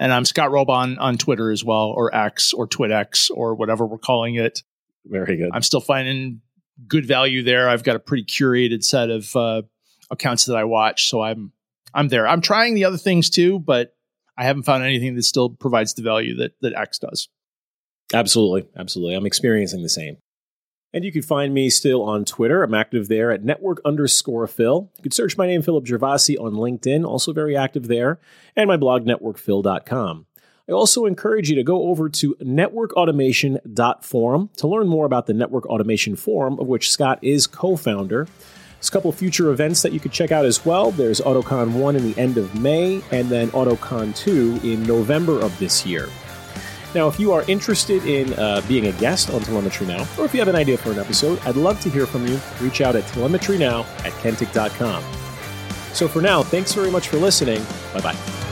And 0.00 0.14
I'm 0.14 0.24
Scott 0.24 0.48
Robohn 0.48 0.96
on 0.98 1.18
Twitter 1.18 1.50
as 1.50 1.62
well, 1.62 1.92
or 1.94 2.14
X, 2.14 2.54
or 2.54 2.66
TwitX, 2.66 3.30
or 3.34 3.54
whatever 3.54 3.86
we're 3.86 3.98
calling 3.98 4.36
it. 4.36 4.62
Very 5.04 5.36
good. 5.36 5.50
I'm 5.52 5.60
still 5.60 5.82
finding 5.82 6.40
good 6.88 7.04
value 7.04 7.42
there. 7.42 7.68
I've 7.68 7.84
got 7.84 7.96
a 7.96 8.00
pretty 8.00 8.24
curated 8.24 8.82
set 8.82 9.10
of 9.10 9.36
uh, 9.36 9.62
accounts 10.10 10.46
that 10.46 10.56
I 10.56 10.64
watch, 10.64 11.10
so 11.10 11.20
I'm 11.20 11.52
I'm 11.92 12.08
there. 12.08 12.26
I'm 12.26 12.40
trying 12.40 12.74
the 12.74 12.86
other 12.86 12.96
things 12.96 13.28
too, 13.28 13.58
but 13.58 13.94
I 14.38 14.44
haven't 14.44 14.62
found 14.62 14.84
anything 14.84 15.16
that 15.16 15.24
still 15.24 15.50
provides 15.50 15.92
the 15.92 16.02
value 16.02 16.34
that 16.36 16.52
that 16.62 16.72
X 16.74 16.98
does. 16.98 17.28
Absolutely, 18.14 18.70
absolutely. 18.78 19.14
I'm 19.14 19.26
experiencing 19.26 19.82
the 19.82 19.90
same. 19.90 20.16
And 20.92 21.04
you 21.04 21.12
can 21.12 21.22
find 21.22 21.54
me 21.54 21.70
still 21.70 22.02
on 22.02 22.24
Twitter. 22.24 22.64
I'm 22.64 22.74
active 22.74 23.06
there 23.08 23.30
at 23.30 23.44
network 23.44 23.80
underscore 23.84 24.48
Phil. 24.48 24.90
You 24.96 25.04
can 25.04 25.12
search 25.12 25.38
my 25.38 25.46
name, 25.46 25.62
Philip 25.62 25.84
Gervasi, 25.84 26.36
on 26.40 26.54
LinkedIn, 26.54 27.04
also 27.04 27.32
very 27.32 27.56
active 27.56 27.86
there, 27.86 28.18
and 28.56 28.66
my 28.66 28.76
blog, 28.76 29.04
networkphil.com. 29.04 30.26
I 30.68 30.72
also 30.72 31.06
encourage 31.06 31.48
you 31.50 31.56
to 31.56 31.64
go 31.64 31.88
over 31.88 32.08
to 32.08 32.36
networkautomation.forum 32.36 34.50
to 34.56 34.68
learn 34.68 34.88
more 34.88 35.06
about 35.06 35.26
the 35.26 35.34
Network 35.34 35.66
Automation 35.66 36.14
Forum, 36.14 36.60
of 36.60 36.68
which 36.68 36.88
Scott 36.90 37.18
is 37.22 37.48
co 37.48 37.76
founder. 37.76 38.28
There's 38.80 38.88
a 38.88 38.92
couple 38.92 39.12
future 39.12 39.50
events 39.50 39.82
that 39.82 39.92
you 39.92 40.00
could 40.00 40.12
check 40.12 40.32
out 40.32 40.46
as 40.46 40.64
well. 40.64 40.90
There's 40.90 41.20
AutoCon 41.20 41.72
1 41.72 41.96
in 41.96 42.12
the 42.12 42.18
end 42.18 42.38
of 42.38 42.58
May, 42.60 43.02
and 43.10 43.28
then 43.28 43.50
AutoCon 43.50 44.16
2 44.16 44.60
in 44.62 44.82
November 44.84 45.38
of 45.40 45.56
this 45.58 45.84
year. 45.84 46.08
Now, 46.94 47.06
if 47.08 47.20
you 47.20 47.32
are 47.32 47.44
interested 47.48 48.04
in 48.04 48.32
uh, 48.34 48.62
being 48.66 48.86
a 48.86 48.92
guest 48.92 49.30
on 49.30 49.42
Telemetry 49.42 49.86
Now, 49.86 50.06
or 50.18 50.24
if 50.24 50.34
you 50.34 50.40
have 50.40 50.48
an 50.48 50.56
idea 50.56 50.76
for 50.76 50.90
an 50.90 50.98
episode, 50.98 51.38
I'd 51.46 51.56
love 51.56 51.80
to 51.82 51.90
hear 51.90 52.06
from 52.06 52.26
you. 52.26 52.40
Reach 52.60 52.80
out 52.80 52.96
at 52.96 53.04
telemetrynow 53.04 53.84
at 54.04 54.12
kentik.com. 54.14 55.04
So 55.92 56.08
for 56.08 56.22
now, 56.22 56.42
thanks 56.42 56.72
very 56.72 56.90
much 56.90 57.08
for 57.08 57.16
listening. 57.16 57.62
Bye 57.92 58.00
bye. 58.00 58.49